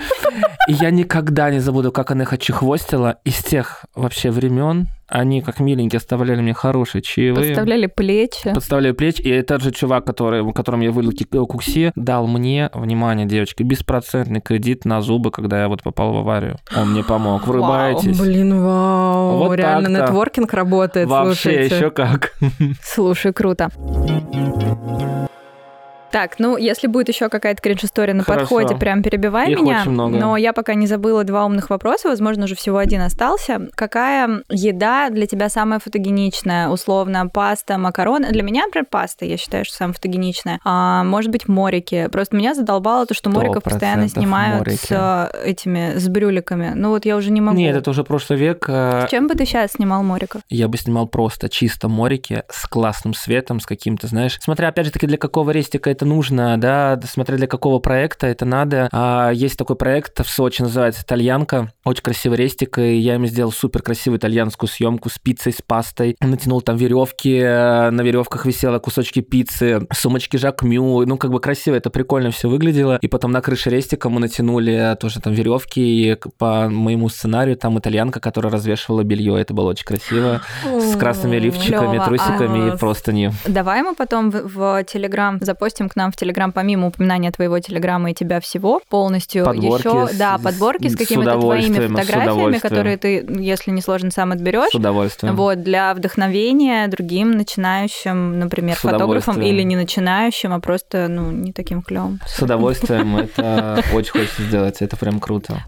И 0.67 0.73
я 0.73 0.89
никогда 0.89 1.51
не 1.51 1.59
забуду, 1.59 1.91
как 1.91 2.09
она 2.09 2.23
их 2.23 2.33
отчехвостила. 2.33 3.19
Из 3.23 3.37
тех 3.43 3.85
вообще 3.93 4.31
времен 4.31 4.87
они, 5.11 5.41
как 5.41 5.59
миленькие, 5.59 5.97
оставляли 5.97 6.41
мне 6.41 6.53
хорошие 6.53 7.01
чаевые. 7.01 7.47
Подставляли 7.49 7.85
плечи. 7.87 8.53
Подставляю 8.53 8.95
плечи, 8.95 9.21
и 9.21 9.29
этот 9.29 9.61
же 9.61 9.71
чувак, 9.71 10.05
который, 10.05 10.51
которому 10.53 10.83
я 10.83 10.91
вылил 10.91 11.11
ки- 11.11 11.25
кукси, 11.25 11.91
дал 11.95 12.27
мне, 12.27 12.69
внимание, 12.73 13.25
девочки, 13.25 13.63
беспроцентный 13.63 14.41
кредит 14.41 14.85
на 14.85 15.01
зубы, 15.01 15.31
когда 15.31 15.61
я 15.61 15.67
вот 15.67 15.83
попал 15.83 16.13
в 16.13 16.17
аварию. 16.17 16.57
Он 16.75 16.91
мне 16.93 17.03
помог. 17.03 17.45
Врубаетесь? 17.45 18.19
Блин, 18.19 18.63
вау, 18.63 19.37
Вот 19.37 19.55
реально 19.55 19.89
так-то. 19.89 20.11
нетворкинг 20.11 20.53
работает, 20.53 21.07
Вообще 21.07 21.41
слушайте. 21.49 21.75
еще 21.75 21.91
как. 21.91 22.33
Слушай, 22.81 23.33
круто. 23.33 23.69
Так, 26.11 26.39
ну, 26.39 26.57
если 26.57 26.87
будет 26.87 27.07
еще 27.09 27.29
какая-то 27.29 27.61
кринж-история 27.61 28.13
на 28.13 28.23
Хорошо. 28.23 28.41
подходе, 28.57 28.75
прям 28.75 29.01
перебивай 29.03 29.51
Их 29.51 29.59
меня. 29.59 29.81
очень 29.81 29.91
много. 29.91 30.17
Но 30.17 30.37
я 30.37 30.53
пока 30.53 30.73
не 30.73 30.87
забыла 30.87 31.23
два 31.23 31.45
умных 31.45 31.69
вопроса, 31.69 32.09
возможно, 32.09 32.45
уже 32.45 32.55
всего 32.55 32.77
один 32.77 33.01
остался. 33.01 33.69
Какая 33.75 34.41
еда 34.49 35.09
для 35.09 35.25
тебя 35.25 35.49
самая 35.49 35.79
фотогеничная? 35.79 36.69
Условно, 36.69 37.27
паста, 37.27 37.77
макароны. 37.77 38.29
Для 38.31 38.43
меня, 38.43 38.65
например, 38.65 38.87
паста, 38.89 39.25
я 39.25 39.37
считаю, 39.37 39.65
что 39.65 39.75
самая 39.75 39.93
фотогеничная. 39.93 40.59
А, 40.65 41.03
может 41.03 41.31
быть, 41.31 41.47
морики. 41.47 42.07
Просто 42.11 42.35
меня 42.35 42.53
задолбало 42.55 43.05
то, 43.05 43.13
что 43.13 43.29
мориков 43.29 43.63
постоянно 43.63 44.03
100% 44.03 44.07
снимают 44.09 44.59
морики. 44.59 44.85
с 44.85 45.31
э, 45.33 45.49
этими, 45.49 45.97
с 45.97 46.07
брюликами. 46.09 46.71
Ну 46.75 46.89
вот 46.89 47.05
я 47.05 47.15
уже 47.15 47.31
не 47.31 47.41
могу. 47.41 47.57
Нет, 47.57 47.75
это 47.75 47.89
уже 47.89 48.03
прошлый 48.03 48.37
век. 48.39 48.65
э, 48.67 49.07
Чем 49.09 49.27
бы 49.27 49.35
ты 49.35 49.45
сейчас 49.45 49.71
снимал 49.73 50.03
мориков? 50.03 50.41
Я 50.49 50.67
бы 50.67 50.77
снимал 50.77 51.07
просто 51.07 51.49
чисто 51.49 51.87
морики 51.87 52.43
с 52.49 52.67
классным 52.67 53.13
светом, 53.13 53.59
с 53.59 53.65
каким-то, 53.65 54.07
знаешь, 54.07 54.37
смотря 54.41 54.67
опять 54.69 54.85
же 54.87 54.91
таки 54.91 55.07
для 55.07 55.17
какого 55.17 55.51
рестика 55.51 55.89
это 55.89 56.00
нужно, 56.05 56.59
да, 56.59 56.99
смотря 57.05 57.37
для 57.37 57.47
какого 57.47 57.79
проекта 57.79 58.27
это 58.27 58.45
надо. 58.45 58.89
А, 58.91 59.31
есть 59.31 59.57
такой 59.57 59.75
проект 59.75 60.19
в 60.19 60.29
Сочи, 60.29 60.61
называется 60.61 61.03
«Итальянка», 61.03 61.71
очень 61.83 62.03
красивый 62.03 62.37
рестик, 62.37 62.77
и 62.77 62.97
я 62.97 63.15
им 63.15 63.25
сделал 63.25 63.51
супер 63.51 63.81
красивую 63.81 64.19
итальянскую 64.19 64.69
съемку 64.69 65.09
с 65.09 65.17
пиццей, 65.19 65.53
с 65.53 65.61
пастой, 65.61 66.15
натянул 66.19 66.61
там 66.61 66.77
веревки, 66.77 67.37
э, 67.37 67.89
на 67.89 68.01
веревках 68.01 68.45
висело 68.45 68.79
кусочки 68.79 69.21
пиццы, 69.21 69.87
сумочки 69.93 70.37
Жакмю, 70.37 71.05
ну 71.05 71.17
как 71.17 71.31
бы 71.31 71.39
красиво, 71.39 71.75
это 71.75 71.89
прикольно 71.89 72.31
все 72.31 72.49
выглядело, 72.49 72.97
и 73.01 73.07
потом 73.07 73.31
на 73.31 73.41
крыше 73.41 73.69
рестика 73.69 74.09
мы 74.09 74.19
натянули 74.19 74.95
тоже 74.99 75.19
там 75.19 75.33
веревки, 75.33 75.81
и 75.81 76.17
по 76.37 76.69
моему 76.69 77.09
сценарию 77.09 77.57
там 77.57 77.77
итальянка, 77.79 78.19
которая 78.19 78.51
развешивала 78.51 79.03
белье, 79.03 79.39
это 79.39 79.53
было 79.53 79.69
очень 79.69 79.85
красиво. 79.85 80.41
С 80.63 80.95
красными 80.95 81.37
лифчиками, 81.37 82.03
трусиками 82.03 82.73
и 82.73 82.77
простыни. 82.77 83.31
Давай 83.45 83.81
мы 83.83 83.95
потом 83.95 84.31
в, 84.31 84.47
в 84.47 84.83
Телеграм 84.85 85.39
запостим 85.41 85.89
к 85.91 85.95
нам 85.95 86.11
в 86.11 86.15
Телеграм, 86.15 86.51
помимо 86.51 86.87
упоминания 86.87 87.31
твоего 87.31 87.59
Телеграма 87.59 88.11
и 88.11 88.13
тебя 88.13 88.39
всего, 88.39 88.81
полностью 88.89 89.45
Подборки 89.45 89.87
еще, 89.87 90.07
с- 90.07 90.17
да, 90.17 90.37
подборки 90.37 90.87
с 90.87 90.93
с 90.93 90.95
какими-то 90.95 91.39
твоими 91.39 91.79
фотографиями, 91.87 92.57
которые 92.57 92.97
ты, 92.97 93.25
если 93.39 93.71
не 93.71 93.81
сложно, 93.81 94.11
сам 94.11 94.31
отберешь. 94.31 94.71
С 94.71 94.75
удовольствием. 94.75 95.35
Вот, 95.35 95.61
для 95.63 95.93
вдохновения 95.93 96.87
другим 96.87 97.31
начинающим, 97.31 98.39
например, 98.39 98.77
удовольствием. 98.83 99.41
или 99.41 99.61
не 99.63 99.75
начинающим, 99.75 100.53
а 100.53 100.59
просто, 100.59 101.07
ну, 101.07 101.31
не 101.31 101.53
таким 101.53 101.81
клевым. 101.81 102.19
С 102.25 102.39
удовольствием, 102.41 103.17
это 103.35 103.83
очень 103.93 104.11
хочется 104.11 104.43
сделать, 104.43 104.81
это 104.81 104.95
прям 104.97 105.19
круто. 105.19 105.63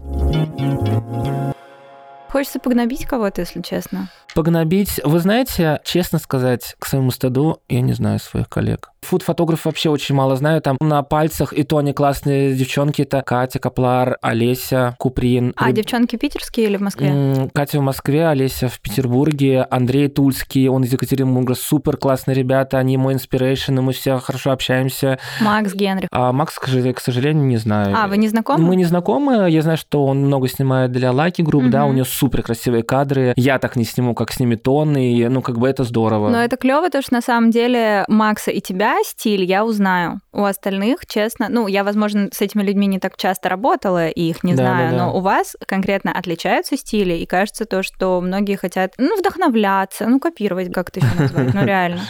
Хочется 2.28 2.58
погнобить 2.58 3.06
кого-то, 3.06 3.42
если 3.42 3.62
честно. 3.62 4.08
Погнобить, 4.34 5.00
вы 5.04 5.20
знаете, 5.20 5.80
честно 5.84 6.18
сказать, 6.18 6.74
к 6.80 6.86
своему 6.86 7.12
стыду, 7.12 7.60
я 7.68 7.80
не 7.80 7.92
знаю 7.92 8.18
своих 8.18 8.48
коллег. 8.48 8.90
Фуд-фотографов 9.04 9.66
вообще 9.66 9.90
очень 9.90 10.14
мало 10.14 10.36
знаю, 10.36 10.60
там 10.60 10.76
на 10.80 11.02
пальцах, 11.02 11.52
и 11.52 11.62
то 11.62 11.78
они 11.78 11.92
классные 11.92 12.54
девчонки, 12.54 13.02
это 13.02 13.22
Катя 13.22 13.58
Каплар, 13.58 14.16
Олеся 14.22 14.96
Куприн. 14.98 15.52
А, 15.56 15.68
Реб- 15.68 15.76
девчонки 15.76 16.16
питерские 16.16 16.66
или 16.66 16.76
в 16.76 16.80
Москве? 16.80 17.48
Катя 17.52 17.78
в 17.78 17.82
Москве, 17.82 18.26
Олеся 18.28 18.68
в 18.68 18.80
Петербурге, 18.80 19.66
Андрей 19.70 20.08
Тульский, 20.08 20.68
он 20.68 20.84
из 20.84 20.92
Екатеринбурга, 20.92 21.54
супер 21.54 21.96
классные 21.96 22.34
ребята, 22.34 22.78
они 22.78 22.96
мой 22.96 23.14
inspiration, 23.14 23.78
и 23.78 23.80
мы 23.80 23.92
все 23.92 24.18
хорошо 24.18 24.50
общаемся. 24.52 25.18
Макс 25.40 25.74
Генрих. 25.74 26.08
А 26.10 26.32
Макс, 26.32 26.58
к 26.58 27.00
сожалению, 27.00 27.44
не 27.44 27.56
знаю. 27.56 27.94
А, 27.96 28.06
вы 28.06 28.16
не 28.16 28.28
знакомы? 28.28 28.64
Мы 28.64 28.76
не 28.76 28.84
знакомы, 28.84 29.50
я 29.50 29.62
знаю, 29.62 29.78
что 29.78 30.04
он 30.06 30.18
много 30.18 30.48
снимает 30.48 30.92
для 30.92 31.10
Lucky 31.10 31.44
Group, 31.44 31.68
да, 31.68 31.84
у 31.84 31.92
него 31.92 32.04
супер 32.04 32.42
красивые 32.42 32.82
кадры. 32.82 33.32
Я 33.36 33.58
так 33.58 33.76
не 33.76 33.84
сниму, 33.84 34.14
как 34.14 34.32
снимет 34.32 34.66
он, 34.68 34.96
и, 34.96 35.26
ну, 35.28 35.42
как 35.42 35.58
бы 35.58 35.68
это 35.68 35.84
здорово. 35.84 36.30
Но 36.30 36.42
это 36.42 36.56
клево, 36.56 36.88
то, 36.90 37.02
что 37.02 37.14
на 37.14 37.20
самом 37.20 37.50
деле 37.50 38.04
Макса 38.08 38.50
и 38.50 38.60
тебя 38.60 38.93
стиль 39.04 39.44
я 39.44 39.64
узнаю. 39.64 40.20
У 40.32 40.44
остальных, 40.44 41.06
честно, 41.06 41.48
ну, 41.48 41.66
я, 41.66 41.82
возможно, 41.84 42.28
с 42.32 42.40
этими 42.40 42.62
людьми 42.62 42.86
не 42.86 42.98
так 42.98 43.16
часто 43.16 43.48
работала 43.48 44.08
и 44.08 44.20
их 44.22 44.44
не 44.44 44.54
Да, 44.54 44.62
знаю, 44.64 44.90
да, 44.92 44.96
да. 44.98 45.04
но 45.06 45.16
у 45.16 45.20
вас 45.20 45.56
конкретно 45.66 46.12
отличаются 46.12 46.76
стили, 46.76 47.14
и 47.14 47.26
кажется 47.26 47.64
то, 47.64 47.82
что 47.82 48.20
многие 48.20 48.56
хотят, 48.56 48.92
ну, 48.98 49.16
вдохновляться, 49.18 50.06
ну, 50.06 50.20
копировать, 50.20 50.72
как 50.72 50.90
это 50.90 51.00
еще 51.00 51.14
назвать, 51.18 51.54
ну, 51.54 51.64
реально. 51.64 52.00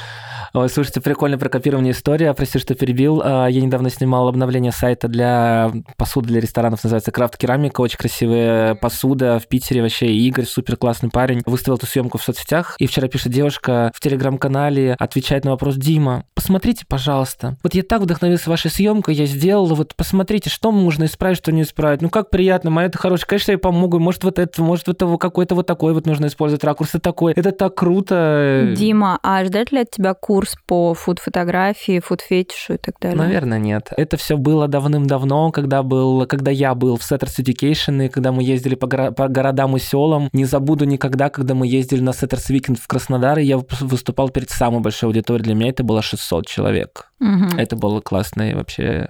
Ой, 0.54 0.68
слушайте, 0.68 1.00
прикольно 1.00 1.36
про 1.36 1.48
копирование 1.48 1.92
история. 1.92 2.32
Прости, 2.32 2.60
что 2.60 2.76
перебил. 2.76 3.20
А, 3.24 3.48
Я 3.48 3.60
недавно 3.60 3.90
снимал 3.90 4.28
обновление 4.28 4.70
сайта 4.70 5.08
для 5.08 5.72
посуды 5.96 6.28
для 6.28 6.40
ресторанов, 6.40 6.84
называется 6.84 7.10
Крафт 7.10 7.36
Керамика. 7.36 7.80
Очень 7.80 7.98
красивая 7.98 8.76
посуда 8.76 9.40
в 9.40 9.48
Питере 9.48 9.82
вообще. 9.82 10.06
Игорь, 10.06 10.44
супер 10.44 10.76
классный 10.76 11.10
парень. 11.10 11.42
Выставил 11.44 11.76
эту 11.76 11.86
съемку 11.86 12.18
в 12.18 12.22
соцсетях. 12.22 12.76
И 12.78 12.86
вчера 12.86 13.08
пишет 13.08 13.32
девушка 13.32 13.90
в 13.96 14.00
телеграм-канале, 14.00 14.94
отвечает 14.96 15.44
на 15.44 15.50
вопрос, 15.50 15.74
Дима, 15.74 16.22
посмотрите, 16.36 16.84
пожалуйста. 16.86 17.56
Вот 17.64 17.74
я 17.74 17.82
так 17.82 18.02
вдохновился 18.02 18.48
вашей 18.48 18.70
съемкой, 18.70 19.16
я 19.16 19.26
сделал, 19.26 19.66
вот 19.66 19.96
посмотрите, 19.96 20.50
что 20.50 20.70
можно 20.70 21.06
исправить, 21.06 21.38
что 21.38 21.50
не 21.50 21.62
исправить. 21.62 22.00
Ну 22.00 22.10
как 22.10 22.30
приятно, 22.30 22.70
моя 22.70 22.86
это 22.86 22.98
хорошая. 22.98 23.26
Конечно, 23.26 23.50
я 23.50 23.58
помогу. 23.58 23.98
Может, 23.98 24.22
вот 24.22 24.38
это, 24.38 24.62
может, 24.62 24.86
вот 24.86 25.02
это 25.02 25.16
какой-то 25.16 25.56
вот 25.56 25.66
такой 25.66 25.94
вот 25.94 26.06
нужно 26.06 26.26
использовать 26.26 26.62
ракурс. 26.62 26.90
Это 26.90 27.00
такой. 27.00 27.32
Это 27.32 27.50
так 27.50 27.74
круто. 27.74 28.72
Дима, 28.76 29.18
а 29.24 29.44
ждать 29.44 29.72
ли 29.72 29.80
от 29.80 29.90
тебя 29.90 30.14
курс 30.14 30.43
по 30.66 30.94
фуд-фотографии, 30.94 32.00
фуд-фетишу 32.00 32.74
и 32.74 32.76
так 32.76 32.96
далее? 33.00 33.18
Наверное, 33.18 33.58
нет. 33.58 33.90
Это 33.96 34.16
все 34.16 34.36
было 34.36 34.68
давным-давно, 34.68 35.50
когда 35.50 35.82
был, 35.82 36.26
когда 36.26 36.50
я 36.50 36.74
был 36.74 36.96
в 36.96 37.00
Setters 37.00 37.40
Education, 37.40 38.06
и 38.06 38.08
когда 38.08 38.32
мы 38.32 38.42
ездили 38.42 38.74
по, 38.74 38.86
горо- 38.86 39.12
по 39.12 39.28
городам 39.28 39.76
и 39.76 39.80
селам. 39.80 40.28
Не 40.32 40.44
забуду 40.44 40.84
никогда, 40.84 41.30
когда 41.30 41.54
мы 41.54 41.66
ездили 41.66 42.00
на 42.00 42.10
Setters 42.10 42.50
Weekend 42.50 42.78
в 42.80 42.86
Краснодар, 42.86 43.38
и 43.38 43.44
я 43.44 43.60
выступал 43.80 44.28
перед 44.28 44.50
самой 44.50 44.80
большой 44.80 45.08
аудиторией. 45.08 45.44
Для 45.44 45.54
меня 45.54 45.70
это 45.70 45.84
было 45.84 46.02
600 46.02 46.46
человек. 46.46 47.10
Мгм. 47.18 47.58
Это 47.58 47.76
было 47.76 48.00
классно 48.00 48.50
и 48.50 48.54
вообще... 48.54 49.08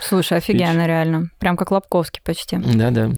Слушай, 0.00 0.38
офигенно, 0.38 0.86
реально. 0.86 1.30
Прям 1.38 1.56
как 1.56 1.70
Лобковский 1.72 2.22
почти. 2.24 2.56
Да-да. 2.56 3.10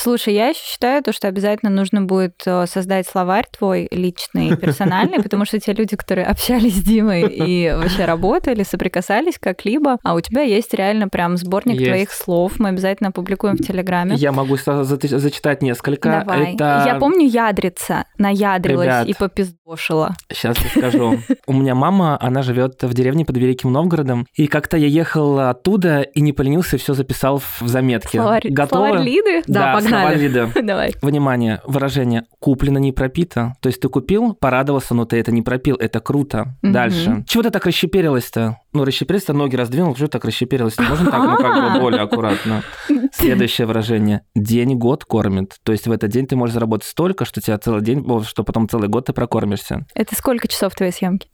Слушай, 0.00 0.34
я 0.34 0.48
еще 0.48 0.60
считаю 0.62 1.02
то, 1.02 1.12
что 1.12 1.26
обязательно 1.26 1.72
нужно 1.72 2.02
будет 2.02 2.40
э, 2.46 2.66
создать 2.68 3.08
словарь 3.08 3.46
твой 3.50 3.88
личный, 3.90 4.56
персональный, 4.56 5.20
потому 5.20 5.44
что 5.44 5.58
те 5.58 5.72
люди, 5.72 5.96
которые 5.96 6.24
общались 6.26 6.76
с 6.76 6.84
Димой 6.84 7.22
и 7.22 7.72
вообще 7.74 8.04
работали, 8.04 8.62
соприкасались 8.62 9.40
как-либо, 9.40 9.98
а 10.04 10.14
у 10.14 10.20
тебя 10.20 10.42
есть 10.42 10.72
реально 10.72 11.08
прям 11.08 11.36
сборник 11.36 11.80
Есть. 11.80 11.86
твоих 11.86 12.12
слов, 12.12 12.60
мы 12.60 12.68
обязательно 12.68 13.08
опубликуем 13.08 13.56
в 13.56 13.66
Телеграме. 13.66 14.14
Я 14.14 14.30
могу 14.30 14.56
за- 14.56 14.84
зачитать 14.84 15.62
несколько. 15.62 16.24
Давай. 16.24 16.54
Это... 16.54 16.84
Я 16.86 16.94
помню 17.00 17.26
ядрица, 17.26 18.04
наядрилась 18.18 18.86
Ребят. 18.86 19.08
и 19.08 19.14
попиздошила. 19.14 20.14
Сейчас 20.32 20.58
я 20.58 20.70
скажу. 20.70 21.18
У 21.46 21.52
меня 21.52 21.74
мама, 21.74 22.16
она 22.20 22.42
живет 22.42 22.82
в 22.82 22.94
деревне 22.94 23.24
под 23.24 23.36
Великим 23.36 23.72
Новгородом, 23.72 24.28
и 24.34 24.46
как-то 24.46 24.76
я 24.76 24.86
ехал 24.86 25.40
оттуда 25.40 26.02
и 26.02 26.20
не 26.20 26.32
поленился, 26.32 26.78
все 26.78 26.94
записал 26.94 27.38
в 27.38 27.66
заметке. 27.66 28.18
Словарь, 28.18 28.48
Готовы? 28.48 28.88
словарь 28.88 29.04
Лиды? 29.04 29.42
Да, 29.48 29.72
погнали. 29.90 30.18
Лиды. 30.18 30.48
Давай. 30.62 30.94
Внимание, 31.02 31.60
выражение 31.66 32.24
«куплено, 32.40 32.78
не 32.78 32.92
пропито». 32.92 33.54
То 33.60 33.68
есть 33.68 33.80
ты 33.80 33.88
купил, 33.88 34.34
порадовался, 34.34 34.94
но 34.94 35.04
ты 35.04 35.18
это 35.18 35.32
не 35.32 35.42
пропил, 35.42 35.76
это 35.76 36.00
круто. 36.00 36.56
Мгм. 36.62 36.72
Дальше. 36.72 37.24
Чего 37.26 37.42
ты 37.42 37.50
так 37.50 37.64
расщеперилась-то? 37.66 38.58
Ну, 38.72 38.84
расщеперилась-то, 38.84 39.32
ноги 39.32 39.56
раздвинул, 39.56 39.96
что 39.96 40.08
так 40.08 40.24
расщеперилась-то? 40.24 40.82
Можно 40.82 41.10
так, 41.10 41.22
ну, 41.22 41.36
как 41.36 41.72
бы 41.74 41.80
более 41.80 42.02
аккуратно. 42.02 42.62
Следующее 43.12 43.66
выражение. 43.66 44.22
День 44.34 44.76
год 44.76 45.04
кормит. 45.04 45.56
То 45.62 45.72
есть 45.72 45.86
в 45.86 45.92
этот 45.92 46.10
день 46.10 46.26
ты 46.26 46.36
можешь 46.36 46.54
заработать 46.54 46.86
столько, 46.86 47.24
что 47.24 47.40
тебя 47.40 47.58
целый 47.58 47.82
день, 47.82 48.04
что 48.24 48.44
потом 48.44 48.68
целый 48.68 48.88
год 48.88 49.06
ты 49.06 49.12
прокормишься. 49.12 49.86
Это 49.94 50.14
сколько 50.14 50.48
часов 50.48 50.74
твоей 50.74 50.92
съемки? 50.92 51.28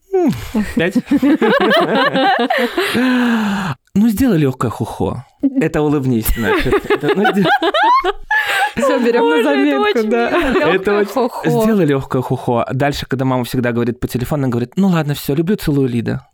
Пять? 0.77 0.95
Ну, 3.97 4.09
сделай 4.09 4.39
легкое 4.39 4.71
хухо. 4.71 5.25
Это 5.61 5.83
улыбнись, 5.83 6.27
значит. 6.37 6.75
Ну, 8.77 8.83
Все, 8.83 8.99
берем 8.99 9.29
на 9.29 9.43
заметку, 9.43 10.09
да. 10.09 10.31
Это 10.75 11.05
Сделай 11.45 11.85
легкое 11.87 12.23
хухо. 12.23 12.67
Дальше, 12.73 13.07
когда 13.07 13.25
мама 13.25 13.45
всегда 13.45 13.73
говорит 13.73 14.01
по 14.01 14.09
телефону, 14.09 14.45
она 14.45 14.51
говорит, 14.51 14.73
ну 14.77 14.89
ладно, 14.89 15.15
все, 15.15 15.35
люблю, 15.35 15.57
целую, 15.57 15.89
Лида. 15.89 16.27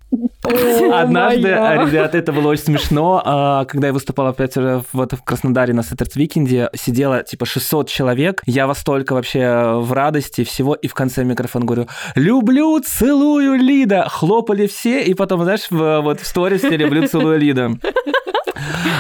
Однажды, 0.93 1.43
моя. 1.43 1.85
ребят, 1.87 2.15
это 2.15 2.33
было 2.33 2.49
очень 2.49 2.65
смешно. 2.65 3.23
а, 3.25 3.65
Когда 3.67 3.89
я 3.89 3.93
выступал 3.93 4.27
опять 4.27 4.55
же 4.55 4.83
вот 4.93 5.13
в 5.13 5.23
Краснодаре 5.23 5.73
на 5.73 5.85
Сеттерс 5.85 6.17
Викенде, 6.17 6.69
сидело 6.75 7.23
типа 7.23 7.47
600 7.47 7.89
человек. 7.89 8.43
Я 8.47 8.67
вас 8.67 8.83
только 8.83 9.13
вообще 9.13 9.75
в 9.77 9.93
радости 9.93 10.43
всего. 10.43 10.75
И 10.75 10.89
в 10.89 10.95
конце 10.95 11.23
микрофон 11.23 11.65
говорю, 11.65 11.87
люблю, 12.17 12.81
целую, 12.81 13.55
Лида. 13.55 14.09
Хлопали 14.09 14.67
все. 14.67 15.03
И 15.05 15.15
потом, 15.15 15.45
знаешь, 15.45 15.67
в, 15.71 16.01
вот 16.01 16.21
в 16.21 16.27
сторисе 16.27 16.77
люблю, 16.77 17.07
целую, 17.07 17.39
Лида. 17.39 17.71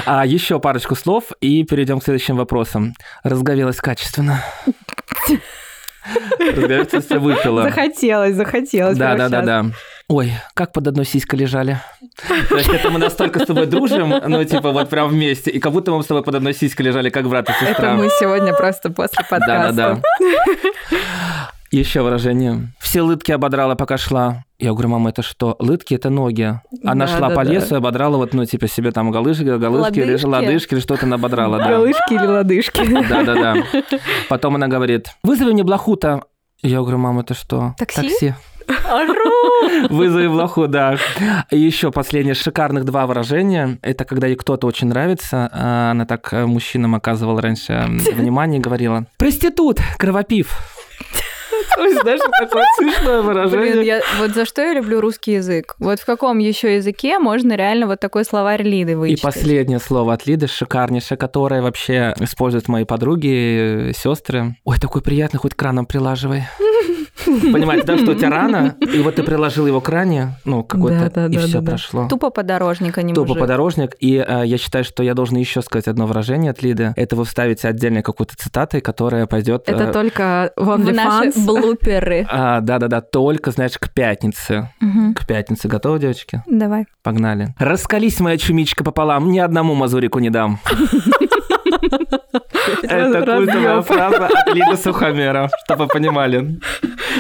А 0.07 0.27
еще 0.27 0.59
парочку 0.61 0.95
слов 0.95 1.25
и 1.41 1.65
перейдем 1.65 2.01
к 2.01 2.05
следующим 2.05 2.37
вопросам. 2.37 2.95
Разговелась 3.23 3.77
качественно. 3.77 4.43
Разговелась, 6.39 7.09
выпила. 7.11 7.63
Захотелось, 7.65 8.35
захотелось. 8.35 8.97
Да, 8.97 9.15
да, 9.15 9.29
да, 9.29 9.43
да. 9.43 9.67
Ой, 10.09 10.33
как 10.55 10.73
под 10.73 10.89
одной 10.89 11.05
сиськой 11.05 11.39
лежали. 11.39 11.79
То 12.49 12.57
есть 12.57 12.69
это 12.69 12.91
мы 12.91 12.99
настолько 12.99 13.39
с 13.41 13.47
тобой 13.47 13.67
дружим, 13.67 14.13
ну, 14.27 14.45
типа, 14.45 14.73
вот 14.73 14.89
прям 14.89 15.09
вместе, 15.09 15.51
и 15.51 15.61
как 15.61 15.73
будто 15.73 15.93
мы 15.93 16.03
с 16.03 16.07
тобой 16.07 16.25
под 16.25 16.35
одной 16.35 16.53
сиськой 16.53 16.87
лежали, 16.87 17.11
как 17.11 17.29
брат 17.29 17.49
и 17.49 17.53
Это 17.53 17.67
сестра. 17.67 17.95
мы 17.95 18.09
сегодня 18.19 18.53
просто 18.53 18.91
после 18.91 19.25
подкаста. 19.29 19.73
да. 19.73 20.01
Еще 21.71 22.01
выражение. 22.03 22.73
Все 22.81 23.03
лытки 23.03 23.31
ободрала, 23.31 23.77
пока 23.77 23.97
шла. 23.99 24.43
Я 24.61 24.73
говорю, 24.73 24.89
мама, 24.91 25.11
это 25.11 25.23
что? 25.23 25.57
Лытки– 25.59 25.95
это 25.97 26.11
ноги. 26.11 26.61
Она 26.85 27.07
Да, 27.07 27.17
шла 27.17 27.29
да, 27.31 27.35
по 27.35 27.45
да. 27.45 27.51
лесу 27.53 27.75
и 27.75 27.79
ободрала 27.79 28.17
вот, 28.19 28.35
ну, 28.35 28.45
типа, 28.45 28.69
себе 28.69 28.93
там 28.93 29.11
галышки, 29.11 29.43
галышки, 29.43 29.99
или 29.99 30.05
Лодыжки? 30.13 30.27
лодыжки, 30.27 30.75
или 30.75 30.81
что-то 30.81 31.07
она 31.07 31.17
ободрала, 31.17 31.59
да. 31.59 31.69
Галышки 31.69 32.13
или 32.15 32.27
лодыжки? 32.27 33.09
Да-да-да. 33.09 33.55
Потом 34.29 34.57
она 34.57 34.69
говорит, 34.69 35.09
вызови 35.23 35.53
мне 35.53 35.63
блоху-то. 35.65 36.23
Я 36.63 36.81
говорю, 36.81 36.99
мама, 36.99 37.23
это 37.23 37.33
что? 37.35 37.75
Такси? 37.79 38.03
Такси. 38.03 38.35
Вызови 39.89 40.29
блоху, 40.29 40.69
да. 40.69 40.97
И 41.51 41.59
еще 41.59 41.91
последнее, 41.91 42.35
шикарных 42.35 42.85
два 42.85 43.07
выражения. 43.07 43.79
Это 43.83 44.05
когда 44.05 44.27
ей 44.27 44.37
кто-то 44.37 44.67
очень 44.67 44.89
нравится. 44.89 45.49
а 45.53 45.91
Она 45.91 46.07
так 46.07 46.33
э, 46.33 46.47
мужчинам 46.47 46.95
оказывала 46.95 47.41
раньше 47.41 47.87
внимание 48.15 48.61
и 48.61 48.63
говорила, 48.63 49.07
проститут, 49.19 49.79
кровопив. 49.99 50.57
Знаешь, 51.77 52.21
такое 52.41 52.65
смешное 52.79 53.23
Блин, 53.23 53.27
выражение. 53.27 53.85
я, 53.87 54.01
вот 54.19 54.31
за 54.33 54.45
что 54.45 54.63
я 54.63 54.73
люблю 54.75 55.01
русский 55.01 55.33
язык? 55.33 55.75
Вот 55.79 56.01
в 56.01 56.05
каком 56.07 56.39
еще 56.39 56.77
языке 56.77 57.19
можно 57.19 57.55
реально 57.55 57.87
вот 57.87 58.01
такой 58.01 58.25
словарь 58.25 58.63
Лиды 58.63 58.93
И 58.93 58.95
вычитать? 58.95 59.23
последнее 59.23 59.79
слово 59.79 60.15
от 60.15 60.27
Лиды, 60.27 60.47
шикарнейшее, 60.47 61.17
которое 61.19 61.63
вообще 61.63 62.15
используют 62.21 62.69
мои 62.69 62.85
подруги, 62.85 63.93
сестры. 63.97 64.57
Ой, 64.65 64.79
такой 64.79 65.03
приятный, 65.03 65.39
хоть 65.39 65.55
краном 65.55 65.87
прилаживай. 65.87 66.45
Понимаете, 67.53 67.87
да, 67.87 67.99
что 67.99 68.13
у 68.13 68.15
тебя 68.15 68.31
рана, 68.31 68.77
и 68.81 68.99
вот 69.01 69.17
ты 69.17 69.23
приложил 69.23 69.67
его 69.67 69.81
к 69.81 69.89
ране, 69.89 70.35
ну, 70.45 70.63
какой-то, 70.63 71.11
Да, 71.15 71.27
да, 71.27 71.27
и 71.27 71.37
да, 71.37 71.47
все 71.47 71.63
прошло. 71.63 72.09
Тупо 72.09 72.31
подорожник, 72.31 72.99
а 72.99 73.03
не 73.03 73.13
Тупо 73.15 73.29
мужик. 73.29 73.41
подорожник. 73.41 73.97
И 74.01 74.17
э, 74.27 74.43
я 74.47 74.59
считаю, 74.59 74.85
что 74.85 75.03
я 75.03 75.15
должен 75.15 75.37
еще 75.37 75.63
сказать 75.63 75.89
одно 75.89 76.07
выражение 76.07 76.51
от 76.51 76.63
Лиды. 76.63 76.93
Это 76.97 77.17
вы 77.17 77.25
вставите 77.25 77.69
отдельно 77.69 78.03
какую-то 78.03 78.37
цитатой, 78.37 78.81
которая 78.81 79.27
пойдет. 79.27 79.65
Это 79.67 79.93
только 79.93 80.53
в 80.57 80.77
В 80.77 80.93
наши 80.93 81.33
блуперы. 81.45 82.27
да, 82.31 82.61
да, 82.61 82.79
да, 82.79 83.01
только, 83.01 83.51
знаешь, 83.51 83.77
к 83.79 83.91
пятнице. 83.93 84.71
Мгм. 84.81 85.15
К 85.15 85.27
пятнице. 85.27 85.69
Готовы, 85.69 85.99
девочки? 85.99 86.43
Давай. 86.47 86.87
Погнали. 87.03 87.55
Раскались, 87.59 88.21
моя 88.21 88.39
чумичка 88.39 88.85
пополам, 88.85 89.31
ни 89.31 89.39
одному 89.39 89.75
мазурику 89.75 90.19
не 90.19 90.31
дам. 90.31 90.59
Это 92.83 93.23
культовая 93.37 93.83
фраза 93.83 94.27
от 94.27 94.55
Лиды 94.55 94.77
Сухомера, 94.77 95.51
чтобы 95.65 95.85
вы 95.85 95.89
понимали. 95.89 96.59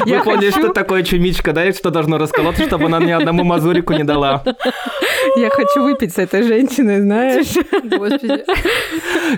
Вы 0.06 0.22
поняли, 0.22 0.50
что 0.50 0.68
такое 0.72 1.02
чумичка, 1.02 1.52
да, 1.52 1.64
и 1.64 1.72
что 1.72 1.90
должно 1.90 2.18
расколоться, 2.18 2.64
чтобы 2.64 2.86
она 2.86 2.98
ни 2.98 3.10
одному 3.10 3.44
мазурику 3.44 3.92
не 3.92 4.04
дала. 4.04 4.42
Я 5.36 5.50
хочу 5.50 5.82
выпить 5.82 6.14
с 6.14 6.18
этой 6.18 6.42
женщиной, 6.42 7.00
знаешь. 7.00 7.54
Господи. 7.82 8.44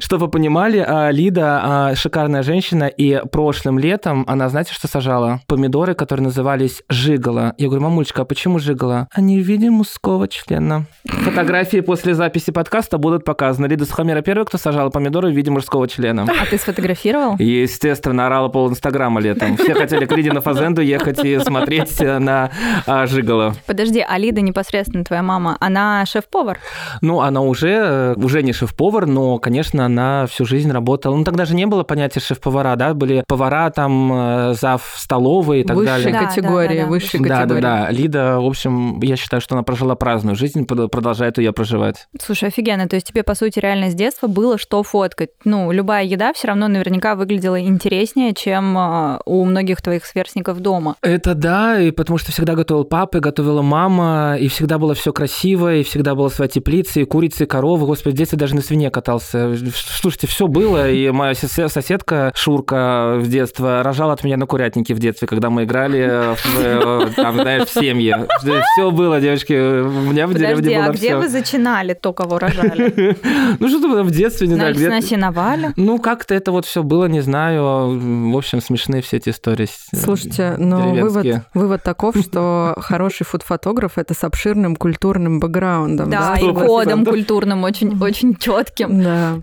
Чтобы 0.01 0.27
вы 0.27 0.31
понимали, 0.31 0.85
а, 0.87 1.11
Лида 1.11 1.61
а, 1.63 1.95
шикарная 1.95 2.43
женщина, 2.43 2.85
и 2.85 3.21
прошлым 3.31 3.79
летом 3.79 4.25
она, 4.27 4.49
знаете, 4.49 4.73
что 4.73 4.89
сажала? 4.89 5.41
Помидоры, 5.47 5.95
которые 5.95 6.25
назывались 6.25 6.83
жигала. 6.89 7.55
Я 7.59 7.67
говорю, 7.69 7.83
мамулечка, 7.83 8.23
а 8.23 8.25
почему 8.25 8.59
жигала? 8.59 9.09
Они 9.13 9.41
в 9.41 9.45
виде 9.45 9.71
мужского 9.71 10.29
члена. 10.29 10.87
Фотографии 11.05 11.81
после 11.81 12.15
записи 12.15 12.51
подкаста 12.51 12.99
будут 12.99 13.25
показаны. 13.25 13.67
Лида 13.67 13.85
Сухомера 13.85 14.23
первая, 14.23 14.45
кто 14.45 14.59
сажала 14.59 14.91
помидоры 14.91 15.31
в 15.31 15.33
виде 15.37 15.51
мужского 15.51 15.89
члена. 15.89 16.27
А 16.41 16.47
ты 16.47 16.59
сфотографировал? 16.59 17.37
Естественно, 17.39 18.27
орала 18.27 18.49
пол 18.49 18.71
Инстаграма 18.71 19.21
летом. 19.21 19.57
Все 19.57 19.75
хотели 19.75 20.07
к 20.07 20.17
Лиде 20.17 20.33
на 20.33 20.41
Фазенду 20.41 20.81
ехать 20.83 21.25
и 21.25 21.39
смотреть 21.39 22.01
на 22.01 22.51
а, 22.87 23.07
жигала. 23.07 23.55
Подожди, 23.67 24.05
а 24.07 24.19
Лида 24.19 24.41
непосредственно 24.41 25.05
твоя 25.05 25.23
мама, 25.23 25.57
она 25.61 25.72
шеф-повар? 26.07 26.59
Ну, 27.01 27.21
она 27.21 27.41
уже, 27.41 27.71
э, 27.71 28.15
уже 28.17 28.43
не 28.43 28.53
шеф-повар, 28.53 29.07
но, 29.07 29.39
конечно, 29.39 29.85
она 29.85 30.27
всю 30.27 30.45
жизнь 30.45 30.71
работала. 30.71 31.17
Ну, 31.17 31.25
тогда 31.25 31.45
же 31.45 31.55
не 31.55 31.67
было 31.67 31.83
понятия 31.83 32.21
шеф-повара, 32.21 32.77
да, 32.77 32.95
были 32.95 33.25
повара, 33.27 33.71
там, 33.71 34.13
э, 34.13 34.55
зав 34.55 34.95
столовой 34.97 35.61
и 35.61 35.65
так 35.65 35.77
Высшей 35.77 36.05
далее. 36.05 36.13
Да, 36.13 36.27
категории, 36.27 36.69
да, 36.69 36.75
да, 36.75 36.83
да. 36.83 36.89
высшей 36.89 37.21
Да, 37.21 37.29
да, 37.29 37.37
категории. 37.37 37.61
да. 37.63 37.91
Лида, 37.91 38.41
в 38.41 38.47
общем, 38.47 39.01
я 39.01 39.17
считаю, 39.17 39.41
что 39.41 39.55
она 39.55 39.63
прожила 39.63 39.95
праздную 39.95 40.37
жизнь, 40.37 40.67
продолжает 40.67 41.39
ее 41.39 41.53
проживать. 41.53 42.09
Слушай, 42.21 42.49
офигенно. 42.49 42.89
То 42.89 42.97
есть 42.97 43.07
тебе, 43.07 43.23
по 43.23 43.35
сути, 43.35 43.59
реально 43.59 43.91
с 43.91 43.95
детства 43.95 44.27
было 44.27 44.59
что 44.59 44.83
фоткать. 44.83 45.31
Ну, 45.45 45.71
любая 45.73 46.05
еда 46.05 46.33
все 46.33 46.49
равно 46.49 46.69
наверняка 46.69 47.15
выглядела 47.15 47.61
интереснее, 47.61 48.35
чем 48.35 48.77
э, 48.77 49.19
у 49.27 49.45
многих 49.45 49.81
твоих 49.83 50.05
сверстников 50.05 50.61
дома. 50.61 50.97
Это 51.03 51.35
да, 51.35 51.81
и 51.81 51.91
потому 51.91 52.19
что 52.19 52.33
всегда 52.33 52.55
готовил 52.55 52.85
папа, 52.85 53.21
готовила 53.21 53.63
мама, 53.63 54.37
и 54.39 54.49
всегда 54.49 54.79
было 54.79 54.95
все 54.95 55.13
красиво, 55.13 55.62
и 55.71 55.83
всегда 55.83 56.15
была 56.15 56.29
своя 56.31 56.49
теплица, 56.49 57.01
и 57.01 57.05
курицы, 57.05 57.45
и 57.45 57.47
коровы. 57.47 57.87
Господи, 57.87 58.15
в 58.15 58.19
детстве 58.19 58.39
даже 58.39 58.55
на 58.55 58.61
свине 58.63 58.91
катался. 58.91 59.55
Слушайте, 59.75 60.27
все 60.27 60.47
было, 60.47 60.91
и 60.91 61.11
моя 61.11 61.33
сос- 61.33 61.69
соседка 61.69 62.33
Шурка 62.35 63.17
в 63.19 63.29
детстве 63.29 63.83
рожала 63.83 64.13
от 64.13 64.25
меня 64.25 64.37
на 64.37 64.47
курятнике 64.47 64.95
в 64.95 64.99
детстве, 64.99 65.29
когда 65.29 65.51
мы 65.51 65.65
играли 65.65 66.35
в, 66.35 66.59
э, 66.61 67.07
там, 67.17 67.35
знаешь, 67.37 67.69
в 67.69 67.73
семье. 67.73 68.27
Все 68.75 68.91
было, 68.91 69.21
девочки, 69.21 69.53
у 69.53 69.91
меня 70.11 70.27
в 70.27 70.33
Подожди, 70.33 70.63
деревне 70.63 70.79
а 70.81 70.83
было 70.87 70.93
где 70.93 71.07
все. 71.09 71.17
вы 71.19 71.29
зачинали 71.29 71.95
то, 71.95 72.13
кого 72.13 72.39
рожали? 72.39 73.17
Ну 73.61 73.69
что 73.69 73.81
там 73.81 74.07
в 74.07 74.11
детстве, 74.11 74.47
не 74.49 74.55
На, 74.55 74.61
знаю, 74.61 74.75
где 74.75 74.89
на 74.89 75.01
сеновале? 75.03 75.73
Ну, 75.77 75.99
как-то 75.99 76.35
это 76.35 76.53
вот 76.53 76.65
все 76.67 76.83
было, 76.83 77.07
не 77.07 77.21
знаю. 77.21 78.33
В 78.33 78.37
общем, 78.37 78.61
смешные 78.61 79.03
все 79.03 79.19
эти 79.19 79.29
истории. 79.31 79.67
с- 79.67 79.89
Слушайте, 80.01 80.55
но 80.59 80.91
вывод, 80.95 81.27
вывод 81.55 81.83
таков, 81.83 82.17
что 82.17 82.75
хороший 82.79 83.25
фотограф 83.25 83.99
это 83.99 84.15
с 84.15 84.25
обширным 84.25 84.77
культурным 84.77 85.41
бэкграундом. 85.53 86.11
Да, 86.11 86.35
Да, 86.35 86.41
и 86.41 86.53
кодом 86.53 87.05
культурным 87.05 87.65
очень, 87.65 87.97
очень 88.03 88.35
четким. 88.37 89.03
Да. 89.03 89.39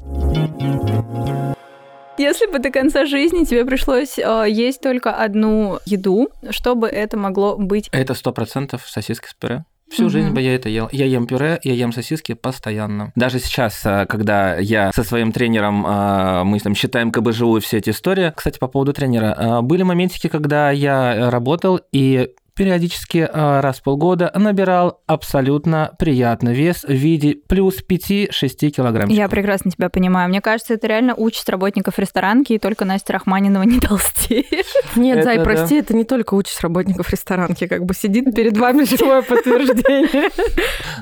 Если 2.17 2.47
бы 2.47 2.59
до 2.59 2.69
конца 2.69 3.05
жизни 3.05 3.45
тебе 3.45 3.63
пришлось 3.63 4.19
э, 4.19 4.45
есть 4.49 4.81
только 4.81 5.11
одну 5.13 5.79
еду, 5.85 6.29
что 6.49 6.75
бы 6.75 6.87
это 6.87 7.15
могло 7.17 7.55
быть? 7.55 7.87
Это 7.93 8.13
сто 8.13 8.33
процентов 8.33 8.81
сосиски 8.85 9.27
с 9.27 9.33
пюре. 9.33 9.63
Всю 9.89 10.03
Мгм. 10.03 10.09
жизнь 10.11 10.29
бы 10.31 10.41
я 10.41 10.53
это 10.53 10.67
ел. 10.69 10.87
Я 10.91 11.05
ем 11.05 11.25
пюре, 11.25 11.59
я 11.63 11.73
ем 11.73 11.91
сосиски 11.93 12.33
постоянно. 12.33 13.11
Даже 13.15 13.39
сейчас, 13.39 13.81
а, 13.85 14.05
когда 14.05 14.57
я 14.57 14.91
со 14.93 15.03
своим 15.03 15.31
тренером, 15.31 15.83
а, 15.87 16.43
мы 16.43 16.59
там 16.59 16.75
считаем 16.75 17.11
КБЖУ 17.11 17.57
и 17.57 17.59
все 17.61 17.77
эти 17.77 17.89
истории. 17.89 18.31
Кстати, 18.35 18.59
по 18.59 18.67
поводу 18.67 18.93
тренера. 18.93 19.33
а, 19.35 19.61
Были 19.63 19.81
моментики, 19.83 20.27
когда 20.27 20.69
я 20.71 21.15
э, 21.15 21.29
работал 21.29 21.79
и 21.91 22.29
периодически 22.59 23.25
а, 23.31 23.61
раз 23.61 23.77
в 23.77 23.83
полгода 23.83 24.33
набирал 24.35 24.99
абсолютно 25.07 25.93
приятный 25.97 26.53
вес 26.53 26.83
в 26.83 26.91
виде 26.91 27.37
плюс 27.47 27.77
5-6 27.81 28.69
килограммов. 28.71 29.15
Я 29.15 29.29
прекрасно 29.29 29.71
тебя 29.71 29.89
понимаю. 29.89 30.27
Мне 30.27 30.41
кажется, 30.41 30.73
это 30.73 30.87
реально 30.87 31.15
участь 31.15 31.47
работников 31.47 31.97
ресторанки, 31.99 32.51
и 32.51 32.59
только 32.59 32.83
Настя 32.83 33.13
Рахманинова 33.13 33.63
не 33.63 33.79
толстеет. 33.79 34.65
Нет, 34.97 35.19
Это 35.19 35.23
Зай, 35.23 35.37
да. 35.37 35.43
прости, 35.45 35.75
это 35.75 35.95
не 35.95 36.03
только 36.03 36.33
участь 36.33 36.59
работников 36.59 37.09
ресторанки, 37.09 37.65
как 37.65 37.85
бы 37.85 37.93
сидит 37.93 38.35
перед 38.35 38.57
вами 38.57 38.83
живое 38.97 39.21
подтверждение. 39.21 40.29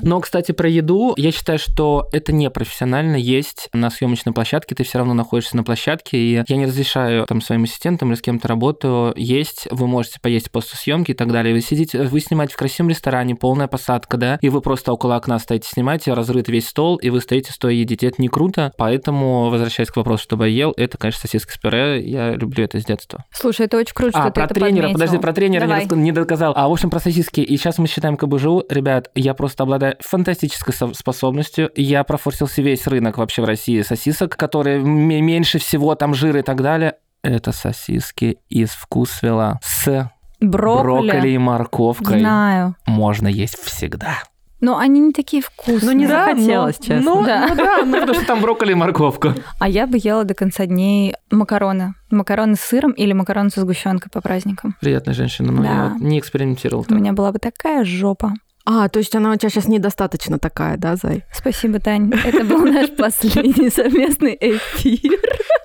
Но, 0.02 0.20
кстати, 0.20 0.52
про 0.52 0.68
еду, 0.68 1.14
я 1.16 1.32
считаю, 1.32 1.58
что 1.58 2.08
это 2.12 2.32
не 2.32 2.48
профессионально 2.50 3.16
есть 3.16 3.68
на 3.72 3.90
съемочной 3.90 4.32
площадке, 4.32 4.76
ты 4.76 4.84
все 4.84 4.98
равно 4.98 5.12
находишься 5.12 5.56
на 5.56 5.64
площадке, 5.64 6.18
и 6.18 6.34
я 6.34 6.56
не 6.56 6.66
разрешаю 6.66 7.26
там 7.26 7.40
своим 7.40 7.64
ассистентам 7.64 8.10
или 8.10 8.16
с 8.16 8.22
кем-то 8.22 8.46
работаю 8.46 9.12
есть, 9.16 9.66
вы 9.72 9.88
можете 9.88 10.20
поесть 10.22 10.52
после 10.52 10.78
съемки 10.78 11.10
и 11.10 11.14
так 11.14 11.32
далее. 11.32 11.47
Вы 11.52 11.60
сидите, 11.60 12.02
вы 12.02 12.20
снимаете 12.20 12.54
в 12.54 12.56
красивом 12.56 12.90
ресторане, 12.90 13.34
полная 13.34 13.66
посадка, 13.68 14.16
да, 14.16 14.38
и 14.40 14.48
вы 14.48 14.60
просто 14.60 14.92
около 14.92 15.16
окна 15.16 15.38
стоите, 15.38 15.68
снимаете, 15.68 16.12
разрыт 16.14 16.48
весь 16.48 16.68
стол, 16.68 16.96
и 16.96 17.10
вы 17.10 17.20
стоите, 17.20 17.52
стоя 17.52 17.72
едите. 17.72 18.06
Это 18.08 18.20
не 18.22 18.28
круто, 18.28 18.72
поэтому, 18.76 19.50
возвращаясь 19.50 19.90
к 19.90 19.96
вопросу, 19.96 20.22
чтобы 20.24 20.48
я 20.48 20.54
ел, 20.54 20.74
это, 20.76 20.98
конечно, 20.98 21.20
сосиски 21.20 21.52
с 21.52 21.56
пюре, 21.58 22.00
я 22.08 22.32
люблю 22.34 22.64
это 22.64 22.80
с 22.80 22.84
детства. 22.84 23.24
Слушай, 23.32 23.66
это 23.66 23.76
очень 23.78 23.94
круто, 23.94 24.18
А, 24.18 24.22
что 24.22 24.30
ты 24.30 24.34
про 24.34 24.44
это 24.44 24.54
тренера, 24.54 24.68
подметил. 24.82 24.92
подожди, 24.94 25.18
про 25.18 25.32
тренера 25.32 25.62
не, 25.62 25.68
Давай. 25.68 25.84
раска- 25.86 25.96
не 25.96 26.12
доказал. 26.12 26.52
А, 26.56 26.68
в 26.68 26.72
общем, 26.72 26.90
про 26.90 27.00
сосиски. 27.00 27.40
И 27.40 27.56
сейчас 27.56 27.78
мы 27.78 27.86
считаем 27.86 28.16
КБЖУ. 28.16 28.64
Ребят, 28.68 29.10
я 29.14 29.34
просто 29.34 29.62
обладаю 29.64 29.96
фантастической 30.00 30.74
со- 30.74 30.92
способностью. 30.94 31.70
Я 31.76 32.04
профорсился 32.04 32.62
весь 32.62 32.86
рынок 32.86 33.18
вообще 33.18 33.42
в 33.42 33.44
России 33.44 33.80
сосисок, 33.82 34.36
которые 34.36 34.80
меньше 34.80 35.58
всего 35.58 35.94
там 35.94 36.14
жира 36.14 36.40
и 36.40 36.42
так 36.42 36.60
далее. 36.62 36.94
Это 37.22 37.52
сосиски 37.52 38.38
из 38.48 38.70
вкусвела 38.70 39.58
с 39.62 40.10
Брокколи. 40.40 41.08
брокколи 41.08 41.28
и 41.30 41.38
морковкой. 41.38 42.20
Знаю. 42.20 42.76
Можно 42.86 43.28
есть 43.28 43.56
всегда. 43.58 44.18
Но 44.60 44.76
они 44.76 44.98
не 44.98 45.12
такие 45.12 45.40
вкусные. 45.40 45.82
Ну, 45.82 45.92
не 45.92 46.06
Да, 46.08 46.26
захотелось, 46.34 46.78
ну, 46.80 46.84
честно. 46.86 47.14
Ну, 47.14 47.24
Да. 47.24 47.46
ну 47.48 47.54
да, 47.54 47.78
ну 47.84 47.92
потому 48.00 48.14
что 48.14 48.26
там 48.26 48.40
брокколи 48.40 48.72
и 48.72 48.74
морковка. 48.74 49.34
А 49.60 49.68
я 49.68 49.86
бы 49.86 49.98
ела 50.02 50.24
до 50.24 50.34
конца 50.34 50.66
дней 50.66 51.14
макароны. 51.30 51.94
Макароны 52.10 52.56
с 52.56 52.60
сыром 52.60 52.90
или 52.90 53.12
макароны 53.12 53.50
со 53.50 53.60
сгущенкой 53.60 54.10
по 54.12 54.20
праздникам. 54.20 54.74
Приятная 54.80 55.14
женщина, 55.14 55.52
но 55.52 55.62
Да. 55.62 55.68
я 55.68 55.96
не 56.00 56.18
экспериментировал. 56.18 56.82
У 56.82 56.86
так. 56.86 56.98
меня 56.98 57.12
была 57.12 57.30
бы 57.30 57.38
такая 57.38 57.84
жопа. 57.84 58.32
А, 58.70 58.86
то 58.90 58.98
есть 58.98 59.14
она 59.16 59.32
у 59.32 59.36
тебя 59.36 59.48
сейчас 59.48 59.66
недостаточно 59.66 60.38
такая, 60.38 60.76
да, 60.76 60.94
Зай? 60.96 61.24
Спасибо, 61.32 61.80
Тань. 61.80 62.12
Это 62.12 62.44
был 62.44 62.58
наш 62.66 62.90
последний 62.96 63.70
совместный 63.70 64.36
эфир. 64.38 65.18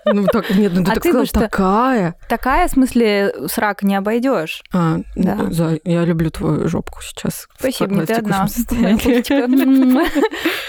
Ну 0.05 0.25
так, 0.27 0.49
нет, 0.51 0.71
ну 0.73 0.85
ты 0.85 0.91
А 0.91 0.93
так 0.93 1.03
ты 1.03 1.09
сказала, 1.09 1.25
что? 1.25 1.39
такая. 1.41 2.15
Такая, 2.29 2.67
в 2.69 2.71
смысле, 2.71 3.33
срак 3.47 3.83
не 3.83 3.95
обойдешь. 3.95 4.63
А, 4.73 4.99
Да. 5.15 5.35
ну, 5.35 5.51
Зай, 5.51 5.81
я 5.83 6.05
люблю 6.05 6.29
твою 6.31 6.69
жопку 6.69 6.99
сейчас. 7.01 7.47
Спасибо, 7.59 7.93
не 7.95 8.05
ты 8.05 8.13
одна. 8.13 8.47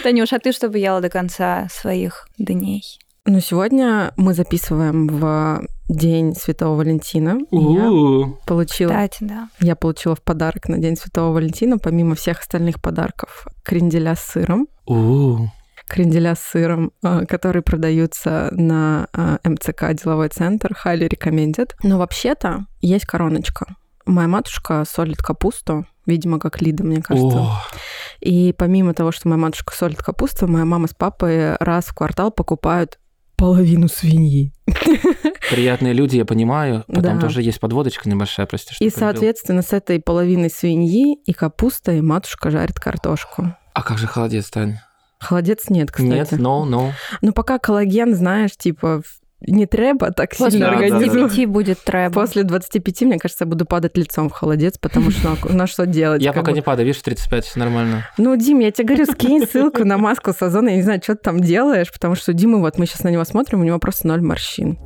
Танюш, 0.02 0.32
а 0.32 0.38
ты 0.40 0.50
что 0.50 0.68
бы 0.68 0.78
ела 0.78 1.00
до 1.00 1.10
конца 1.10 1.68
своих 1.70 2.28
дней? 2.38 2.82
Ну, 3.26 3.40
сегодня 3.40 4.12
мы 4.18 4.34
записываем 4.34 5.08
в 5.08 5.62
День 5.88 6.34
Святого 6.34 6.76
Валентина. 6.76 7.38
И 7.50 7.56
Я 7.56 8.34
получила, 8.44 8.90
Кстати, 8.90 9.16
да. 9.24 9.48
я 9.60 9.76
получила 9.76 10.14
в 10.14 10.20
подарок 10.20 10.68
на 10.68 10.76
День 10.76 10.94
Святого 10.96 11.32
Валентина, 11.32 11.78
помимо 11.78 12.16
всех 12.16 12.40
остальных 12.40 12.82
подарков, 12.82 13.46
кренделя 13.62 14.14
с 14.14 14.20
сыром. 14.20 14.68
У-у. 14.84 15.50
кренделя 15.86 16.34
с 16.34 16.40
сыром, 16.40 16.92
а, 17.02 17.24
которые 17.24 17.62
продаются 17.62 18.50
на 18.52 19.08
а, 19.14 19.38
МЦК 19.42 19.94
деловой 19.94 20.28
центр, 20.28 20.76
highly 20.84 21.08
recommended. 21.08 21.70
Но 21.82 21.96
вообще-то 21.96 22.66
есть 22.82 23.06
короночка. 23.06 23.76
Моя 24.04 24.28
матушка 24.28 24.84
солит 24.86 25.22
капусту, 25.22 25.86
видимо, 26.04 26.38
как 26.38 26.60
Лида, 26.60 26.84
мне 26.84 27.00
кажется. 27.00 27.38
О. 27.38 27.62
И 28.20 28.52
помимо 28.52 28.92
того, 28.92 29.12
что 29.12 29.28
моя 29.28 29.38
матушка 29.40 29.74
солит 29.74 30.02
капусту, 30.02 30.46
моя 30.46 30.66
мама 30.66 30.88
с 30.88 30.94
папой 30.94 31.56
раз 31.56 31.86
в 31.86 31.94
квартал 31.94 32.30
покупают 32.30 32.98
половину 33.36 33.88
свиньи. 33.88 34.52
Приятные 35.50 35.92
люди, 35.92 36.16
я 36.16 36.24
понимаю. 36.24 36.84
Потом 36.86 37.16
Да. 37.16 37.20
тоже 37.20 37.42
есть 37.42 37.60
подводочка 37.60 38.08
небольшая, 38.08 38.46
прости, 38.46 38.74
что 38.74 38.84
И, 38.84 38.90
соответственно, 38.90 39.62
с 39.62 39.72
этой 39.72 40.00
половиной 40.00 40.50
свиньи 40.50 41.16
и 41.24 41.32
капустой 41.32 42.00
матушка 42.00 42.50
жарит 42.50 42.78
картошку. 42.80 43.54
А 43.72 43.82
как 43.82 43.98
же 43.98 44.06
холодец, 44.06 44.50
Тань? 44.50 44.78
Холодец 45.18 45.68
нет, 45.68 45.90
кстати. 45.90 46.08
Нет, 46.08 46.32
no, 46.32 46.64
no. 46.64 46.92
Но 47.22 47.32
пока 47.32 47.58
коллаген, 47.58 48.14
знаешь, 48.14 48.52
типа, 48.56 49.02
не 49.46 49.66
треба 49.66 50.10
так 50.10 50.30
После 50.30 50.50
сильно 50.52 50.66
да. 50.66 50.72
организм. 50.72 51.18
25 51.18 51.46
будет 51.48 51.78
трэба. 51.80 52.20
После 52.20 52.42
25, 52.42 53.02
мне 53.02 53.18
кажется, 53.18 53.44
я 53.44 53.48
буду 53.48 53.64
падать 53.64 53.96
лицом 53.96 54.28
в 54.28 54.32
холодец, 54.32 54.78
потому 54.78 55.10
что 55.10 55.36
ну, 55.48 55.54
на 55.56 55.66
что 55.66 55.86
делать? 55.86 56.22
Я 56.22 56.32
пока 56.32 56.50
бы? 56.50 56.56
не 56.56 56.62
падаю, 56.62 56.86
видишь, 56.86 57.00
в 57.00 57.04
35 57.04 57.44
все 57.44 57.58
нормально. 57.58 58.08
Ну, 58.18 58.36
Дим, 58.36 58.60
я 58.60 58.70
тебе 58.70 58.88
говорю, 58.88 59.06
скинь 59.06 59.46
ссылку 59.46 59.84
на 59.84 59.98
маску 59.98 60.32
с 60.32 60.42
Озона, 60.42 60.70
я 60.70 60.76
не 60.76 60.82
знаю, 60.82 61.00
что 61.02 61.14
ты 61.14 61.22
там 61.22 61.40
делаешь, 61.40 61.92
потому 61.92 62.14
что 62.14 62.32
Дима, 62.32 62.58
вот 62.58 62.78
мы 62.78 62.86
сейчас 62.86 63.02
на 63.04 63.08
него 63.08 63.24
смотрим, 63.24 63.60
у 63.60 63.64
него 63.64 63.78
просто 63.78 64.08
ноль 64.08 64.22
морщин. 64.22 64.78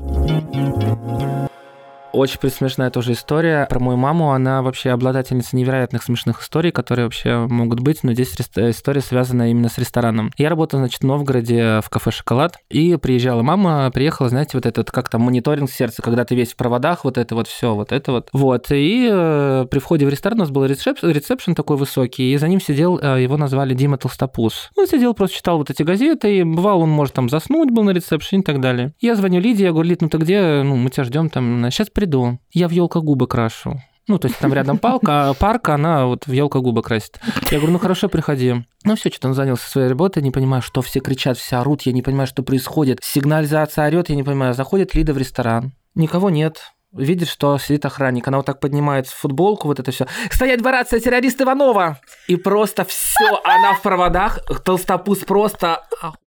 Очень 2.13 2.41
присмешная 2.41 2.91
тоже 2.91 3.13
история. 3.13 3.67
Про 3.69 3.81
мою 3.81 3.99
маму, 3.99 4.33
она 4.33 4.63
вообще 4.63 4.91
обладательница 4.91 5.55
невероятных 5.57 6.03
смешных 6.03 6.43
историй, 6.43 6.71
которые 6.71 7.05
вообще 7.07 7.47
могут 7.49 7.81
быть, 7.81 8.03
но 8.03 8.13
здесь 8.13 8.35
история 8.35 9.01
связана 9.01 9.51
именно 9.51 9.69
с 9.69 9.77
рестораном. 9.79 10.33
Я 10.39 10.49
работал, 10.49 10.79
значит, 10.79 11.03
в 11.03 11.07
Новгороде 11.07 11.81
в 11.85 11.91
кафе 11.91 12.11
«Шоколад», 12.11 12.57
и 12.71 12.97
приезжала 12.97 13.43
мама, 13.43 13.91
приехала, 13.93 14.29
знаете, 14.31 14.53
вот 14.55 14.65
этот, 14.65 14.91
как 14.91 15.09
там, 15.11 15.23
мониторинг 15.23 15.71
сердца, 15.71 16.01
когда 16.01 16.25
ты 16.25 16.35
весь 16.35 16.55
в 16.55 16.57
проводах, 16.57 17.05
вот 17.05 17.19
это 17.19 17.35
вот 17.35 17.47
все, 17.47 17.75
вот 17.75 17.93
это 17.93 18.13
вот. 18.13 18.31
Вот, 18.33 18.71
и 18.71 19.09
э, 19.11 19.67
при 19.71 19.79
входе 19.79 20.07
в 20.07 20.09
ресторан 20.09 20.39
у 20.39 20.43
нас 20.43 20.51
был 20.51 20.65
ресепш- 20.65 21.03
ресепшн 21.03 21.55
такой 21.55 21.77
высокий, 21.77 22.33
и 22.33 22.37
за 22.39 22.49
ним 22.49 22.61
сидел, 22.61 22.99
э, 22.99 23.23
его 23.23 23.37
назвали 23.37 23.75
Дима 23.75 23.99
Толстопуз. 23.99 24.71
Он 24.77 24.87
сидел, 24.87 25.13
просто 25.13 25.37
читал 25.37 25.59
вот 25.59 25.69
эти 25.71 25.83
газеты, 25.83 26.39
и 26.39 26.43
бывал 26.43 26.81
он, 26.81 26.91
может, 26.91 27.15
там 27.15 27.29
заснуть 27.29 27.71
был 27.71 27.83
на 27.85 27.91
ресепшене 27.91 28.41
и 28.41 28.45
так 28.45 28.61
далее. 28.61 28.95
Я 28.99 29.15
звоню 29.15 29.41
Лиде, 29.41 29.65
я 29.65 29.73
говорю, 29.73 29.91
Лид, 29.91 30.01
ну 30.01 30.09
ты 30.09 30.17
где? 30.17 30.63
Ну, 30.63 30.77
мы 30.77 30.89
тебя 30.91 31.05
ждем 31.05 31.29
там, 31.29 31.71
сейчас 31.71 31.91
приду. 31.99 32.39
Я 32.53 32.69
в 32.69 32.71
елка 32.71 33.01
губы 33.01 33.27
крашу. 33.27 33.83
Ну, 34.07 34.21
то 34.21 34.29
есть 34.29 34.39
там 34.39 34.55
рядом 34.55 34.79
палка, 34.79 35.31
а 35.31 35.35
парк, 35.35 35.69
она 35.71 36.07
вот 36.07 36.29
в 36.29 36.33
елка 36.33 36.61
губы 36.61 36.81
красит. 36.81 37.19
Я 37.51 37.59
говорю, 37.59 37.73
ну 37.73 37.81
хорошо, 37.81 38.09
приходи. 38.09 38.55
Ну 38.85 38.95
все, 38.95 39.11
что-то 39.11 39.29
он 39.29 39.35
занялся 39.35 39.69
своей 39.69 39.89
работой, 39.89 40.23
не 40.23 40.31
понимаю, 40.31 40.63
что 40.63 40.81
все 40.81 41.01
кричат, 41.01 41.39
все 41.39 41.57
орут, 41.57 41.83
я 41.83 41.93
не 41.93 42.03
понимаю, 42.03 42.29
что 42.29 42.45
происходит. 42.45 43.01
Сигнализация 43.03 43.89
орет, 43.89 44.11
я 44.11 44.15
не 44.15 44.23
понимаю. 44.23 44.55
Заходит 44.55 44.95
Лида 44.95 45.13
в 45.13 45.19
ресторан. 45.19 45.73
Никого 45.97 46.31
нет. 46.31 46.61
Видит, 46.93 47.27
что 47.27 47.59
сидит 47.59 47.85
охранник. 47.85 48.29
Она 48.29 48.37
вот 48.37 48.47
так 48.47 48.61
поднимает 48.61 49.09
футболку, 49.09 49.67
вот 49.67 49.81
это 49.81 49.91
все. 49.91 50.07
Стоять, 50.31 50.63
бороться, 50.63 51.01
террорист 51.01 51.43
Иванова! 51.43 51.99
И 52.29 52.37
просто 52.37 52.85
все, 52.85 53.41
она 53.43 53.75
в 53.75 53.83
проводах. 53.83 54.39
Толстопуз 54.65 55.19
просто. 55.25 55.83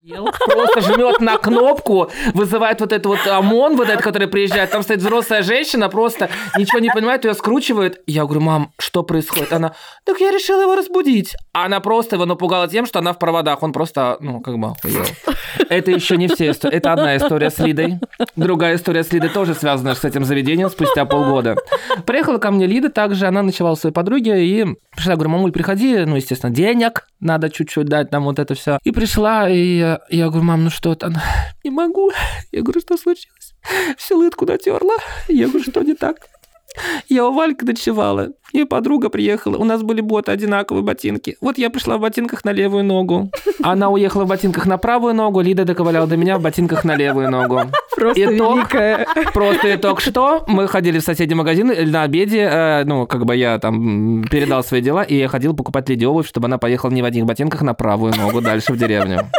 Просто 0.04 0.82
жмет 0.82 1.20
на 1.20 1.38
кнопку, 1.38 2.10
вызывает 2.34 2.82
вот 2.82 2.91
этот 2.91 3.06
вот 3.06 3.20
ОМОН, 3.28 3.78
вот 3.78 3.88
этот, 3.88 4.02
который 4.02 4.28
приезжает. 4.28 4.72
Там 4.72 4.82
стоит 4.82 4.99
взрослая 4.99 5.43
женщина, 5.43 5.89
просто 5.89 6.30
ничего 6.58 6.80
не 6.80 6.89
понимает, 6.89 7.24
ее 7.24 7.36
скручивает. 7.36 8.02
Я 8.08 8.26
говорю, 8.26 8.41
мам, 8.41 8.72
что 8.80 9.04
происходит? 9.04 9.54
Она, 9.54 9.76
так 10.04 10.20
я 10.20 10.32
решила 10.32 10.64
его 10.64 10.76
разбудить. 10.76 11.36
А 11.54 11.66
Она 11.66 11.82
просто 11.82 12.16
его 12.16 12.26
напугала 12.26 12.68
тем, 12.68 12.88
что 12.88 12.99
она 12.99 13.14
в 13.14 13.20
проводах. 13.20 13.62
Он 13.62 13.74
просто, 13.74 14.18
ну, 14.22 14.41
как 14.41 14.58
бы 14.58 14.70
охуел. 14.70 15.06
Это 15.70 15.91
еще 15.91 16.18
не 16.18 16.28
все 16.28 16.52
истории. 16.52 16.76
Это 16.76 16.93
одна 16.93 17.16
история 17.18 17.52
с 17.52 17.60
Лидой. 17.60 17.99
Другая 18.36 18.76
история 18.78 19.04
с 19.04 19.12
Лидой 19.12 19.30
тоже 19.30 19.54
связана 19.54 19.93
с 19.93 20.04
этим 20.04 20.26
заведением 20.26 20.70
спустя 20.70 21.06
полгода. 21.06 21.56
Приехала 22.06 22.39
ко 22.39 22.49
мне 22.49 22.66
Лида 22.66 22.89
также, 22.89 23.28
она 23.28 23.43
ночевала 23.43 23.74
у 23.74 23.78
своей 23.78 23.93
подруги, 23.93 24.30
и 24.30 24.66
пришла, 24.95 25.14
говорю, 25.14 25.30
мамуль, 25.30 25.52
приходи, 25.52 25.97
ну, 26.06 26.16
естественно, 26.16 26.52
денег 26.52 27.06
надо 27.20 27.49
чуть-чуть 27.49 27.86
дать 27.86 28.12
нам 28.12 28.24
вот 28.24 28.39
это 28.39 28.56
все. 28.56 28.80
И 28.84 28.91
пришла, 28.91 29.47
и 29.49 29.91
я, 29.92 30.00
я 30.10 30.28
говорю, 30.28 30.46
мам, 30.46 30.64
ну 30.64 30.70
что 30.70 30.96
там? 30.96 31.14
Не 31.64 31.72
могу. 31.72 32.12
Я 32.52 32.62
говорю, 32.62 32.82
что 32.82 32.98
случилось? 32.98 33.54
Всю 33.98 34.18
лытку 34.18 34.46
натерла. 34.46 34.96
Я 35.28 35.48
говорю, 35.48 35.64
что 35.64 35.82
не 35.82 35.96
так? 35.96 36.18
Я 37.10 37.28
у 37.28 37.34
Вальки 37.34 37.66
ночевала. 37.66 38.30
Ней 38.54 38.66
подруга 38.66 39.10
приехала. 39.10 39.58
У 39.58 39.64
нас 39.66 39.82
были 39.82 40.02
боты 40.02 40.32
одинаковые 40.32 40.84
ботинки. 40.84 41.38
Вот 41.42 41.58
я 41.58 41.70
пришла 41.70 41.98
в 41.98 42.02
ботинках 42.02 42.46
на 42.46 42.52
левую 42.52 42.84
ногу. 42.84 43.30
Она 43.62 43.89
уехала 43.89 44.24
в 44.24 44.28
ботинках 44.28 44.66
на 44.66 44.78
правую 44.78 45.14
ногу. 45.14 45.42
Лида 45.42 45.66
доковыляла 45.66 46.08
до 46.08 46.16
меня 46.18 46.38
в 46.38 46.42
ботинках 46.42 46.84
на 46.86 46.96
левую 46.96 47.30
ногу. 47.30 47.62
Просто 47.96 48.24
Итог. 48.24 48.58
великая. 48.58 49.06
Просто 49.34 49.76
итог 49.76 50.00
что? 50.02 50.44
Мы 50.48 50.68
ходили 50.68 51.00
в 51.00 51.04
соседний 51.04 51.36
магазин 51.36 51.72
э, 51.72 51.86
на 51.86 52.04
обеде. 52.04 52.39
э, 52.50 52.84
ну, 52.86 53.06
как 53.06 53.26
бы 53.26 53.36
я 53.36 53.60
там 53.60 54.24
передал 54.30 54.64
свои 54.64 54.82
дела, 54.82 55.04
и 55.04 55.16
я 55.16 55.28
ходил 55.28 55.54
покупать 55.54 55.89
Лиде 55.89 56.08
обувь, 56.08 56.28
чтобы 56.28 56.48
она 56.48 56.58
поехала 56.58 56.89
не 56.92 57.02
в 57.02 57.06
одних 57.06 57.26
ботинках 57.26 57.62
на 57.62 57.74
правую 57.74 58.14
ногу 58.16 58.42
дальше 58.42 58.74
в 58.74 58.78
деревню. 58.78 59.30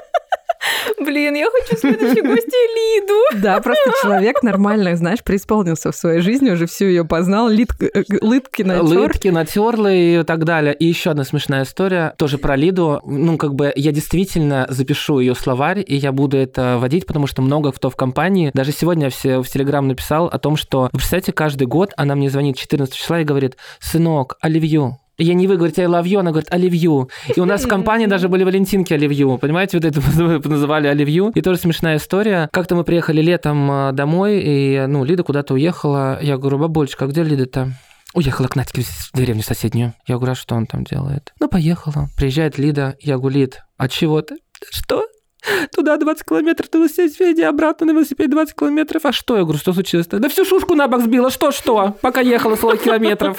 Блин, 0.99 1.35
я 1.35 1.49
хочу 1.51 1.79
следующей 1.79 2.23
гости 2.23 3.01
Лиду. 3.01 3.43
Да, 3.43 3.61
просто 3.61 3.93
человек 4.03 4.43
нормально, 4.43 4.97
знаешь, 4.97 5.23
преисполнился 5.23 5.93
в 5.93 5.97
своей 5.97 6.21
жизни, 6.21 6.51
уже 6.51 6.67
всю 6.67 6.87
ее 6.87 7.05
познал, 7.05 7.49
лит, 7.49 7.71
э, 7.81 8.03
лытки 8.21 8.63
натер. 8.63 8.85
Лытки 8.85 9.29
натерла 9.29 9.93
и 9.93 10.23
так 10.25 10.45
далее. 10.45 10.75
И 10.75 10.87
еще 10.87 11.11
одна 11.11 11.25
смешная 11.25 11.65
история, 11.65 12.15
тоже 12.19 12.39
про 12.39 12.57
Лиду. 12.57 13.01
Ну, 13.05 13.39
как 13.39 13.55
бы 13.55 13.73
я 13.75 13.93
действительно 13.93 14.67
запишу 14.69 15.19
ее 15.19 15.35
словарь, 15.35 15.85
и 15.87 15.97
я 15.97 16.13
буду 16.13 16.37
это 16.37 16.79
водить, 16.79 17.07
потому 17.07 17.27
что 17.27 17.43
много 17.43 17.73
кто 17.73 17.91
в 17.91 17.97
компании. 17.97 18.51
Даже 18.55 18.73
сегодня 18.73 19.05
я 19.05 19.11
все 19.11 19.43
в 19.43 19.49
Телеграм 19.49 19.87
написал 19.87 20.27
о 20.27 20.39
том, 20.39 20.57
что, 20.57 20.89
вы 20.93 20.99
представляете, 20.99 21.33
каждый 21.33 21.67
год 21.67 21.93
она 21.97 22.15
мне 22.15 22.31
звонит 22.31 22.57
14 22.57 22.95
числа 22.95 23.21
и 23.21 23.25
говорит, 23.25 23.57
сынок, 23.81 24.37
оливью, 24.41 24.99
я 25.23 25.35
не 25.35 25.47
вы 25.47 25.57
говорите 25.57 25.83
I 25.83 25.89
love 25.89 26.05
you, 26.05 26.19
она 26.19 26.31
говорит 26.31 26.53
оливью. 26.53 27.09
И 27.35 27.41
у 27.41 27.45
нас 27.45 27.65
в 27.65 27.69
компании 27.69 28.07
даже 28.07 28.29
были 28.29 28.45
валентинки 28.45 28.93
оливью. 28.93 29.39
Понимаете, 29.39 29.79
вот 29.79 29.85
это 29.85 30.01
называли 30.49 30.87
оливью. 30.87 31.33
И 31.35 31.41
тоже 31.41 31.59
смешная 31.61 31.97
история. 31.97 32.49
Как-то 32.53 32.75
мы 32.75 32.85
приехали 32.85 33.21
летом 33.21 33.71
а, 33.71 33.93
домой, 33.93 34.41
и, 34.45 34.85
ну, 34.87 35.05
Лида 35.05 35.23
куда-то 35.23 35.55
уехала. 35.55 36.19
Я 36.23 36.39
говорю, 36.39 36.59
бабулечка, 36.59 37.05
а 37.05 37.09
где 37.09 37.23
Лида-то? 37.23 37.73
Уехала 38.15 38.47
к 38.47 38.57
Надьке 38.57 38.83
в 38.83 39.17
деревню 39.17 39.43
соседнюю. 39.43 39.95
Я 40.07 40.17
говорю, 40.17 40.33
а 40.33 40.35
что 40.35 40.55
он 40.55 40.67
там 40.67 40.85
делает? 40.85 41.33
Ну, 41.41 41.49
поехала. 41.49 42.09
Приезжает 42.17 42.59
Лида, 42.59 42.97
я 43.01 43.17
Лид, 43.17 43.61
а 43.79 43.89
чего 43.89 44.21
ты? 44.21 44.37
Что? 44.71 45.07
Туда 45.75 45.97
20 45.97 46.25
километров 46.25 46.69
на 46.73 46.79
велосипеде, 46.79 47.47
обратно 47.47 47.87
на 47.87 47.91
велосипеде 47.93 48.31
20 48.31 48.55
километров. 48.55 49.05
А 49.05 49.13
что? 49.13 49.37
Я 49.37 49.43
говорю, 49.43 49.59
что 49.59 49.73
случилось-то? 49.73 50.19
Да 50.19 50.29
всю 50.29 50.45
шушку 50.45 50.75
на 50.75 50.87
бок 50.89 51.03
сбила. 51.03 51.31
Что-что? 51.31 51.97
Пока 52.01 52.21
ехала 52.21 52.55
40 52.55 52.83
километров. 52.83 53.39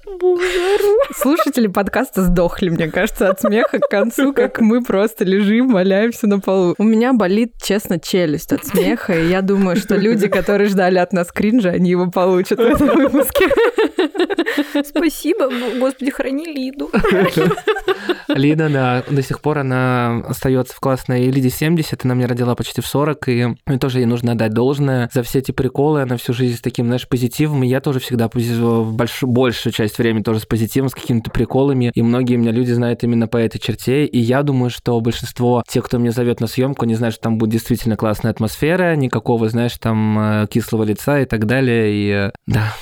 Слушатели 1.15 1.67
подкаста 1.67 2.23
сдохли, 2.23 2.69
мне 2.69 2.89
кажется, 2.89 3.29
от 3.29 3.39
смеха 3.39 3.79
к 3.79 3.89
концу, 3.89 4.33
как 4.33 4.59
мы 4.59 4.83
просто 4.83 5.23
лежим, 5.23 5.71
валяемся 5.71 6.27
на 6.27 6.39
полу. 6.39 6.75
У 6.77 6.83
меня 6.83 7.13
болит, 7.13 7.53
честно, 7.61 7.99
челюсть 7.99 8.51
от 8.51 8.65
смеха, 8.65 9.13
и 9.13 9.29
я 9.29 9.41
думаю, 9.41 9.77
что 9.77 9.95
люди, 9.95 10.27
которые 10.27 10.69
ждали 10.69 10.97
от 10.97 11.13
нас 11.13 11.31
кринжа, 11.31 11.69
они 11.69 11.91
его 11.91 12.09
получат 12.11 12.59
в 12.59 12.61
этом 12.61 12.89
выпуске. 12.89 13.47
Спасибо, 14.83 15.49
Господи, 15.79 16.11
храни 16.11 16.45
Лиду. 16.45 16.89
Лида, 18.27 18.69
да, 18.69 19.03
до 19.09 19.21
сих 19.21 19.41
пор 19.41 19.59
она 19.59 20.23
остается 20.27 20.75
в 20.75 20.79
классной 20.79 21.29
Лиде 21.29 21.49
70, 21.49 22.05
она 22.05 22.15
мне 22.15 22.25
родила 22.25 22.55
почти 22.55 22.81
в 22.81 22.87
40, 22.87 23.27
и 23.27 23.47
мне 23.65 23.77
тоже 23.77 23.99
ей 23.99 24.05
нужно 24.05 24.33
отдать 24.33 24.53
должное 24.53 25.09
за 25.13 25.23
все 25.23 25.39
эти 25.39 25.51
приколы, 25.51 26.01
она 26.01 26.17
всю 26.17 26.33
жизнь 26.33 26.57
с 26.57 26.61
таким, 26.61 26.87
знаешь, 26.87 27.07
позитивом, 27.07 27.63
и 27.63 27.67
я 27.67 27.81
тоже 27.81 27.99
всегда 27.99 28.29
больш, 28.29 29.23
большую 29.23 29.73
часть 29.73 29.99
времени 30.01 30.23
тоже 30.23 30.39
с 30.39 30.45
позитивом, 30.45 30.89
с 30.89 30.93
какими-то 30.93 31.31
приколами, 31.31 31.91
и 31.93 32.01
многие 32.01 32.35
меня 32.35 32.51
люди 32.51 32.71
знают 32.71 33.03
именно 33.03 33.27
по 33.27 33.37
этой 33.37 33.59
черте, 33.59 34.05
и 34.05 34.19
я 34.19 34.43
думаю, 34.43 34.69
что 34.69 34.99
большинство 34.99 35.63
тех, 35.67 35.85
кто 35.85 35.97
меня 35.97 36.11
зовет 36.11 36.39
на 36.39 36.47
съемку, 36.47 36.85
не 36.85 36.95
знают, 36.95 37.15
что 37.15 37.23
там 37.23 37.37
будет 37.37 37.51
действительно 37.51 37.97
классная 37.97 38.31
атмосфера, 38.31 38.95
никакого, 38.95 39.49
знаешь, 39.49 39.77
там 39.77 40.19
э, 40.19 40.47
кислого 40.47 40.83
лица 40.83 41.19
и 41.19 41.25
так 41.25 41.45
далее, 41.45 41.93
и 41.93 42.09
э, 42.11 42.31
да. 42.47 42.73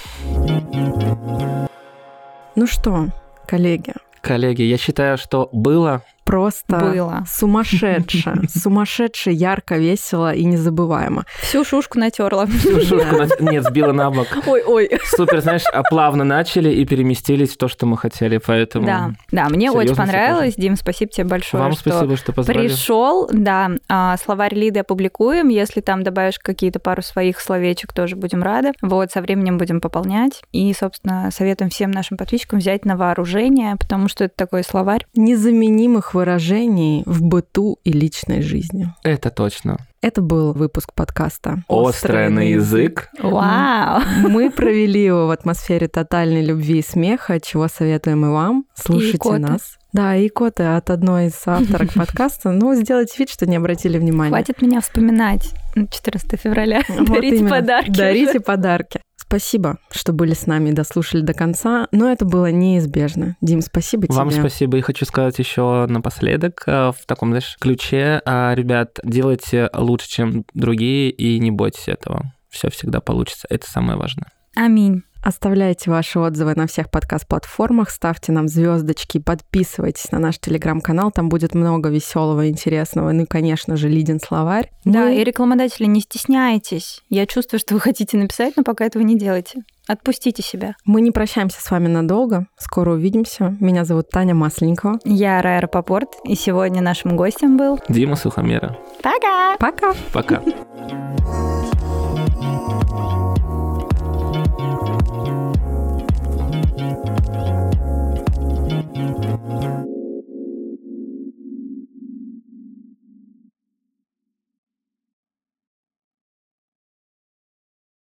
Ну 2.56 2.68
что, 2.68 3.08
коллеги? 3.48 3.94
Коллеги, 4.22 4.64
я 4.64 4.78
считаю, 4.78 5.18
что 5.18 5.50
было 5.54 6.04
просто 6.30 6.78
Было. 6.78 7.24
сумасшедше. 7.28 8.42
Сумасшедше, 8.50 9.32
ярко, 9.32 9.78
весело 9.78 10.32
и 10.32 10.46
незабываемо. 10.46 11.26
Всю 11.42 11.66
шушку 11.66 11.98
натерла. 11.98 12.46
Всю 12.46 12.82
шушку 12.82 13.16
на... 13.40 13.52
Нет, 13.52 13.64
сбила 13.64 13.94
на 13.94 14.12
бок. 14.12 14.28
Ой-ой. 14.46 14.92
Супер, 15.06 15.42
знаешь, 15.42 15.64
а 15.74 15.82
плавно 15.82 16.24
начали 16.24 16.70
и 16.70 16.86
переместились 16.86 17.54
в 17.54 17.58
то, 17.58 17.68
что 17.68 17.88
мы 17.88 17.98
хотели, 17.98 18.38
поэтому... 18.38 18.86
Да, 18.86 19.12
да, 19.32 19.50
мне 19.50 19.72
очень 19.72 19.96
понравилось. 19.96 20.54
Дим, 20.56 20.76
спасибо 20.76 21.12
тебе 21.12 21.26
большое, 21.26 21.64
Вам 21.64 21.72
что 21.72 21.90
спасибо, 21.90 22.16
что 22.16 22.32
позвали. 22.32 22.68
Пришел, 22.68 23.28
да. 23.32 23.72
А, 23.88 24.16
словарь 24.18 24.54
Лиды 24.54 24.82
опубликуем. 24.82 25.48
Если 25.48 25.82
там 25.82 26.04
добавишь 26.04 26.38
какие-то 26.38 26.80
пару 26.80 27.02
своих 27.02 27.40
словечек, 27.40 27.92
тоже 27.92 28.16
будем 28.16 28.44
рады. 28.44 28.74
Вот, 28.84 29.12
со 29.12 29.22
временем 29.22 29.58
будем 29.58 29.82
пополнять. 29.82 30.44
И, 30.52 30.72
собственно, 30.74 31.32
советуем 31.32 31.72
всем 31.72 31.90
нашим 31.90 32.18
подписчикам 32.18 32.60
взять 32.60 32.86
на 32.86 32.96
вооружение, 32.96 33.76
потому 33.78 34.08
что 34.08 34.26
это 34.26 34.36
такой 34.36 34.64
словарь. 34.64 35.08
Незаменимых 35.16 36.14
выражений 36.20 37.04
в 37.06 37.22
быту 37.24 37.80
и 37.84 37.92
личной 37.92 38.42
жизни. 38.42 38.94
Это 39.04 39.30
точно. 39.30 39.78
Это 40.02 40.22
был 40.22 40.54
выпуск 40.54 40.94
подкаста 40.94 41.64
«Острое 41.68 42.30
на 42.30 42.52
язык». 42.52 43.10
Вау! 43.22 44.02
Мы 44.30 44.50
провели 44.50 45.04
его 45.04 45.28
в 45.28 45.32
атмосфере 45.32 45.88
тотальной 45.88 46.46
любви 46.46 46.80
и 46.80 46.82
смеха, 46.82 47.40
чего 47.40 47.68
советуем 47.68 48.26
и 48.26 48.30
вам. 48.30 48.66
Слушайте 48.76 49.36
И 49.36 49.38
нас. 49.40 49.78
Да, 49.92 50.16
и 50.16 50.30
коты 50.30 50.64
от 50.64 50.90
одной 50.90 51.28
из 51.28 51.42
авторок 51.46 51.94
подкаста. 51.94 52.52
Ну, 52.52 52.76
сделайте 52.76 53.16
вид, 53.18 53.30
что 53.30 53.46
не 53.48 53.56
обратили 53.56 53.98
внимания. 53.98 54.30
Хватит 54.30 54.62
меня 54.62 54.82
вспоминать. 54.82 55.50
14 55.76 56.40
февраля. 56.40 56.84
Вот 56.90 57.08
Дарите 57.08 57.38
именно. 57.38 57.50
подарки. 57.50 57.92
Дарите 57.92 58.40
подарки. 58.40 59.02
Спасибо, 59.30 59.78
что 59.92 60.12
были 60.12 60.34
с 60.34 60.48
нами 60.48 60.70
и 60.70 60.74
дослушали 60.74 61.22
до 61.22 61.36
конца, 61.36 61.88
но 61.92 62.12
это 62.12 62.26
было 62.26 62.50
неизбежно. 62.52 63.38
Дим, 63.42 63.62
спасибо 63.62 64.08
тебе. 64.08 64.16
Вам 64.16 64.32
спасибо. 64.32 64.80
И 64.80 64.82
хочу 64.82 65.06
сказать 65.06 65.38
еще 65.38 65.86
напоследок 65.88 66.64
э, 66.66 66.92
в 66.92 67.06
таком, 67.06 67.30
знаешь, 67.30 67.56
ключе. 67.60 68.24
а, 68.26 68.56
Ребят, 68.56 69.00
делайте 69.04 69.70
лучше, 69.76 70.10
чем 70.10 70.46
другие, 70.56 71.12
и 71.12 71.38
не 71.38 71.52
бойтесь 71.52 71.90
этого. 71.90 72.34
Все 72.50 72.72
всегда 72.72 73.02
получится. 73.02 73.46
Это 73.52 73.70
самое 73.70 74.00
важное. 74.00 74.32
Аминь. 74.56 75.04
Оставляйте 75.24 75.92
ваши 75.92 76.20
отзывы 76.20 76.54
на 76.56 76.66
всех 76.68 76.90
подкаст-платформах, 76.90 77.90
ставьте 77.90 78.32
нам 78.32 78.48
звездочки, 78.48 79.18
подписывайтесь 79.20 80.12
на 80.12 80.20
наш 80.20 80.40
телеграм-канал, 80.40 81.12
там 81.12 81.30
будет 81.30 81.54
много 81.54 81.90
веселого, 81.90 82.48
интересного, 82.48 83.12
ну 83.12 83.24
и, 83.24 83.26
конечно 83.26 83.76
же, 83.76 83.90
Лидин 83.90 84.20
словарь. 84.20 84.72
Да, 84.86 85.06
Мы- 85.06 85.18
и 85.18 85.24
рекламодатели, 85.24 85.86
не 85.86 86.02
стесняйтесь. 86.02 87.02
Я 87.10 87.26
чувствую, 87.26 87.60
что 87.60 87.74
вы 87.74 87.80
хотите 87.82 88.18
написать, 88.18 88.54
но 88.56 88.64
пока 88.64 88.86
этого 88.86 89.04
не 89.04 89.18
делайте. 89.18 89.64
Отпустите 89.88 90.44
себя. 90.44 90.76
Мы 90.86 91.02
не 91.02 91.12
прощаемся 91.12 91.60
с 91.62 91.72
вами 91.72 91.88
надолго, 91.88 92.46
скоро 92.58 92.92
увидимся. 92.94 93.58
Меня 93.60 93.86
зовут 93.86 94.10
Таня 94.10 94.36
Масленникова. 94.36 95.00
Я 95.04 95.42
Райра 95.42 95.68
Попорт, 95.68 96.10
и 96.24 96.36
сегодня 96.36 96.82
нашим 96.82 97.18
гостем 97.18 97.58
был... 97.58 97.80
Дима 97.90 98.16
Сухомера. 98.16 98.78
Пока! 99.02 99.58
Пока! 99.58 99.94
Пока. 100.14 101.49